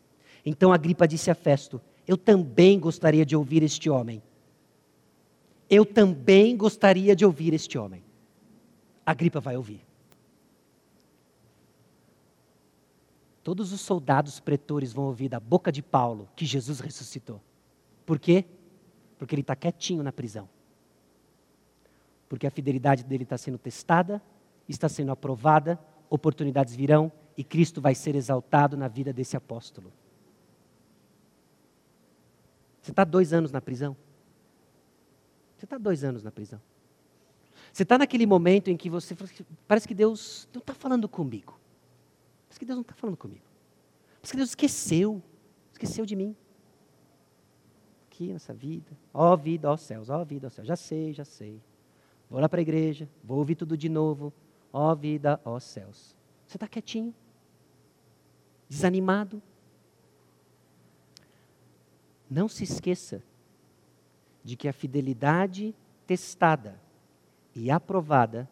Então 0.50 0.72
Agripa 0.72 1.06
disse 1.06 1.30
a 1.30 1.36
Festo: 1.36 1.82
Eu 2.08 2.16
também 2.16 2.80
gostaria 2.80 3.26
de 3.26 3.36
ouvir 3.36 3.64
este 3.64 3.90
homem. 3.90 4.24
Eu 5.70 5.86
também 5.86 6.56
gostaria 6.56 7.14
de 7.14 7.26
ouvir 7.26 7.54
este 7.54 7.78
homem. 7.78 8.02
Agripa 9.06 9.42
vai 9.42 9.58
ouvir. 9.58 9.86
Todos 13.44 13.74
os 13.74 13.82
soldados 13.82 14.40
pretores 14.40 14.94
vão 14.94 15.08
ouvir 15.08 15.28
da 15.28 15.38
boca 15.38 15.70
de 15.70 15.82
Paulo 15.82 16.30
que 16.34 16.46
Jesus 16.46 16.80
ressuscitou. 16.80 17.42
Por 18.06 18.18
quê? 18.18 18.46
Porque 19.18 19.36
ele 19.36 19.42
está 19.42 19.54
quietinho 19.54 20.02
na 20.02 20.14
prisão. 20.14 20.48
Porque 22.30 22.48
a 22.48 22.52
fidelidade 22.52 23.04
dele 23.04 23.24
está 23.24 23.38
sendo 23.38 23.58
testada, 23.58 24.22
está 24.68 24.88
sendo 24.88 25.12
aprovada, 25.12 25.78
oportunidades 26.10 26.74
virão 26.74 27.12
e 27.36 27.44
Cristo 27.44 27.82
vai 27.82 27.94
ser 27.94 28.16
exaltado 28.16 28.78
na 28.78 28.88
vida 28.88 29.12
desse 29.12 29.36
apóstolo. 29.36 29.92
Você 32.88 32.92
está 32.94 33.04
dois 33.04 33.34
anos 33.34 33.52
na 33.52 33.60
prisão? 33.60 33.98
Você 35.58 35.66
está 35.66 35.78
dois 35.78 36.06
anos 36.06 36.24
na 36.24 36.32
prisão. 36.32 36.62
Você 37.74 37.84
está 37.84 37.98
naquele 37.98 38.26
momento 38.26 38.70
em 38.70 38.78
que 38.78 38.90
você 38.90 39.14
parece 39.68 39.86
que 39.86 39.94
Deus 39.94 40.48
não 40.54 40.62
está 40.62 40.74
falando 40.74 41.10
comigo. 41.10 41.60
Parece 42.48 42.58
que 42.58 42.66
Deus 42.66 42.78
não 42.78 42.84
está 42.84 42.94
falando 42.94 43.18
comigo. 43.18 43.44
Parece 44.22 44.32
que 44.32 44.38
Deus 44.38 44.50
esqueceu. 44.52 45.22
Esqueceu 45.74 46.06
de 46.06 46.16
mim. 46.16 46.34
Aqui 48.06 48.32
nessa 48.32 48.54
vida. 48.54 48.98
Ó 49.14 49.36
vida, 49.36 49.70
ó 49.70 49.76
céus, 49.76 50.10
ó 50.10 50.24
vida, 50.24 50.48
ó 50.48 50.50
céus. 50.50 50.66
Já 50.66 50.78
sei, 50.78 51.12
já 51.12 51.26
sei. 51.26 51.62
Vou 52.30 52.40
lá 52.40 52.48
para 52.48 52.62
a 52.62 52.64
igreja, 52.64 53.10
vou 53.22 53.40
ouvir 53.40 53.56
tudo 53.56 53.76
de 53.76 53.90
novo. 53.90 54.32
Ó 54.72 54.96
vida, 54.96 55.42
ó 55.44 55.60
céus. 55.60 56.16
Você 56.48 56.56
está 56.56 56.70
quietinho? 56.70 57.14
Desanimado? 58.70 59.44
Não 62.30 62.48
se 62.48 62.64
esqueça 62.64 63.24
de 64.44 64.56
que 64.56 64.68
a 64.68 64.74
fidelidade 64.74 65.76
testada 66.06 66.80
e 67.56 67.72
aprovada 67.72 68.50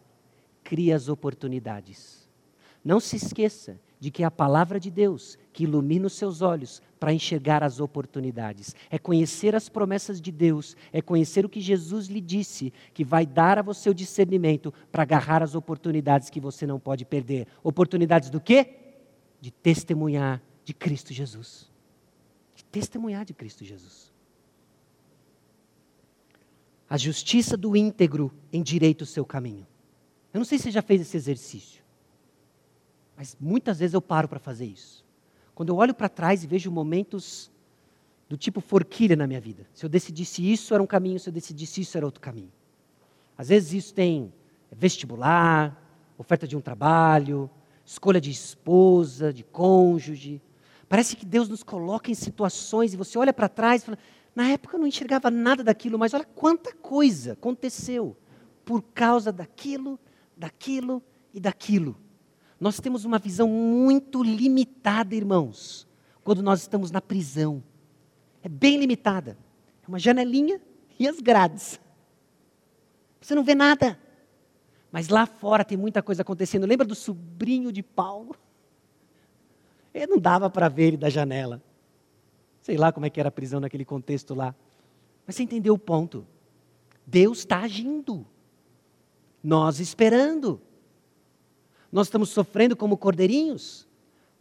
cria 0.63 0.95
as 0.95 1.07
oportunidades. 1.07 2.27
Não 2.83 2.99
se 2.99 3.15
esqueça 3.15 3.79
de 3.99 4.11
que 4.11 4.23
é 4.23 4.25
a 4.25 4.31
palavra 4.31 4.79
de 4.79 4.91
Deus 4.91 5.37
que 5.53 5.63
ilumina 5.63 6.07
os 6.07 6.13
seus 6.13 6.41
olhos 6.41 6.81
para 6.99 7.13
enxergar 7.13 7.63
as 7.63 7.79
oportunidades. 7.79 8.75
É 8.89 8.99
conhecer 8.99 9.55
as 9.55 9.69
promessas 9.69 10.19
de 10.19 10.31
Deus, 10.31 10.75
é 10.91 11.01
conhecer 11.01 11.45
o 11.45 11.49
que 11.49 11.61
Jesus 11.61 12.07
lhe 12.07 12.21
disse, 12.21 12.73
que 12.93 13.03
vai 13.03 13.25
dar 13.25 13.57
a 13.57 13.61
você 13.61 13.89
o 13.89 13.93
discernimento 13.93 14.73
para 14.91 15.03
agarrar 15.03 15.41
as 15.41 15.55
oportunidades 15.55 16.29
que 16.29 16.39
você 16.39 16.67
não 16.67 16.79
pode 16.79 17.05
perder. 17.05 17.47
Oportunidades 17.63 18.29
do 18.29 18.39
quê? 18.39 18.75
De 19.39 19.51
testemunhar 19.51 20.41
de 20.63 20.73
Cristo 20.73 21.13
Jesus. 21.13 21.71
Testemunhar 22.75 23.23
de 23.23 23.33
Cristo 23.33 23.63
Jesus. 23.63 24.11
A 26.89 26.97
justiça 26.97 27.55
do 27.55 27.73
íntegro 27.73 28.33
endireita 28.51 29.05
o 29.05 29.07
seu 29.07 29.23
caminho. 29.25 29.65
Eu 30.33 30.39
não 30.39 30.45
sei 30.45 30.57
se 30.57 30.65
você 30.65 30.71
já 30.71 30.81
fez 30.81 30.99
esse 30.99 31.15
exercício. 31.15 31.81
Mas 33.15 33.37
muitas 33.39 33.79
vezes 33.79 33.93
eu 33.93 34.01
paro 34.01 34.27
para 34.27 34.39
fazer 34.39 34.65
isso. 34.65 35.05
Quando 35.53 35.69
eu 35.69 35.77
olho 35.77 35.93
para 35.93 36.09
trás 36.09 36.43
e 36.43 36.47
vejo 36.47 36.69
momentos 36.69 37.49
do 38.27 38.35
tipo 38.35 38.59
forquilha 38.59 39.15
na 39.15 39.25
minha 39.25 39.39
vida. 39.39 39.65
Se 39.73 39.85
eu 39.85 39.89
decidisse 39.89 40.51
isso, 40.51 40.73
era 40.73 40.83
um 40.83 40.87
caminho, 40.87 41.17
se 41.17 41.29
eu 41.29 41.33
decidisse 41.33 41.79
isso, 41.79 41.95
era 41.95 42.05
outro 42.05 42.19
caminho. 42.19 42.51
Às 43.37 43.47
vezes 43.47 43.71
isso 43.71 43.93
tem 43.93 44.33
vestibular, 44.69 45.81
oferta 46.17 46.45
de 46.45 46.57
um 46.57 46.61
trabalho, 46.61 47.49
escolha 47.85 48.19
de 48.19 48.31
esposa, 48.31 49.31
de 49.31 49.45
cônjuge. 49.45 50.41
Parece 50.87 51.15
que 51.15 51.25
Deus 51.25 51.49
nos 51.49 51.63
coloca 51.63 52.11
em 52.11 52.13
situações 52.13 52.93
e 52.93 52.97
você 52.97 53.17
olha 53.17 53.33
para 53.33 53.49
trás 53.49 53.81
e 53.81 53.85
fala: 53.85 53.97
na 54.35 54.49
época 54.49 54.75
eu 54.75 54.79
não 54.79 54.87
enxergava 54.87 55.31
nada 55.31 55.63
daquilo, 55.63 55.97
mas 55.97 56.13
olha 56.13 56.25
quanta 56.25 56.73
coisa 56.73 57.33
aconteceu. 57.33 58.17
por 58.63 58.81
causa 58.81 59.31
daquilo, 59.31 59.99
daquilo 60.35 61.03
e 61.31 61.39
daquilo. 61.39 61.95
Nós 62.59 62.79
temos 62.79 63.05
uma 63.05 63.19
visão 63.19 63.47
muito 63.47 64.23
limitada, 64.23 65.13
irmãos, 65.13 65.87
quando 66.23 66.41
nós 66.41 66.61
estamos 66.61 66.89
na 66.89 66.99
prisão. 66.99 67.63
É 68.41 68.49
bem 68.49 68.77
limitada. 68.77 69.37
É 69.83 69.87
uma 69.87 69.99
janelinha 69.99 70.59
e 70.97 71.07
as 71.07 71.19
grades. 71.19 71.79
Você 73.21 73.35
não 73.35 73.43
vê 73.43 73.53
nada. 73.53 73.99
Mas 74.91 75.09
lá 75.09 75.25
fora 75.25 75.63
tem 75.63 75.77
muita 75.77 76.01
coisa 76.01 76.21
acontecendo. 76.21 76.65
Lembra 76.65 76.87
do 76.87 76.95
sobrinho 76.95 77.71
de 77.71 77.83
Paulo? 77.83 78.35
Ele 79.95 80.07
não 80.07 80.19
dava 80.19 80.49
para 80.49 80.67
ver 80.67 80.87
ele 80.87 80.97
da 80.97 81.09
janela. 81.09 81.63
Sei 82.61 82.75
lá 82.75 82.91
como 82.91 83.05
é 83.05 83.09
que 83.09 83.17
era 83.17 83.29
a 83.29 83.31
prisão 83.31 83.61
naquele 83.61 83.85
contexto 83.85 84.35
lá. 84.35 84.53
Mas 85.25 85.37
você 85.37 85.43
entendeu 85.43 85.73
o 85.73 85.79
ponto? 85.79 86.27
Deus 87.07 87.39
está 87.39 87.61
agindo. 87.61 88.27
Nós 89.41 89.79
esperando. 89.79 90.61
Nós 91.89 92.07
estamos 92.07 92.29
sofrendo 92.29 92.75
como 92.75 92.97
cordeirinhos, 92.97 93.87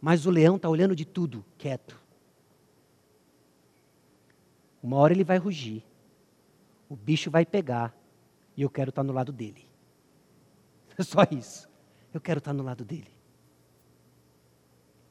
mas 0.01 0.25
o 0.25 0.29
leão 0.29 0.57
está 0.57 0.67
olhando 0.67 0.93
de 0.93 1.05
tudo, 1.05 1.45
quieto. 1.57 1.97
Uma 4.83 4.97
hora 4.97 5.13
ele 5.13 5.23
vai 5.23 5.37
rugir, 5.37 5.83
o 6.89 6.97
bicho 6.97 7.31
vai 7.31 7.45
pegar, 7.45 7.95
e 8.57 8.61
eu 8.61 8.69
quero 8.69 8.89
estar 8.89 9.03
tá 9.03 9.07
no 9.07 9.13
lado 9.13 9.31
dele. 9.31 9.65
É 10.97 11.01
só 11.03 11.21
isso. 11.31 11.69
Eu 12.13 12.19
quero 12.19 12.39
estar 12.39 12.51
tá 12.51 12.53
no 12.53 12.63
lado 12.63 12.83
dele. 12.83 13.14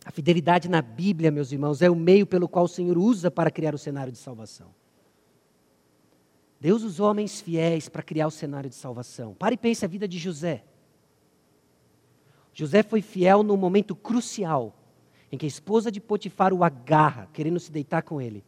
A 0.05 0.11
fidelidade 0.11 0.69
na 0.69 0.83
Bíblia, 0.83 1.31
meus 1.31 1.51
irmãos, 1.51 1.81
é 1.81 1.89
o 1.89 1.97
meio 1.97 2.27
pelo 2.27 2.49
qual 2.49 2.67
o 2.67 2.69
Senhor 2.69 2.99
usa 2.99 3.31
para 3.31 3.51
criar 3.51 3.75
o 3.75 3.79
cenário 3.79 4.13
de 4.13 4.19
salvação. 4.19 4.69
Deus 6.61 6.83
usou 6.83 7.11
homens 7.11 7.41
fiéis 7.41 7.89
para 7.89 8.03
criar 8.03 8.27
o 8.27 8.31
cenário 8.31 8.69
de 8.69 8.77
salvação. 8.77 9.35
Pare 9.35 9.55
e 9.55 9.59
pense 9.59 9.85
a 9.85 9.89
vida 9.89 10.07
de 10.07 10.19
José. 10.19 10.65
José 12.53 12.83
foi 12.83 13.03
fiel 13.03 13.43
no 13.43 13.57
momento 13.57 13.97
crucial 13.97 14.75
em 15.33 15.39
que 15.39 15.47
a 15.47 15.49
esposa 15.49 15.91
de 15.91 16.01
Potifar 16.01 16.53
o 16.53 16.63
agarra, 16.63 17.29
querendo 17.33 17.59
se 17.59 17.73
deitar 17.73 18.03
com 18.03 18.21
ele. 18.21 18.45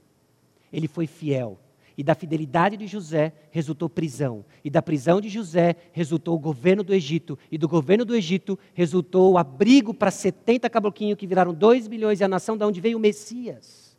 Ele 0.72 0.86
foi 0.86 1.06
fiel. 1.06 1.58
E 1.96 2.04
da 2.04 2.14
fidelidade 2.14 2.76
de 2.76 2.86
José 2.86 3.32
resultou 3.50 3.88
prisão. 3.88 4.44
E 4.62 4.68
da 4.68 4.82
prisão 4.82 5.20
de 5.20 5.28
José 5.28 5.76
resultou 5.92 6.34
o 6.36 6.38
governo 6.38 6.82
do 6.82 6.92
Egito. 6.92 7.38
E 7.50 7.56
do 7.56 7.66
governo 7.66 8.04
do 8.04 8.14
Egito 8.14 8.58
resultou 8.74 9.32
o 9.32 9.38
abrigo 9.38 9.94
para 9.94 10.10
70 10.10 10.68
cabloquinhos 10.68 11.18
que 11.18 11.26
viraram 11.26 11.54
2 11.54 11.88
milhões 11.88 12.20
e 12.20 12.24
a 12.24 12.28
nação 12.28 12.56
da 12.56 12.66
onde 12.66 12.80
veio 12.80 12.98
o 12.98 13.00
Messias. 13.00 13.96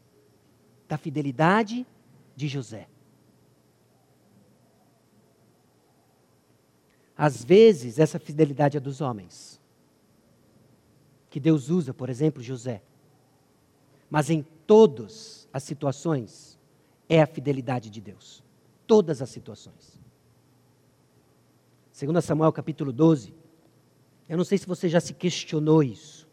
Da 0.87 0.97
fidelidade 0.97 1.85
de 2.35 2.47
José. 2.47 2.87
Às 7.17 7.43
vezes, 7.43 7.97
essa 7.97 8.19
fidelidade 8.19 8.77
é 8.77 8.79
dos 8.79 9.01
homens, 9.01 9.59
que 11.31 11.39
Deus 11.39 11.69
usa, 11.69 11.91
por 11.91 12.09
exemplo, 12.11 12.43
José. 12.43 12.83
Mas 14.07 14.29
em 14.29 14.45
todas 14.67 15.49
as 15.51 15.63
situações, 15.63 16.56
é 17.09 17.21
a 17.21 17.27
fidelidade 17.27 17.89
de 17.89 18.01
Deus. 18.01 18.43
Todas 18.85 19.21
as 19.21 19.29
situações. 19.29 19.99
Segundo 21.91 22.21
Samuel 22.21 22.51
capítulo 22.51 22.91
12, 22.91 23.33
eu 24.29 24.37
não 24.37 24.43
sei 24.43 24.57
se 24.57 24.67
você 24.67 24.87
já 24.87 24.99
se 24.99 25.13
questionou 25.13 25.81
isso. 25.81 26.27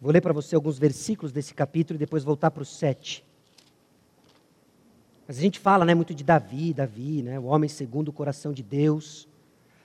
Vou 0.00 0.12
ler 0.12 0.20
para 0.20 0.32
você 0.32 0.54
alguns 0.54 0.78
versículos 0.78 1.32
desse 1.32 1.54
capítulo 1.54 1.96
e 1.96 1.98
depois 1.98 2.24
voltar 2.24 2.50
para 2.50 2.62
o 2.62 2.66
7. 2.66 3.24
Mas 5.26 5.38
a 5.38 5.40
gente 5.40 5.58
fala 5.58 5.84
né, 5.84 5.94
muito 5.94 6.14
de 6.14 6.22
Davi, 6.22 6.74
Davi, 6.74 7.22
né, 7.22 7.38
o 7.38 7.44
homem 7.44 7.68
segundo 7.68 8.08
o 8.08 8.12
coração 8.12 8.52
de 8.52 8.62
Deus. 8.62 9.26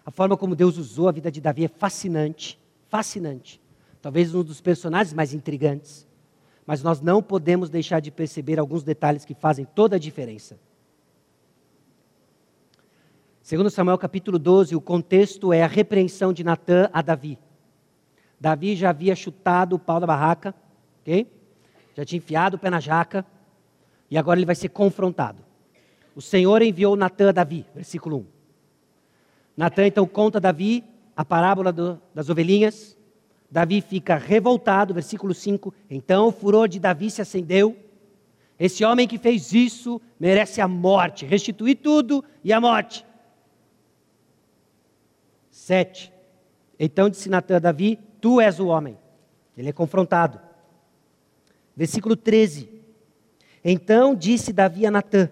A 0.05 0.12
forma 0.12 0.36
como 0.36 0.55
Deus 0.55 0.78
usou 0.78 1.07
a 1.07 1.12
vida 1.12 1.32
de 1.32 1.39
Davi 1.39 1.66
é 1.66 1.68
fascinante, 1.68 2.60
fascinante. 2.89 3.62
Talvez 4.01 4.34
um 4.34 4.43
dos 4.43 4.62
personagens 4.62 5.14
mais 5.14 5.34
intrigantes. 5.34 6.07
Mas 6.70 6.84
nós 6.84 7.01
não 7.01 7.20
podemos 7.20 7.67
deixar 7.67 7.99
de 7.99 8.11
perceber 8.11 8.59
alguns 8.59 8.84
detalhes 8.84 9.26
que 9.26 9.34
fazem 9.34 9.65
toda 9.65 9.95
a 9.95 9.99
diferença. 9.99 10.59
Segundo 13.41 13.72
Samuel 13.72 13.97
capítulo 13.97 14.38
12, 14.38 14.76
o 14.76 14.80
contexto 14.80 15.51
é 15.51 15.63
a 15.63 15.67
repreensão 15.67 16.32
de 16.32 16.43
Natã 16.43 16.88
a 16.93 17.01
Davi. 17.01 17.39
Davi 18.39 18.76
já 18.76 18.91
havia 18.91 19.15
chutado 19.15 19.78
o 19.78 19.80
pau 19.80 19.99
da 19.99 20.05
barraca, 20.05 20.53
ok? 21.01 21.26
Já 21.95 22.05
tinha 22.05 22.17
enfiado 22.17 22.55
o 22.55 22.59
pé 22.59 22.70
na 22.70 22.80
jaca 22.80 23.26
e 24.07 24.15
agora 24.15 24.38
ele 24.38 24.45
vai 24.45 24.53
ser 24.53 24.70
confrontado. 24.70 25.43
O 26.15 26.22
Senhor 26.22 26.61
enviou 26.61 26.95
Natan 26.95 27.30
a 27.30 27.32
Davi, 27.32 27.65
versículo 27.74 28.17
1. 28.17 28.26
Natan 29.57 29.88
então 29.88 30.05
conta 30.05 30.38
a 30.38 30.41
Davi 30.41 30.84
a 31.17 31.26
parábola 31.26 31.72
do, 31.72 31.99
das 32.13 32.30
ovelhinhas. 32.30 32.95
Davi 33.51 33.81
fica 33.81 34.15
revoltado, 34.15 34.93
versículo 34.93 35.33
5. 35.33 35.73
Então 35.89 36.27
o 36.27 36.31
furor 36.31 36.67
de 36.67 36.79
Davi 36.79 37.09
se 37.09 37.21
acendeu. 37.21 37.75
Esse 38.59 38.83
homem 38.83 39.07
que 39.07 39.17
fez 39.17 39.53
isso 39.53 40.01
merece 40.19 40.61
a 40.61 40.67
morte, 40.67 41.25
restituir 41.25 41.77
tudo 41.77 42.23
e 42.43 42.53
a 42.53 42.59
morte. 42.59 43.05
7. 45.49 46.11
Então 46.79 47.09
disse 47.09 47.29
Natan 47.29 47.55
a 47.55 47.59
Davi: 47.59 47.97
Tu 48.21 48.39
és 48.39 48.59
o 48.59 48.67
homem. 48.67 48.97
Ele 49.57 49.69
é 49.69 49.73
confrontado. 49.73 50.39
Versículo 51.75 52.15
13. 52.15 52.69
Então 53.63 54.13
disse 54.13 54.53
Davi 54.53 54.85
a 54.85 54.91
Natã: 54.91 55.29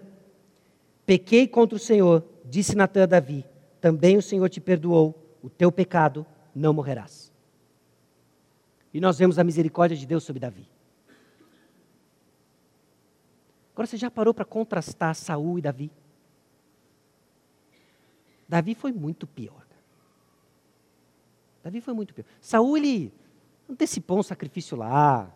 Pequei 1.06 1.46
contra 1.46 1.76
o 1.76 1.78
Senhor. 1.80 2.24
Disse 2.44 2.74
Natã 2.74 3.04
a 3.04 3.06
Davi: 3.06 3.44
Também 3.80 4.16
o 4.16 4.22
Senhor 4.22 4.48
te 4.48 4.60
perdoou, 4.60 5.36
o 5.42 5.48
teu 5.48 5.70
pecado 5.70 6.26
não 6.54 6.72
morrerás. 6.72 7.27
E 8.92 9.00
nós 9.00 9.18
vemos 9.18 9.38
a 9.38 9.44
misericórdia 9.44 9.96
de 9.96 10.06
Deus 10.06 10.24
sobre 10.24 10.40
Davi. 10.40 10.68
Agora 13.72 13.86
você 13.86 13.96
já 13.96 14.10
parou 14.10 14.34
para 14.34 14.44
contrastar 14.44 15.14
Saul 15.14 15.58
e 15.58 15.62
Davi? 15.62 15.90
Davi 18.48 18.74
foi 18.74 18.92
muito 18.92 19.26
pior. 19.26 19.66
Davi 21.62 21.80
foi 21.80 21.94
muito 21.94 22.14
pior. 22.14 22.24
Saul 22.40 22.76
ele 22.76 23.12
antecipou 23.68 24.18
um 24.18 24.22
sacrifício 24.22 24.76
lá, 24.76 25.30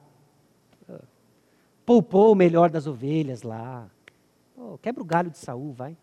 poupou 1.84 2.32
o 2.32 2.34
melhor 2.34 2.70
das 2.70 2.86
ovelhas 2.86 3.42
lá. 3.42 3.90
Pô, 4.54 4.78
quebra 4.78 5.02
o 5.02 5.06
galho 5.06 5.30
de 5.30 5.38
Saul, 5.38 5.72
vai. 5.72 5.96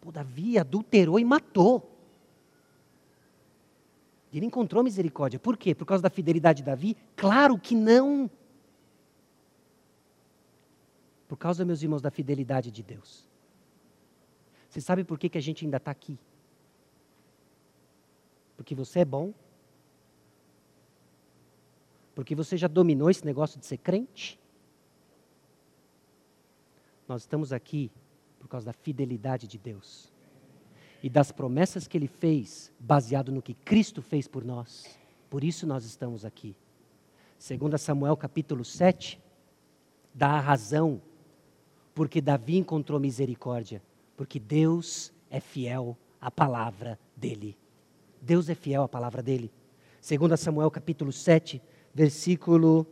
Pô, 0.00 0.12
Davi 0.12 0.58
adulterou 0.58 1.18
e 1.18 1.24
matou. 1.24 1.95
Ele 4.38 4.46
encontrou 4.46 4.82
misericórdia. 4.82 5.38
Por 5.38 5.56
quê? 5.56 5.74
Por 5.74 5.86
causa 5.86 6.02
da 6.02 6.10
fidelidade 6.10 6.58
de 6.58 6.64
Davi? 6.64 6.96
Claro 7.16 7.58
que 7.58 7.74
não. 7.74 8.30
Por 11.26 11.36
causa, 11.36 11.64
meus 11.64 11.82
irmãos, 11.82 12.02
da 12.02 12.10
fidelidade 12.10 12.70
de 12.70 12.82
Deus. 12.82 13.28
Você 14.68 14.80
sabe 14.80 15.04
por 15.04 15.18
que, 15.18 15.28
que 15.28 15.38
a 15.38 15.40
gente 15.40 15.64
ainda 15.64 15.78
está 15.78 15.90
aqui? 15.90 16.18
Porque 18.56 18.74
você 18.74 19.00
é 19.00 19.04
bom, 19.04 19.32
porque 22.14 22.34
você 22.34 22.56
já 22.56 22.68
dominou 22.68 23.10
esse 23.10 23.24
negócio 23.24 23.58
de 23.60 23.66
ser 23.66 23.78
crente? 23.78 24.38
Nós 27.06 27.22
estamos 27.22 27.52
aqui 27.52 27.90
por 28.38 28.48
causa 28.48 28.66
da 28.66 28.72
fidelidade 28.72 29.46
de 29.46 29.58
Deus 29.58 30.15
e 31.06 31.08
das 31.08 31.30
promessas 31.30 31.86
que 31.86 31.96
Ele 31.96 32.08
fez, 32.08 32.72
baseado 32.80 33.30
no 33.30 33.40
que 33.40 33.54
Cristo 33.54 34.02
fez 34.02 34.26
por 34.26 34.44
nós. 34.44 34.98
Por 35.30 35.44
isso 35.44 35.64
nós 35.64 35.84
estamos 35.84 36.24
aqui. 36.24 36.56
Segundo 37.38 37.78
Samuel 37.78 38.16
capítulo 38.16 38.64
7, 38.64 39.16
dá 40.12 40.30
a 40.30 40.40
razão 40.40 41.00
porque 41.94 42.20
Davi 42.20 42.56
encontrou 42.56 42.98
misericórdia, 42.98 43.80
porque 44.16 44.40
Deus 44.40 45.12
é 45.30 45.38
fiel 45.38 45.96
à 46.20 46.28
palavra 46.28 46.98
dele. 47.16 47.56
Deus 48.20 48.48
é 48.48 48.54
fiel 48.56 48.82
à 48.82 48.88
palavra 48.88 49.22
dele. 49.22 49.52
Segundo 50.00 50.36
Samuel 50.36 50.72
capítulo 50.72 51.12
7, 51.12 51.62
versículo 51.94 52.84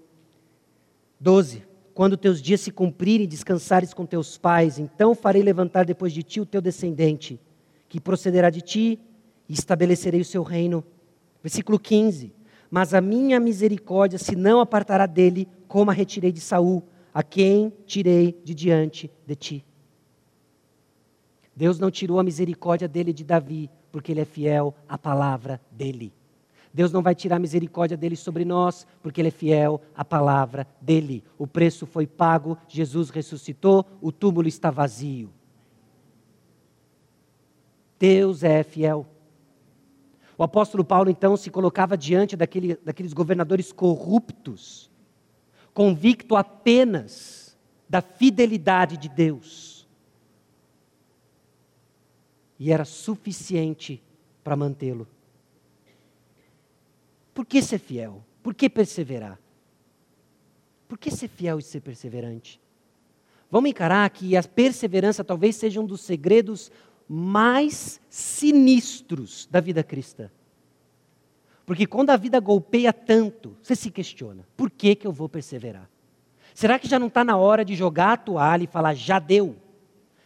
12. 1.18 1.66
Quando 1.92 2.16
teus 2.16 2.40
dias 2.40 2.60
se 2.60 2.70
cumprirem 2.70 3.24
e 3.24 3.28
descansares 3.28 3.92
com 3.92 4.06
teus 4.06 4.38
pais, 4.38 4.78
então 4.78 5.16
farei 5.16 5.42
levantar 5.42 5.84
depois 5.84 6.12
de 6.12 6.22
ti 6.22 6.40
o 6.40 6.46
teu 6.46 6.60
descendente, 6.60 7.40
que 7.88 8.00
procederá 8.00 8.50
de 8.50 8.60
ti, 8.60 9.00
e 9.48 9.52
estabelecerei 9.52 10.20
o 10.20 10.24
seu 10.24 10.42
reino. 10.42 10.84
Versículo 11.42 11.78
15. 11.78 12.32
Mas 12.70 12.94
a 12.94 13.00
minha 13.00 13.38
misericórdia 13.38 14.18
se 14.18 14.34
não 14.34 14.60
apartará 14.60 15.06
dele, 15.06 15.48
como 15.68 15.90
a 15.90 15.94
retirei 15.94 16.32
de 16.32 16.40
Saul, 16.40 16.82
a 17.12 17.22
quem 17.22 17.72
tirei 17.86 18.40
de 18.42 18.54
diante 18.54 19.10
de 19.26 19.36
ti. 19.36 19.64
Deus 21.54 21.78
não 21.78 21.90
tirou 21.90 22.18
a 22.18 22.24
misericórdia 22.24 22.88
dele 22.88 23.12
de 23.12 23.22
Davi, 23.22 23.70
porque 23.92 24.10
ele 24.10 24.20
é 24.20 24.24
fiel 24.24 24.74
à 24.88 24.98
palavra 24.98 25.60
dele. 25.70 26.12
Deus 26.72 26.90
não 26.90 27.02
vai 27.02 27.14
tirar 27.14 27.36
a 27.36 27.38
misericórdia 27.38 27.96
dele 27.96 28.16
sobre 28.16 28.44
nós, 28.44 28.84
porque 29.00 29.20
ele 29.20 29.28
é 29.28 29.30
fiel 29.30 29.80
à 29.94 30.04
palavra 30.04 30.66
dele. 30.80 31.22
O 31.38 31.46
preço 31.46 31.86
foi 31.86 32.04
pago, 32.04 32.58
Jesus 32.66 33.10
ressuscitou, 33.10 33.86
o 34.02 34.10
túmulo 34.10 34.48
está 34.48 34.72
vazio. 34.72 35.30
Deus 38.04 38.42
é 38.42 38.62
fiel. 38.62 39.06
O 40.36 40.42
apóstolo 40.42 40.84
Paulo 40.84 41.08
então 41.08 41.38
se 41.38 41.50
colocava 41.50 41.96
diante 41.96 42.36
daquele, 42.36 42.76
daqueles 42.76 43.14
governadores 43.14 43.72
corruptos, 43.72 44.90
convicto 45.72 46.36
apenas 46.36 47.56
da 47.88 48.02
fidelidade 48.02 48.98
de 48.98 49.08
Deus. 49.08 49.88
E 52.58 52.70
era 52.70 52.84
suficiente 52.84 54.02
para 54.42 54.54
mantê-lo. 54.54 55.08
Por 57.32 57.46
que 57.46 57.62
ser 57.62 57.78
fiel? 57.78 58.22
Por 58.42 58.52
que 58.52 58.68
perseverar? 58.68 59.40
Por 60.86 60.98
que 60.98 61.10
ser 61.10 61.28
fiel 61.28 61.58
e 61.58 61.62
ser 61.62 61.80
perseverante? 61.80 62.60
Vamos 63.50 63.70
encarar 63.70 64.10
que 64.10 64.36
a 64.36 64.42
perseverança 64.42 65.24
talvez 65.24 65.56
seja 65.56 65.80
um 65.80 65.86
dos 65.86 66.02
segredos 66.02 66.70
mais 67.08 68.00
sinistros 68.08 69.48
da 69.50 69.60
vida 69.60 69.82
cristã. 69.82 70.30
Porque 71.66 71.86
quando 71.86 72.10
a 72.10 72.16
vida 72.16 72.38
golpeia 72.40 72.92
tanto, 72.92 73.56
você 73.62 73.74
se 73.74 73.90
questiona: 73.90 74.46
por 74.56 74.70
que, 74.70 74.94
que 74.94 75.06
eu 75.06 75.12
vou 75.12 75.28
perseverar? 75.28 75.88
Será 76.54 76.78
que 76.78 76.88
já 76.88 76.98
não 76.98 77.08
está 77.08 77.24
na 77.24 77.36
hora 77.36 77.64
de 77.64 77.74
jogar 77.74 78.12
a 78.12 78.16
toalha 78.16 78.64
e 78.64 78.68
falar: 78.68 78.94
já 78.94 79.18
deu, 79.18 79.56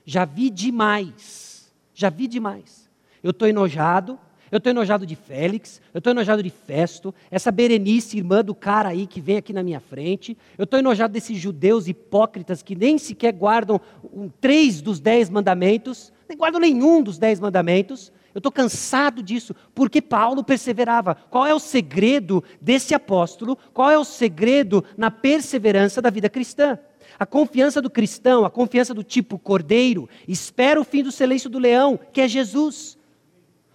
já 0.04 0.24
vi 0.24 0.50
demais, 0.50 1.72
já 1.94 2.10
vi 2.10 2.26
demais. 2.26 2.88
Eu 3.22 3.30
estou 3.30 3.48
enojado, 3.48 4.18
eu 4.50 4.58
estou 4.58 4.70
enojado 4.70 5.06
de 5.06 5.14
Félix, 5.14 5.80
eu 5.92 5.98
estou 5.98 6.10
enojado 6.10 6.42
de 6.42 6.50
Festo, 6.50 7.14
essa 7.30 7.52
Berenice, 7.52 8.16
irmã 8.16 8.44
do 8.44 8.54
cara 8.54 8.88
aí 8.88 9.06
que 9.06 9.20
vem 9.20 9.36
aqui 9.36 9.52
na 9.52 9.62
minha 9.62 9.80
frente, 9.80 10.36
eu 10.56 10.64
estou 10.64 10.78
enojado 10.78 11.12
desses 11.12 11.38
judeus 11.38 11.88
hipócritas 11.88 12.62
que 12.62 12.74
nem 12.74 12.98
sequer 12.98 13.32
guardam 13.32 13.80
um, 14.12 14.28
três 14.28 14.80
dos 14.80 15.00
dez 15.00 15.28
mandamentos, 15.30 16.12
nem 16.28 16.36
guardam 16.36 16.60
nenhum 16.60 17.02
dos 17.02 17.18
dez 17.18 17.40
mandamentos. 17.40 18.12
Eu 18.34 18.38
estou 18.38 18.52
cansado 18.52 19.22
disso, 19.22 19.54
porque 19.74 20.02
Paulo 20.02 20.44
perseverava. 20.44 21.14
Qual 21.14 21.46
é 21.46 21.54
o 21.54 21.58
segredo 21.58 22.44
desse 22.60 22.94
apóstolo? 22.94 23.56
Qual 23.72 23.90
é 23.90 23.98
o 23.98 24.04
segredo 24.04 24.84
na 24.96 25.10
perseverança 25.10 26.02
da 26.02 26.10
vida 26.10 26.28
cristã? 26.28 26.78
A 27.18 27.26
confiança 27.26 27.80
do 27.82 27.90
cristão, 27.90 28.44
a 28.44 28.50
confiança 28.50 28.92
do 28.92 29.02
tipo 29.02 29.38
cordeiro, 29.38 30.08
espera 30.28 30.80
o 30.80 30.84
fim 30.84 31.02
do 31.02 31.10
silêncio 31.10 31.48
do 31.50 31.58
leão, 31.58 31.98
que 32.12 32.20
é 32.20 32.28
Jesus. 32.28 32.98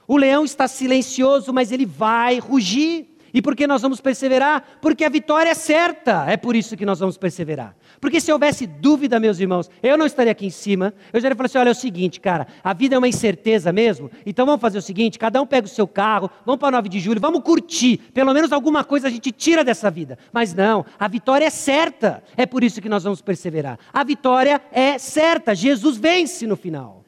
O 0.07 0.15
leão 0.15 0.45
está 0.45 0.67
silencioso, 0.67 1.51
mas 1.51 1.71
ele 1.71 1.85
vai 1.85 2.39
rugir. 2.39 3.09
E 3.33 3.41
por 3.41 3.55
que 3.55 3.65
nós 3.65 3.81
vamos 3.81 3.99
perseverar? 3.99 4.77
Porque 4.79 5.03
a 5.03 5.09
vitória 5.09 5.49
é 5.49 5.55
certa. 5.55 6.25
É 6.29 6.37
por 6.37 6.55
isso 6.55 6.77
que 6.77 6.85
nós 6.85 6.99
vamos 6.99 7.17
perseverar. 7.17 7.75
Porque 8.03 8.19
se 8.19 8.33
houvesse 8.33 8.67
dúvida, 8.67 9.17
meus 9.17 9.39
irmãos, 9.39 9.71
eu 9.81 9.97
não 9.97 10.05
estaria 10.05 10.33
aqui 10.33 10.45
em 10.45 10.49
cima. 10.49 10.93
Eu 11.13 11.21
já 11.21 11.29
ia 11.29 11.35
falar 11.37 11.45
assim: 11.45 11.57
olha, 11.57 11.69
é 11.69 11.71
o 11.71 11.75
seguinte, 11.75 12.19
cara, 12.19 12.47
a 12.61 12.73
vida 12.73 12.95
é 12.95 12.97
uma 12.97 13.07
incerteza 13.07 13.71
mesmo. 13.71 14.11
Então 14.25 14.45
vamos 14.45 14.59
fazer 14.59 14.77
o 14.77 14.81
seguinte: 14.81 15.17
cada 15.17 15.41
um 15.41 15.47
pega 15.47 15.67
o 15.67 15.69
seu 15.69 15.87
carro, 15.87 16.29
vamos 16.45 16.59
para 16.59 16.71
9 16.71 16.89
de 16.89 16.99
julho, 16.99 17.21
vamos 17.21 17.39
curtir. 17.39 17.95
Pelo 18.13 18.33
menos 18.33 18.51
alguma 18.51 18.83
coisa 18.83 19.07
a 19.07 19.09
gente 19.09 19.31
tira 19.31 19.63
dessa 19.63 19.89
vida. 19.89 20.17
Mas 20.33 20.53
não, 20.53 20.85
a 20.99 21.07
vitória 21.07 21.45
é 21.45 21.49
certa. 21.49 22.21
É 22.35 22.45
por 22.45 22.61
isso 22.61 22.81
que 22.81 22.89
nós 22.89 23.05
vamos 23.05 23.21
perseverar. 23.21 23.79
A 23.93 24.03
vitória 24.03 24.61
é 24.73 24.97
certa. 24.97 25.55
Jesus 25.55 25.95
vence 25.95 26.45
no 26.45 26.57
final. 26.57 27.05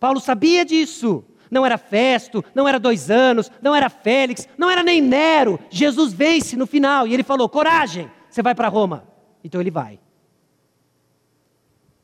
Paulo 0.00 0.18
sabia 0.18 0.64
disso. 0.64 1.24
Não 1.48 1.64
era 1.64 1.78
Festo, 1.78 2.44
não 2.52 2.66
era 2.66 2.80
dois 2.80 3.08
anos, 3.08 3.52
não 3.62 3.72
era 3.72 3.88
Félix, 3.88 4.48
não 4.58 4.68
era 4.68 4.82
nem 4.82 5.00
Nero. 5.00 5.60
Jesus 5.70 6.12
vence 6.12 6.56
no 6.56 6.66
final 6.66 7.06
e 7.06 7.14
ele 7.14 7.22
falou: 7.22 7.48
coragem, 7.48 8.10
você 8.28 8.42
vai 8.42 8.52
para 8.52 8.66
Roma. 8.66 9.07
Então 9.42 9.60
ele 9.60 9.70
vai. 9.70 10.00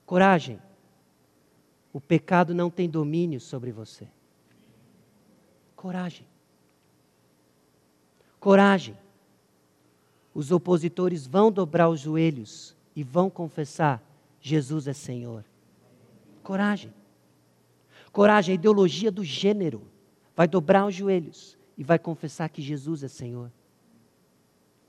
Coragem. 0.07 0.61
O 1.93 2.01
pecado 2.01 2.55
não 2.55 2.71
tem 2.71 2.89
domínio 2.89 3.41
sobre 3.41 3.71
você. 3.71 4.09
Coragem. 5.77 6.27
Coragem. 8.41 8.97
Os 10.35 10.51
opositores 10.51 11.27
vão 11.27 11.53
dobrar 11.53 11.89
os 11.89 12.01
joelhos 12.01 12.77
e 12.97 13.03
vão 13.03 13.31
confessar: 13.31 14.03
Jesus 14.41 14.89
é 14.89 14.93
Senhor. 14.93 15.45
Coragem. 16.43 16.93
Coragem, 18.13 18.53
a 18.53 18.55
ideologia 18.55 19.11
do 19.11 19.25
gênero. 19.25 19.83
Vai 20.37 20.49
dobrar 20.49 20.87
os 20.87 20.95
joelhos 20.95 21.57
e 21.79 21.85
vai 21.85 21.99
confessar 21.99 22.49
que 22.49 22.61
Jesus 22.61 23.03
é 23.05 23.09
Senhor. 23.09 23.51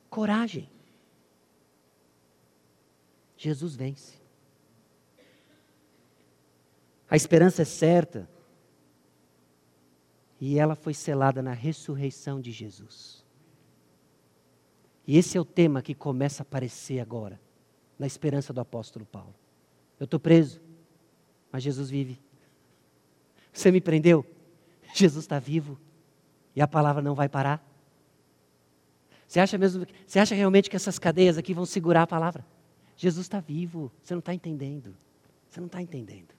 Coragem. 0.09 0.67
Jesus 3.37 3.75
vence. 3.75 4.25
A 7.09 7.15
esperança 7.15 7.61
é 7.61 7.65
certa. 7.65 8.29
E 10.39 10.59
ela 10.59 10.75
foi 10.75 10.93
selada 10.93 11.41
na 11.41 11.53
ressurreição 11.53 12.41
de 12.41 12.51
Jesus. 12.51 13.23
E 15.07 15.17
esse 15.17 15.37
é 15.37 15.41
o 15.41 15.45
tema 15.45 15.81
que 15.81 15.93
começa 15.93 16.41
a 16.41 16.45
aparecer 16.45 16.99
agora, 16.99 17.39
na 17.97 18.07
esperança 18.07 18.51
do 18.51 18.59
apóstolo 18.59 19.05
Paulo. 19.05 19.35
Eu 19.99 20.05
estou 20.05 20.19
preso, 20.19 20.59
mas 21.51 21.63
Jesus 21.63 21.89
vive. 21.89 22.19
Você 23.53 23.71
me 23.71 23.79
prendeu? 23.79 24.25
Jesus 24.93 25.23
está 25.23 25.39
vivo 25.39 25.79
e 26.55 26.61
a 26.61 26.67
palavra 26.67 27.01
não 27.01 27.15
vai 27.15 27.29
parar. 27.29 27.63
Você 29.27 29.39
acha 29.39 29.57
mesmo? 29.57 29.85
Você 30.05 30.19
acha 30.19 30.35
realmente 30.35 30.69
que 30.69 30.75
essas 30.75 30.99
cadeias 30.99 31.37
aqui 31.37 31.53
vão 31.53 31.65
segurar 31.65 32.03
a 32.03 32.07
palavra? 32.07 32.45
Jesus 32.95 33.25
está 33.25 33.39
vivo. 33.39 33.91
Você 34.01 34.13
não 34.13 34.19
está 34.19 34.33
entendendo. 34.33 34.95
Você 35.49 35.59
não 35.59 35.67
está 35.67 35.81
entendendo. 35.81 36.33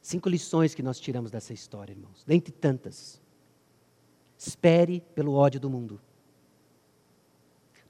Cinco 0.00 0.28
lições 0.28 0.74
que 0.74 0.82
nós 0.82 1.00
tiramos 1.00 1.30
dessa 1.30 1.52
história, 1.52 1.92
irmãos, 1.92 2.22
dentre 2.24 2.52
tantas. 2.52 3.20
Espere 4.38 5.00
pelo 5.14 5.32
ódio 5.32 5.58
do 5.58 5.68
mundo. 5.68 6.00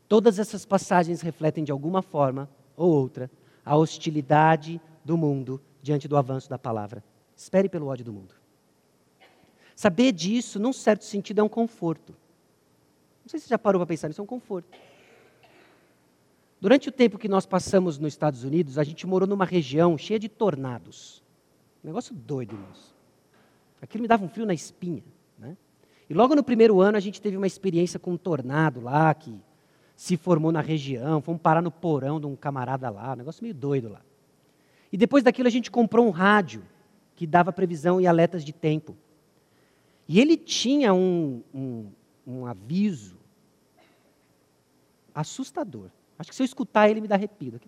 Todas 0.09 0.39
essas 0.39 0.65
passagens 0.65 1.21
refletem 1.21 1.65
de 1.65 1.73
alguma 1.73 2.01
forma 2.01 2.49
ou 2.77 2.91
outra 2.91 3.31
a 3.65 3.77
hostilidade 3.77 4.81
do 5.05 5.17
mundo 5.17 5.61
diante 5.83 6.07
do 6.07 6.17
avanço 6.17 6.49
da 6.49 6.59
palavra. 6.59 7.03
Espere 7.37 7.69
pelo 7.69 7.89
ódio 7.89 8.05
do 8.05 8.13
mundo. 8.13 8.35
Saber 9.75 10.13
disso, 10.13 10.59
num 10.59 10.73
certo 10.73 11.05
sentido, 11.05 11.41
é 11.41 11.45
um 11.45 11.49
conforto. 11.49 12.15
Não 13.25 13.29
sei 13.29 13.39
se 13.39 13.47
você 13.47 13.51
já 13.51 13.59
parou 13.59 13.79
para 13.81 13.87
pensar 13.87 14.09
nisso, 14.09 14.21
é 14.21 14.25
um 14.25 14.27
conforto. 14.27 14.69
Durante 16.61 16.89
o 16.89 16.93
tempo 16.93 17.19
que 17.19 17.29
nós 17.29 17.45
passamos 17.45 17.99
nos 17.99 18.15
Estados 18.15 18.43
Unidos, 18.43 18.79
a 18.79 18.85
gente 18.85 19.07
morou 19.07 19.29
numa 19.29 19.45
região 19.45 19.97
cheia 19.99 20.19
de 20.19 20.29
tornados. 20.29 21.23
Um 21.85 21.89
negócio 21.89 22.15
doido, 22.15 22.55
irmãos. 22.55 22.95
Aquilo 23.81 24.03
me 24.03 24.09
dava 24.09 24.25
um 24.25 24.29
frio 24.29 24.47
na 24.47 24.55
espinha. 24.55 25.03
Né? 25.39 25.57
E 26.09 26.15
logo 26.15 26.35
no 26.35 26.43
primeiro 26.43 26.81
ano 26.81 26.97
a 26.97 27.01
gente 27.01 27.21
teve 27.21 27.37
uma 27.37 27.47
experiência 27.47 27.99
com 27.99 28.13
um 28.13 28.17
tornado 28.17 28.81
lá 28.81 29.13
que 29.13 29.39
se 29.95 30.17
formou 30.17 30.51
na 30.51 30.63
região. 30.63 31.21
Fomos 31.21 31.41
parar 31.41 31.61
no 31.61 31.71
porão 31.71 32.19
de 32.19 32.27
um 32.27 32.35
camarada 32.35 32.89
lá. 32.89 33.13
Um 33.13 33.17
negócio 33.17 33.43
meio 33.43 33.55
doido 33.55 33.91
lá. 33.91 34.01
E 34.91 34.97
depois 34.97 35.23
daquilo 35.23 35.49
a 35.49 35.51
gente 35.51 35.71
comprou 35.71 36.07
um 36.07 36.11
rádio 36.11 36.63
que 37.15 37.27
dava 37.27 37.53
previsão 37.53 38.01
e 38.01 38.07
alertas 38.07 38.43
de 38.43 38.53
tempo. 38.53 38.97
E 40.09 40.21
ele 40.21 40.37
tinha 40.37 40.95
um, 40.95 41.43
um, 41.53 41.91
um 42.27 42.47
aviso 42.47 43.17
assustador. 45.15 45.91
Acho 46.19 46.31
que 46.31 46.37
se 46.37 46.43
eu 46.43 46.45
escutar 46.45 46.89
ele 46.89 47.01
me 47.01 47.09
dá 47.09 47.15
arrepio. 47.15 47.61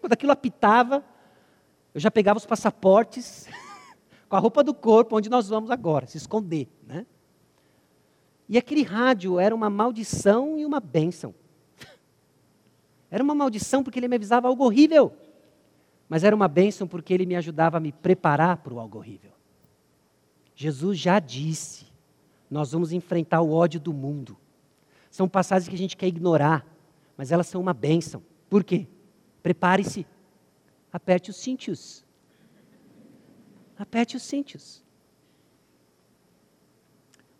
Quando 0.00 0.12
aquilo 0.12 0.32
apitava, 0.32 1.04
eu 1.94 2.00
já 2.00 2.10
pegava 2.10 2.38
os 2.38 2.46
passaportes 2.46 3.48
com 4.28 4.36
a 4.36 4.38
roupa 4.38 4.62
do 4.62 4.74
corpo, 4.74 5.16
onde 5.16 5.30
nós 5.30 5.48
vamos 5.48 5.70
agora, 5.70 6.06
se 6.06 6.16
esconder. 6.16 6.68
Né? 6.86 7.06
E 8.48 8.58
aquele 8.58 8.82
rádio 8.82 9.38
era 9.40 9.54
uma 9.54 9.70
maldição 9.70 10.58
e 10.58 10.66
uma 10.66 10.80
bênção. 10.80 11.34
Era 13.10 13.22
uma 13.22 13.34
maldição 13.34 13.82
porque 13.82 13.98
ele 13.98 14.08
me 14.08 14.16
avisava 14.16 14.48
algo 14.48 14.64
horrível. 14.64 15.12
Mas 16.08 16.22
era 16.22 16.36
uma 16.36 16.46
bênção 16.46 16.86
porque 16.86 17.12
ele 17.12 17.26
me 17.26 17.34
ajudava 17.34 17.78
a 17.78 17.80
me 17.80 17.92
preparar 17.92 18.58
para 18.58 18.74
o 18.74 18.78
algo 18.78 18.98
horrível. 18.98 19.32
Jesus 20.54 20.98
já 20.98 21.18
disse: 21.18 21.86
nós 22.50 22.72
vamos 22.72 22.92
enfrentar 22.92 23.40
o 23.40 23.52
ódio 23.52 23.80
do 23.80 23.92
mundo. 23.92 24.36
São 25.10 25.28
passagens 25.28 25.68
que 25.68 25.74
a 25.74 25.78
gente 25.78 25.96
quer 25.96 26.06
ignorar, 26.06 26.66
mas 27.16 27.32
elas 27.32 27.46
são 27.46 27.60
uma 27.60 27.72
bênção. 27.72 28.22
Por 28.48 28.62
quê? 28.62 28.86
Prepare-se, 29.42 30.06
aperte 30.92 31.30
os 31.30 31.36
cintos. 31.36 32.04
Aperte 33.78 34.16
os 34.16 34.22
cintos. 34.22 34.84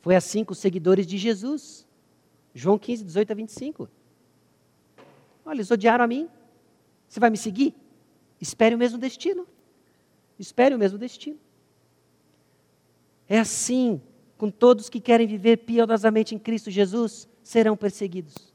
Foi 0.01 0.15
assim 0.15 0.45
com 0.45 0.53
os 0.53 0.59
seguidores 0.59 1.07
de 1.07 1.19
Jesus. 1.19 1.87
João 2.55 2.79
15, 2.79 3.05
18 3.05 3.31
a 3.31 3.35
25. 3.35 3.89
Olha, 5.45 5.57
eles 5.57 5.71
odiaram 5.71 6.05
a 6.05 6.09
mim. 6.09 6.29
Você 7.09 7.21
vai 7.21 7.31
me 7.31 7.37
seguir? 7.37 7.75
Espere 8.41 8.75
o 8.75 8.79
mesmo 8.79 8.99
destino. 8.99 9.47
Espere 10.39 10.75
o 10.75 10.79
mesmo 10.79 10.99
destino. 10.99 11.39
É 13.29 13.39
assim 13.39 14.01
com 14.37 14.51
todos 14.51 14.89
que 14.89 15.01
querem 15.01 15.27
viver 15.27 15.59
piedosamente 15.59 16.35
em 16.35 16.39
Cristo 16.39 16.71
Jesus, 16.71 17.29
serão 17.43 17.77
perseguidos. 17.77 18.55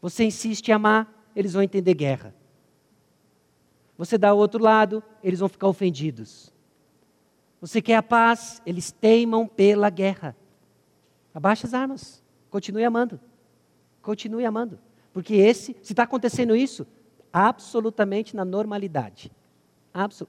Você 0.00 0.24
insiste 0.24 0.68
em 0.68 0.72
amar, 0.72 1.30
eles 1.34 1.52
vão 1.52 1.62
entender 1.62 1.94
guerra. 1.94 2.34
Você 3.98 4.18
dá 4.18 4.32
o 4.32 4.38
outro 4.38 4.62
lado, 4.62 5.02
eles 5.22 5.40
vão 5.40 5.48
ficar 5.48 5.68
ofendidos. 5.68 6.52
Você 7.60 7.80
quer 7.80 7.96
a 7.96 8.02
paz, 8.02 8.60
eles 8.66 8.92
teimam 8.92 9.46
pela 9.46 9.88
guerra. 9.88 10.36
Abaixe 11.34 11.66
as 11.66 11.74
armas, 11.74 12.22
continue 12.50 12.84
amando. 12.84 13.20
Continue 14.02 14.44
amando. 14.44 14.78
Porque 15.12 15.34
esse, 15.34 15.76
se 15.82 15.92
está 15.92 16.02
acontecendo 16.02 16.54
isso, 16.54 16.86
absolutamente 17.32 18.36
na 18.36 18.44
normalidade. 18.44 19.32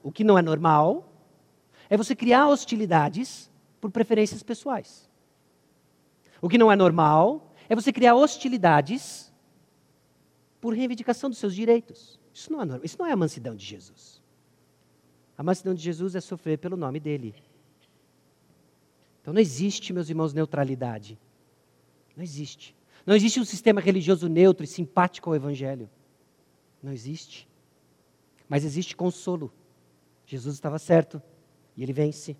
O 0.02 0.10
que 0.10 0.24
não 0.24 0.38
é 0.38 0.42
normal 0.42 1.12
é 1.90 1.96
você 1.96 2.16
criar 2.16 2.48
hostilidades 2.48 3.50
por 3.80 3.90
preferências 3.90 4.42
pessoais. 4.42 5.08
O 6.40 6.48
que 6.48 6.58
não 6.58 6.72
é 6.72 6.76
normal 6.76 7.52
é 7.68 7.74
você 7.74 7.92
criar 7.92 8.14
hostilidades 8.14 9.27
por 10.60 10.74
reivindicação 10.74 11.30
dos 11.30 11.38
seus 11.38 11.54
direitos. 11.54 12.18
Isso 12.32 12.52
não 12.52 12.60
é 12.60 12.64
normal, 12.64 12.84
isso 12.84 12.96
não 12.98 13.06
é 13.06 13.12
a 13.12 13.16
mansidão 13.16 13.54
de 13.54 13.64
Jesus. 13.64 14.22
A 15.36 15.42
mansidão 15.42 15.74
de 15.74 15.82
Jesus 15.82 16.14
é 16.14 16.20
sofrer 16.20 16.58
pelo 16.58 16.76
nome 16.76 16.98
dele. 16.98 17.34
Então 19.20 19.32
não 19.32 19.40
existe, 19.40 19.92
meus 19.92 20.08
irmãos, 20.08 20.32
neutralidade. 20.32 21.18
Não 22.16 22.24
existe. 22.24 22.74
Não 23.06 23.14
existe 23.14 23.38
um 23.38 23.44
sistema 23.44 23.80
religioso 23.80 24.28
neutro 24.28 24.64
e 24.64 24.66
simpático 24.66 25.30
ao 25.30 25.36
Evangelho. 25.36 25.88
Não 26.82 26.92
existe. 26.92 27.48
Mas 28.48 28.64
existe 28.64 28.96
consolo. 28.96 29.52
Jesus 30.26 30.54
estava 30.54 30.78
certo 30.78 31.22
e 31.76 31.82
ele 31.82 31.92
vence. 31.92 32.36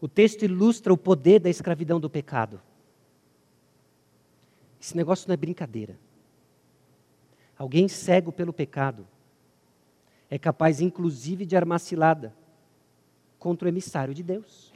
O 0.00 0.08
texto 0.08 0.44
ilustra 0.44 0.92
o 0.92 0.98
poder 0.98 1.40
da 1.40 1.48
escravidão 1.48 1.98
do 1.98 2.10
pecado. 2.10 2.60
Esse 4.86 4.96
negócio 4.96 5.26
não 5.26 5.34
é 5.34 5.36
brincadeira. 5.36 5.98
Alguém 7.58 7.88
cego 7.88 8.30
pelo 8.30 8.52
pecado 8.52 9.04
é 10.30 10.38
capaz, 10.38 10.80
inclusive, 10.80 11.44
de 11.44 11.56
armar 11.56 11.80
cilada 11.80 12.32
contra 13.36 13.66
o 13.66 13.68
emissário 13.68 14.14
de 14.14 14.22
Deus. 14.22 14.72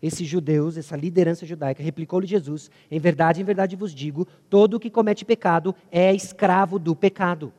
Esses 0.00 0.28
judeus, 0.28 0.76
essa 0.76 0.94
liderança 0.94 1.44
judaica, 1.44 1.82
replicou-lhe 1.82 2.28
Jesus: 2.28 2.70
Em 2.88 3.00
verdade, 3.00 3.40
em 3.40 3.44
verdade 3.44 3.74
vos 3.74 3.92
digo: 3.92 4.24
todo 4.48 4.74
o 4.74 4.80
que 4.80 4.88
comete 4.88 5.24
pecado 5.24 5.74
é 5.90 6.14
escravo 6.14 6.78
do 6.78 6.94
pecado. 6.94 7.52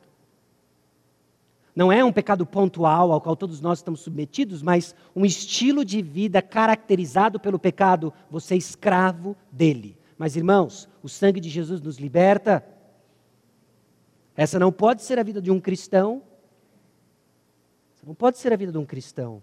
Não 1.76 1.92
é 1.92 2.02
um 2.02 2.10
pecado 2.10 2.46
pontual 2.46 3.12
ao 3.12 3.20
qual 3.20 3.36
todos 3.36 3.60
nós 3.60 3.80
estamos 3.80 4.00
submetidos, 4.00 4.62
mas 4.62 4.94
um 5.14 5.26
estilo 5.26 5.84
de 5.84 6.00
vida 6.00 6.40
caracterizado 6.40 7.38
pelo 7.38 7.58
pecado, 7.58 8.14
você 8.30 8.54
é 8.54 8.56
escravo 8.56 9.36
dele. 9.52 9.97
Mas, 10.18 10.36
irmãos, 10.36 10.88
o 11.02 11.08
sangue 11.08 11.40
de 11.40 11.48
Jesus 11.48 11.80
nos 11.80 11.96
liberta. 11.96 12.64
Essa 14.36 14.58
não 14.58 14.72
pode 14.72 15.02
ser 15.02 15.18
a 15.18 15.22
vida 15.22 15.40
de 15.40 15.50
um 15.50 15.60
cristão. 15.60 16.22
Essa 17.96 18.04
não 18.04 18.14
pode 18.14 18.38
ser 18.38 18.52
a 18.52 18.56
vida 18.56 18.72
de 18.72 18.78
um 18.78 18.84
cristão. 18.84 19.42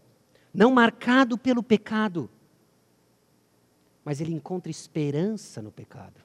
Não 0.54 0.72
marcado 0.72 1.38
pelo 1.38 1.64
pecado 1.64 2.30
mas 4.06 4.22
ele 4.22 4.32
encontra 4.32 4.70
esperança 4.70 5.64
no 5.64 5.72
pecado, 5.72 6.22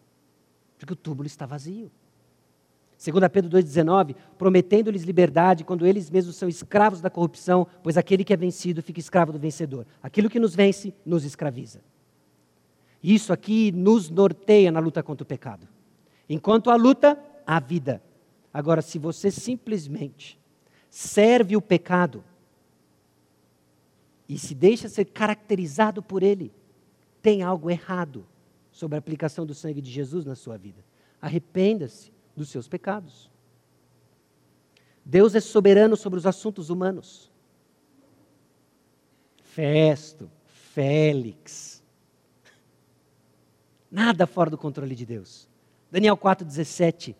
porque 0.78 0.92
o 0.92 0.96
túmulo 0.96 1.26
está 1.26 1.46
vazio. 1.46 1.90
2 3.02 3.28
Pedro 3.32 3.50
2,19, 3.58 4.14
prometendo-lhes 4.36 5.04
liberdade 5.04 5.64
quando 5.64 5.86
eles 5.86 6.10
mesmos 6.10 6.36
são 6.36 6.46
escravos 6.46 7.00
da 7.00 7.08
corrupção, 7.08 7.66
pois 7.82 7.96
aquele 7.96 8.22
que 8.22 8.34
é 8.34 8.36
vencido 8.36 8.82
fica 8.82 9.00
escravo 9.00 9.32
do 9.32 9.38
vencedor. 9.38 9.86
Aquilo 10.02 10.28
que 10.28 10.38
nos 10.38 10.54
vence, 10.54 10.92
nos 11.06 11.24
escraviza. 11.24 11.80
Isso 13.02 13.32
aqui 13.32 13.72
nos 13.72 14.10
norteia 14.10 14.70
na 14.70 14.80
luta 14.80 15.02
contra 15.02 15.22
o 15.22 15.26
pecado. 15.26 15.66
Enquanto 16.28 16.70
a 16.70 16.76
luta, 16.76 17.18
a 17.46 17.58
vida. 17.58 18.02
Agora, 18.52 18.82
se 18.82 18.98
você 18.98 19.30
simplesmente 19.30 20.38
serve 20.90 21.56
o 21.56 21.62
pecado 21.62 22.22
e 24.28 24.38
se 24.38 24.54
deixa 24.54 24.88
ser 24.88 25.06
caracterizado 25.06 26.02
por 26.02 26.22
ele, 26.22 26.52
tem 27.22 27.42
algo 27.42 27.70
errado 27.70 28.26
sobre 28.70 28.96
a 28.96 28.98
aplicação 28.98 29.44
do 29.44 29.54
sangue 29.54 29.80
de 29.80 29.90
Jesus 29.90 30.24
na 30.24 30.34
sua 30.34 30.56
vida. 30.56 30.84
Arrependa-se 31.20 32.12
dos 32.36 32.48
seus 32.48 32.68
pecados. 32.68 33.30
Deus 35.04 35.34
é 35.34 35.40
soberano 35.40 35.96
sobre 35.96 36.18
os 36.18 36.26
assuntos 36.26 36.70
humanos. 36.70 37.30
Festo, 39.42 40.30
Félix. 40.44 41.79
Nada 43.90 44.26
fora 44.26 44.50
do 44.50 44.58
controle 44.58 44.94
de 44.94 45.04
Deus. 45.04 45.48
Daniel 45.90 46.16
4,17. 46.16 47.14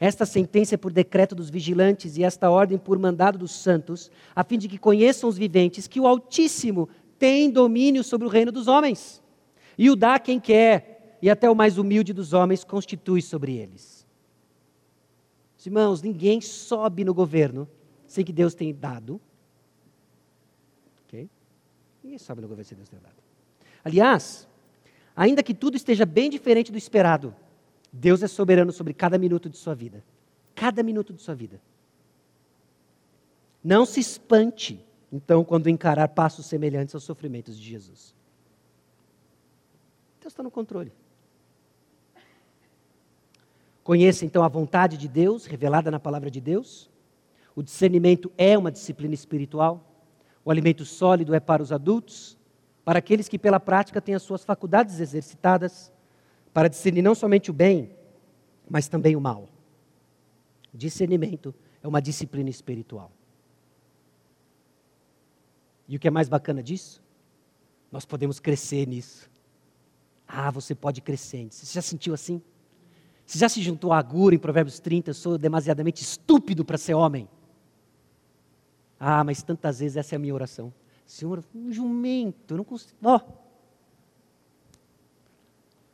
Esta 0.00 0.24
sentença 0.24 0.74
é 0.74 0.78
por 0.78 0.92
decreto 0.92 1.34
dos 1.34 1.50
vigilantes 1.50 2.16
e 2.16 2.24
esta 2.24 2.48
ordem 2.50 2.78
por 2.78 2.98
mandado 2.98 3.36
dos 3.36 3.52
santos, 3.52 4.10
a 4.34 4.44
fim 4.44 4.56
de 4.56 4.68
que 4.68 4.78
conheçam 4.78 5.28
os 5.28 5.36
viventes 5.36 5.86
que 5.86 6.00
o 6.00 6.06
Altíssimo 6.06 6.88
tem 7.18 7.50
domínio 7.50 8.04
sobre 8.04 8.26
o 8.26 8.30
reino 8.30 8.52
dos 8.52 8.68
homens 8.68 9.20
e 9.78 9.88
o 9.88 9.96
dá 9.96 10.16
a 10.16 10.18
quem 10.18 10.40
quer, 10.40 11.18
e 11.22 11.30
até 11.30 11.48
o 11.48 11.54
mais 11.54 11.78
humilde 11.78 12.12
dos 12.12 12.32
homens 12.32 12.64
constitui 12.64 13.22
sobre 13.22 13.56
eles. 13.56 14.06
Irmãos, 15.64 16.00
ninguém 16.00 16.40
sobe 16.40 17.04
no 17.04 17.12
governo 17.12 17.68
sem 18.06 18.24
que 18.24 18.32
Deus 18.32 18.54
tenha 18.54 18.72
dado. 18.72 19.20
Ok? 21.04 21.28
Ninguém 22.02 22.18
sobe 22.18 22.40
no 22.40 22.48
governo 22.48 22.64
sem 22.64 22.76
Deus 22.76 22.88
tenha 22.88 23.02
dado. 23.02 23.16
Aliás, 23.84 24.48
ainda 25.18 25.42
que 25.42 25.52
tudo 25.52 25.76
esteja 25.76 26.06
bem 26.06 26.30
diferente 26.30 26.70
do 26.70 26.78
esperado, 26.78 27.34
Deus 27.92 28.22
é 28.22 28.28
soberano 28.28 28.70
sobre 28.70 28.94
cada 28.94 29.18
minuto 29.18 29.50
de 29.50 29.56
sua 29.56 29.74
vida. 29.74 30.04
Cada 30.54 30.80
minuto 30.80 31.12
de 31.12 31.20
sua 31.20 31.34
vida. 31.34 31.60
Não 33.62 33.84
se 33.84 33.98
espante, 33.98 34.80
então, 35.12 35.44
quando 35.44 35.68
encarar 35.68 36.06
passos 36.10 36.46
semelhantes 36.46 36.94
aos 36.94 37.02
sofrimentos 37.02 37.58
de 37.58 37.68
Jesus. 37.68 38.14
Deus 40.20 40.32
está 40.32 40.42
no 40.42 40.52
controle. 40.52 40.92
Conheça 43.82 44.24
então 44.24 44.44
a 44.44 44.48
vontade 44.48 44.96
de 44.96 45.08
Deus, 45.08 45.46
revelada 45.46 45.90
na 45.90 45.98
palavra 45.98 46.30
de 46.30 46.40
Deus. 46.40 46.88
O 47.56 47.62
discernimento 47.62 48.30
é 48.38 48.56
uma 48.56 48.70
disciplina 48.70 49.14
espiritual. 49.14 49.84
O 50.44 50.50
alimento 50.50 50.84
sólido 50.84 51.34
é 51.34 51.40
para 51.40 51.60
os 51.60 51.72
adultos, 51.72 52.37
para 52.88 53.00
aqueles 53.00 53.28
que 53.28 53.38
pela 53.38 53.60
prática 53.60 54.00
têm 54.00 54.14
as 54.14 54.22
suas 54.22 54.42
faculdades 54.42 54.98
exercitadas, 54.98 55.92
para 56.54 56.68
discernir 56.68 57.02
não 57.02 57.14
somente 57.14 57.50
o 57.50 57.52
bem, 57.52 57.94
mas 58.66 58.88
também 58.88 59.14
o 59.14 59.20
mal. 59.20 59.46
Discernimento 60.72 61.54
é 61.82 61.86
uma 61.86 62.00
disciplina 62.00 62.48
espiritual. 62.48 63.12
E 65.86 65.96
o 65.96 66.00
que 66.00 66.08
é 66.08 66.10
mais 66.10 66.30
bacana 66.30 66.62
disso? 66.62 67.02
Nós 67.92 68.06
podemos 68.06 68.40
crescer 68.40 68.86
nisso. 68.86 69.30
Ah, 70.26 70.50
você 70.50 70.74
pode 70.74 71.02
crescer. 71.02 71.46
Você 71.50 71.70
já 71.70 71.82
sentiu 71.82 72.14
assim? 72.14 72.40
Você 73.26 73.38
já 73.38 73.50
se 73.50 73.60
juntou 73.60 73.92
a 73.92 73.98
Agura 73.98 74.34
em 74.34 74.38
Provérbios 74.38 74.80
30? 74.80 75.10
Eu 75.10 75.14
sou 75.14 75.36
demasiadamente 75.36 76.02
estúpido 76.02 76.64
para 76.64 76.78
ser 76.78 76.94
homem. 76.94 77.28
Ah, 78.98 79.22
mas 79.22 79.42
tantas 79.42 79.80
vezes 79.80 79.98
essa 79.98 80.14
é 80.14 80.16
a 80.16 80.18
minha 80.18 80.34
oração. 80.34 80.72
Senhor, 81.08 81.42
um 81.54 81.72
jumento, 81.72 82.54
não 82.54 82.62
consigo. 82.62 82.94
Ó. 83.02 83.16
Oh. 83.16 83.32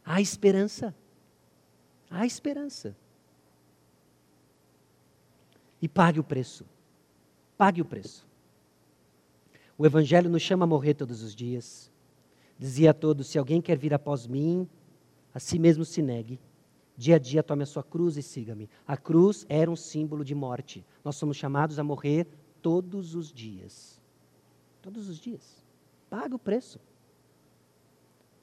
Há 0.04 0.20
esperança. 0.20 0.92
Há 2.10 2.26
esperança. 2.26 2.96
E 5.80 5.88
pague 5.88 6.18
o 6.18 6.24
preço. 6.24 6.66
Pague 7.56 7.80
o 7.80 7.84
preço. 7.84 8.26
O 9.78 9.86
Evangelho 9.86 10.28
nos 10.28 10.42
chama 10.42 10.64
a 10.64 10.66
morrer 10.66 10.94
todos 10.94 11.22
os 11.22 11.32
dias. 11.32 11.92
Dizia 12.58 12.90
a 12.90 12.94
todos: 12.94 13.28
Se 13.28 13.38
alguém 13.38 13.62
quer 13.62 13.78
vir 13.78 13.94
após 13.94 14.26
mim, 14.26 14.68
a 15.32 15.38
si 15.38 15.60
mesmo 15.60 15.84
se 15.84 16.02
negue. 16.02 16.40
Dia 16.96 17.16
a 17.16 17.18
dia 17.20 17.42
tome 17.42 17.62
a 17.62 17.66
sua 17.66 17.84
cruz 17.84 18.16
e 18.16 18.22
siga-me. 18.22 18.68
A 18.84 18.96
cruz 18.96 19.46
era 19.48 19.70
um 19.70 19.76
símbolo 19.76 20.24
de 20.24 20.34
morte. 20.34 20.84
Nós 21.04 21.14
somos 21.14 21.36
chamados 21.36 21.78
a 21.78 21.84
morrer 21.84 22.26
todos 22.60 23.14
os 23.14 23.32
dias. 23.32 24.02
Todos 24.84 25.08
os 25.08 25.18
dias. 25.18 25.64
Paga 26.10 26.36
o 26.36 26.38
preço. 26.38 26.78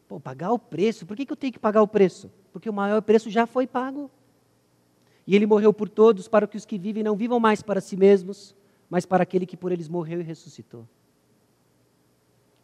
Pô, 0.08 0.20
pagar 0.20 0.52
o 0.52 0.58
preço? 0.58 1.06
Por 1.06 1.16
que, 1.16 1.24
que 1.24 1.32
eu 1.32 1.38
tenho 1.38 1.54
que 1.54 1.60
pagar 1.60 1.84
o 1.84 1.88
preço? 1.88 2.32
Porque 2.52 2.68
o 2.68 2.74
maior 2.74 3.00
preço 3.04 3.30
já 3.30 3.46
foi 3.46 3.68
pago. 3.68 4.10
E 5.28 5.36
ele 5.36 5.46
morreu 5.46 5.72
por 5.72 5.88
todos, 5.88 6.28
para 6.28 6.48
que 6.48 6.58
os 6.58 6.66
que 6.66 6.80
vivem 6.80 7.04
não 7.04 7.16
vivam 7.16 7.39
mais 7.39 7.62
para 7.62 7.80
si 7.80 7.96
mesmos, 7.96 8.56
mas 8.89 9.06
para 9.06 9.22
aquele 9.22 9.46
que 9.46 9.56
por 9.56 9.72
eles 9.72 9.88
morreu 9.88 10.20
e 10.20 10.24
ressuscitou. 10.24 10.89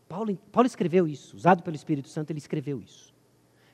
Paulo, 0.10 0.36
Paulo 0.52 0.66
escreveu 0.66 1.08
isso, 1.08 1.38
usado 1.38 1.62
pelo 1.62 1.76
Espírito 1.76 2.10
Santo, 2.10 2.32
ele 2.32 2.40
escreveu 2.40 2.82
isso. 2.82 3.14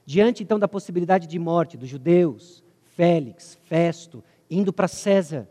Diante 0.06 0.44
então 0.44 0.60
da 0.60 0.68
possibilidade 0.68 1.28
de 1.28 1.40
morte 1.40 1.78
dos 1.78 1.88
judeus, 1.88 2.62
Félix, 2.94 3.58
Festo, 3.68 4.22
indo 4.52 4.74
para 4.74 4.90
César, 4.90 5.48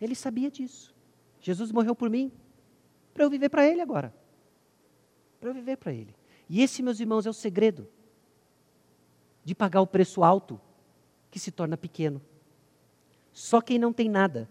ele 0.00 0.14
sabia 0.14 0.48
disso. 0.48 0.94
Jesus 1.40 1.72
morreu 1.72 1.96
por 1.96 2.08
mim, 2.08 2.30
para 3.18 3.24
eu 3.24 3.30
viver 3.30 3.48
para 3.48 3.66
ele 3.66 3.80
agora. 3.80 4.14
Para 5.40 5.50
eu 5.50 5.54
viver 5.54 5.76
para 5.76 5.92
ele. 5.92 6.14
E 6.48 6.62
esse, 6.62 6.84
meus 6.84 7.00
irmãos, 7.00 7.26
é 7.26 7.30
o 7.30 7.32
segredo 7.32 7.88
de 9.44 9.56
pagar 9.56 9.80
o 9.80 9.88
preço 9.88 10.22
alto 10.22 10.60
que 11.28 11.40
se 11.40 11.50
torna 11.50 11.76
pequeno. 11.76 12.22
Só 13.32 13.60
quem 13.60 13.76
não 13.76 13.92
tem 13.92 14.08
nada 14.08 14.48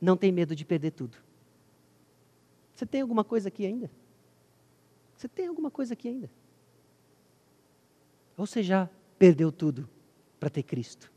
não 0.00 0.16
tem 0.16 0.32
medo 0.32 0.56
de 0.56 0.64
perder 0.64 0.92
tudo. 0.92 1.18
Você 2.74 2.86
tem 2.86 3.02
alguma 3.02 3.22
coisa 3.22 3.48
aqui 3.48 3.66
ainda? 3.66 3.90
Você 5.14 5.28
tem 5.28 5.46
alguma 5.46 5.70
coisa 5.70 5.92
aqui 5.92 6.08
ainda? 6.08 6.30
Ou 8.34 8.46
você 8.46 8.62
já 8.62 8.88
perdeu 9.18 9.52
tudo 9.52 9.86
para 10.40 10.48
ter 10.48 10.62
Cristo? 10.62 11.12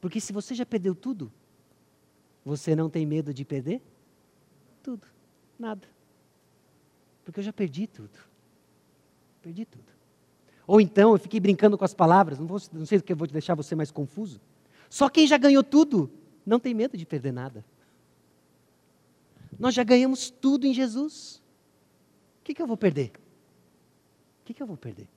Porque 0.00 0.20
se 0.20 0.32
você 0.32 0.52
já 0.52 0.66
perdeu 0.66 0.96
tudo, 0.96 1.30
você 2.44 2.74
não 2.74 2.90
tem 2.90 3.06
medo 3.06 3.32
de 3.32 3.44
perder? 3.44 3.80
Tudo. 4.82 5.19
Nada. 5.60 5.86
Porque 7.22 7.38
eu 7.38 7.44
já 7.44 7.52
perdi 7.52 7.86
tudo. 7.86 8.18
Perdi 9.42 9.66
tudo. 9.66 9.84
Ou 10.66 10.80
então, 10.80 11.12
eu 11.12 11.18
fiquei 11.18 11.38
brincando 11.38 11.76
com 11.76 11.84
as 11.84 11.92
palavras, 11.92 12.38
não, 12.38 12.46
vou, 12.46 12.58
não 12.72 12.86
sei 12.86 12.96
o 12.96 13.02
que 13.02 13.12
eu 13.12 13.16
vou 13.16 13.28
deixar 13.28 13.54
você 13.54 13.74
mais 13.74 13.90
confuso. 13.90 14.40
Só 14.88 15.10
quem 15.10 15.26
já 15.26 15.36
ganhou 15.36 15.62
tudo 15.62 16.10
não 16.46 16.58
tem 16.58 16.72
medo 16.72 16.96
de 16.96 17.04
perder 17.04 17.32
nada. 17.32 17.62
Nós 19.58 19.74
já 19.74 19.84
ganhamos 19.84 20.30
tudo 20.30 20.66
em 20.66 20.72
Jesus. 20.72 21.42
O 22.40 22.44
que, 22.44 22.54
que 22.54 22.62
eu 22.62 22.66
vou 22.66 22.76
perder? 22.76 23.12
O 24.40 24.44
que, 24.46 24.54
que 24.54 24.62
eu 24.62 24.66
vou 24.66 24.78
perder? 24.78 25.08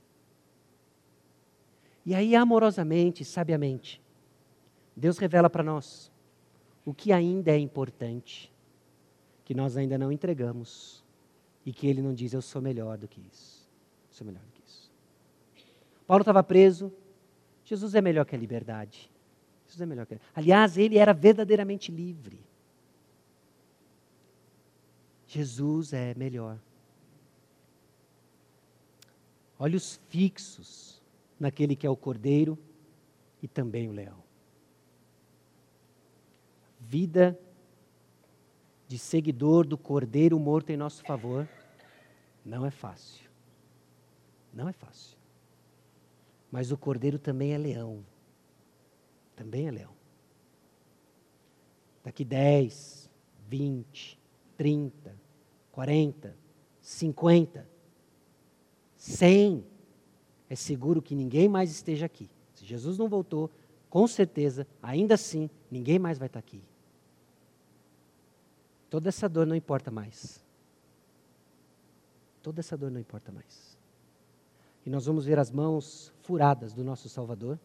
E 2.05 2.13
aí, 2.13 2.35
amorosamente, 2.35 3.23
sabiamente, 3.23 4.01
Deus 4.93 5.17
revela 5.17 5.49
para 5.49 5.63
nós 5.63 6.11
o 6.83 6.93
que 6.93 7.13
ainda 7.13 7.51
é 7.51 7.57
importante, 7.57 8.52
que 9.43 9.53
nós 9.53 9.77
ainda 9.77 9.97
não 9.97 10.11
entregamos, 10.11 11.03
e 11.65 11.71
que 11.71 11.87
Ele 11.87 12.01
não 12.01 12.13
diz, 12.13 12.33
eu 12.33 12.41
sou 12.41 12.61
melhor 12.61 12.97
do 12.97 13.07
que 13.07 13.21
isso. 13.21 13.69
Eu 14.09 14.15
sou 14.15 14.27
melhor 14.27 14.43
do 14.43 14.51
que 14.51 14.61
isso. 14.65 14.91
Paulo 16.05 16.21
estava 16.21 16.43
preso, 16.43 16.91
Jesus 17.63 17.95
é 17.95 18.01
melhor 18.01 18.25
que 18.25 18.35
a 18.35 18.37
liberdade. 18.37 19.09
Jesus 19.65 19.81
é 19.81 19.85
melhor 19.85 20.05
que. 20.05 20.19
Aliás, 20.35 20.77
ele 20.77 20.97
era 20.97 21.13
verdadeiramente 21.13 21.91
livre. 21.91 22.39
Jesus 25.25 25.93
é 25.93 26.13
melhor. 26.13 26.59
Olhos 29.57 29.99
fixos 30.09 31.01
naquele 31.39 31.75
que 31.75 31.87
é 31.87 31.89
o 31.89 31.95
cordeiro 31.95 32.59
e 33.41 33.47
também 33.47 33.87
o 33.87 33.91
leão. 33.91 34.21
Vida 36.79 37.39
de 38.87 38.97
seguidor 38.97 39.65
do 39.65 39.77
cordeiro 39.77 40.39
morto 40.39 40.69
em 40.71 40.77
nosso 40.77 41.03
favor 41.03 41.47
não 42.45 42.65
é 42.65 42.71
fácil. 42.71 43.29
Não 44.53 44.67
é 44.69 44.73
fácil. 44.73 45.17
Mas 46.51 46.71
o 46.71 46.77
cordeiro 46.77 47.17
também 47.17 47.53
é 47.53 47.57
leão. 47.57 48.05
Também 49.35 49.67
é 49.67 49.71
leão. 49.71 49.93
Daqui 52.03 52.23
10, 52.23 53.09
20, 53.47 54.19
30, 54.57 55.15
40, 55.71 56.37
50, 56.81 57.69
100, 58.97 59.65
é 60.49 60.55
seguro 60.55 61.01
que 61.01 61.15
ninguém 61.15 61.47
mais 61.47 61.71
esteja 61.71 62.05
aqui. 62.05 62.29
Se 62.53 62.65
Jesus 62.65 62.97
não 62.97 63.07
voltou, 63.07 63.49
com 63.89 64.07
certeza, 64.07 64.67
ainda 64.81 65.15
assim, 65.15 65.49
ninguém 65.71 65.97
mais 65.97 66.19
vai 66.19 66.27
estar 66.27 66.39
aqui. 66.39 66.61
Toda 68.93 69.09
essa 69.09 69.27
dor 69.27 69.47
não 69.47 69.55
importa 69.55 69.89
mais. 69.89 70.39
Toda 72.43 72.59
essa 72.59 72.77
dor 72.77 72.91
não 72.91 72.99
importa 72.99 73.31
mais. 73.31 73.75
E 74.85 74.89
nós 74.91 75.07
vamos 75.07 75.25
ver 75.25 75.39
as 75.39 75.49
mãos 75.49 76.13
furadas 76.21 76.75
do 76.75 76.83
nosso 76.83 77.09
Salvador. 77.09 77.59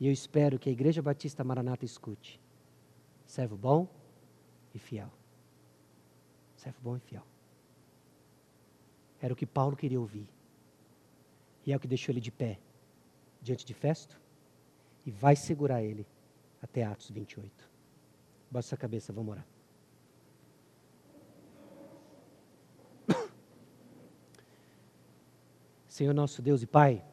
E 0.00 0.08
eu 0.08 0.12
espero 0.12 0.58
que 0.58 0.68
a 0.68 0.72
Igreja 0.72 1.00
Batista 1.00 1.44
Maranata 1.44 1.84
escute. 1.84 2.40
Servo 3.24 3.56
bom 3.56 3.86
e 4.74 4.80
fiel. 4.80 5.12
Servo 6.56 6.80
bom 6.82 6.96
e 6.96 7.00
fiel. 7.00 7.24
Era 9.20 9.32
o 9.32 9.36
que 9.36 9.46
Paulo 9.46 9.76
queria 9.76 10.00
ouvir. 10.00 10.28
E 11.64 11.72
é 11.72 11.76
o 11.76 11.78
que 11.78 11.86
deixou 11.86 12.12
ele 12.12 12.20
de 12.20 12.32
pé 12.32 12.58
diante 13.40 13.64
de 13.64 13.74
Festo 13.74 14.20
e 15.06 15.10
vai 15.12 15.36
segurar 15.36 15.84
ele 15.84 16.04
até 16.60 16.82
Atos 16.82 17.12
28. 17.12 17.69
Baixa 18.50 18.70
sua 18.70 18.78
cabeça, 18.78 19.12
vamos 19.12 19.32
orar. 19.32 19.46
Senhor 25.86 26.12
nosso 26.12 26.42
Deus 26.42 26.62
e 26.62 26.66
Pai, 26.66 27.04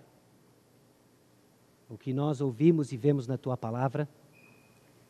o 1.87 1.97
que 1.97 2.11
nós 2.11 2.41
ouvimos 2.41 2.91
e 2.91 2.97
vemos 2.97 3.27
na 3.27 3.37
tua 3.37 3.55
palavra 3.55 4.09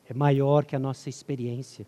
é 0.05 0.13
maior 0.13 0.65
que 0.65 0.75
a 0.75 0.80
nossa 0.80 1.09
experiência. 1.09 1.88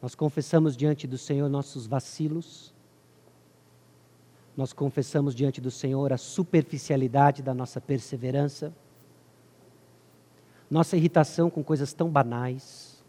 Nós 0.00 0.14
confessamos 0.14 0.76
diante 0.76 1.06
do 1.06 1.18
Senhor 1.18 1.48
nossos 1.48 1.86
vacilos, 1.86 2.72
nós 4.56 4.72
confessamos 4.72 5.34
diante 5.34 5.60
do 5.60 5.70
Senhor 5.70 6.12
a 6.12 6.16
superficialidade 6.16 7.42
da 7.42 7.52
nossa 7.52 7.80
perseverança, 7.80 8.72
nossa 10.70 10.96
irritação 10.96 11.48
com 11.48 11.62
coisas 11.62 11.92
tão 11.92 12.10
banais. 12.10 13.04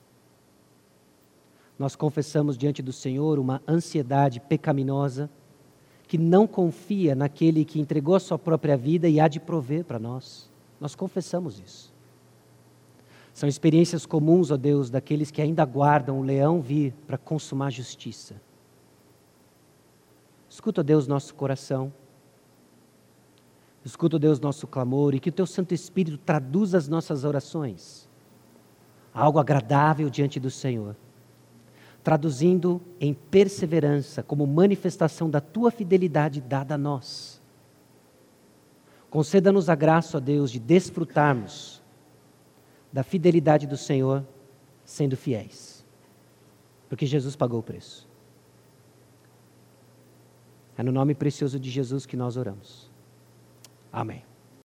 Nós 1.77 1.95
confessamos 1.95 2.57
diante 2.57 2.81
do 2.81 2.93
Senhor 2.93 3.39
uma 3.39 3.61
ansiedade 3.67 4.39
pecaminosa 4.39 5.29
que 6.07 6.17
não 6.17 6.47
confia 6.47 7.13
naquele 7.13 7.65
que 7.65 7.79
entregou 7.79 8.15
a 8.15 8.19
sua 8.19 8.39
própria 8.39 8.77
vida 8.77 9.09
e 9.09 9.19
há 9.19 9.27
de 9.27 9.39
prover 9.39 9.83
para 9.83 9.99
nós. 9.99 10.49
Nós 10.79 10.95
confessamos 10.95 11.59
isso. 11.59 11.93
São 13.33 13.47
experiências 13.47 14.05
comuns, 14.05 14.49
ó 14.49 14.57
Deus, 14.57 14.89
daqueles 14.89 15.29
que 15.29 15.41
ainda 15.41 15.61
aguardam 15.61 16.19
o 16.19 16.23
leão 16.23 16.61
vir 16.61 16.93
para 17.05 17.17
consumar 17.17 17.71
justiça. 17.71 18.41
Escuta, 20.49 20.81
ó 20.81 20.83
Deus, 20.83 21.07
nosso 21.07 21.35
coração. 21.35 21.93
Escuta, 23.87 24.19
Deus, 24.19 24.37
nosso 24.37 24.67
clamor 24.67 25.15
e 25.15 25.19
que 25.19 25.29
o 25.29 25.31
Teu 25.31 25.45
Santo 25.45 25.73
Espírito 25.73 26.17
traduza 26.17 26.77
as 26.77 26.89
nossas 26.89 27.23
orações. 27.23 28.09
Algo 29.13 29.39
agradável 29.39 30.09
diante 30.09 30.41
do 30.41 30.51
Senhor. 30.51 30.93
Traduzindo 32.03 32.81
em 32.99 33.13
perseverança 33.13 34.21
como 34.21 34.45
manifestação 34.45 35.29
da 35.29 35.39
Tua 35.39 35.71
fidelidade 35.71 36.41
dada 36.41 36.75
a 36.75 36.77
nós. 36.77 37.41
Conceda-nos 39.09 39.69
a 39.69 39.75
graça, 39.75 40.17
ó 40.17 40.19
Deus, 40.19 40.51
de 40.51 40.59
desfrutarmos 40.59 41.81
da 42.91 43.03
fidelidade 43.03 43.65
do 43.65 43.77
Senhor 43.77 44.21
sendo 44.83 45.15
fiéis. 45.15 45.85
Porque 46.89 47.05
Jesus 47.05 47.37
pagou 47.37 47.61
o 47.61 47.63
preço. 47.63 48.05
É 50.77 50.83
no 50.83 50.91
nome 50.91 51.15
precioso 51.15 51.57
de 51.57 51.69
Jesus 51.69 52.05
que 52.05 52.17
nós 52.17 52.35
oramos. 52.35 52.86
Amém. 53.97 54.26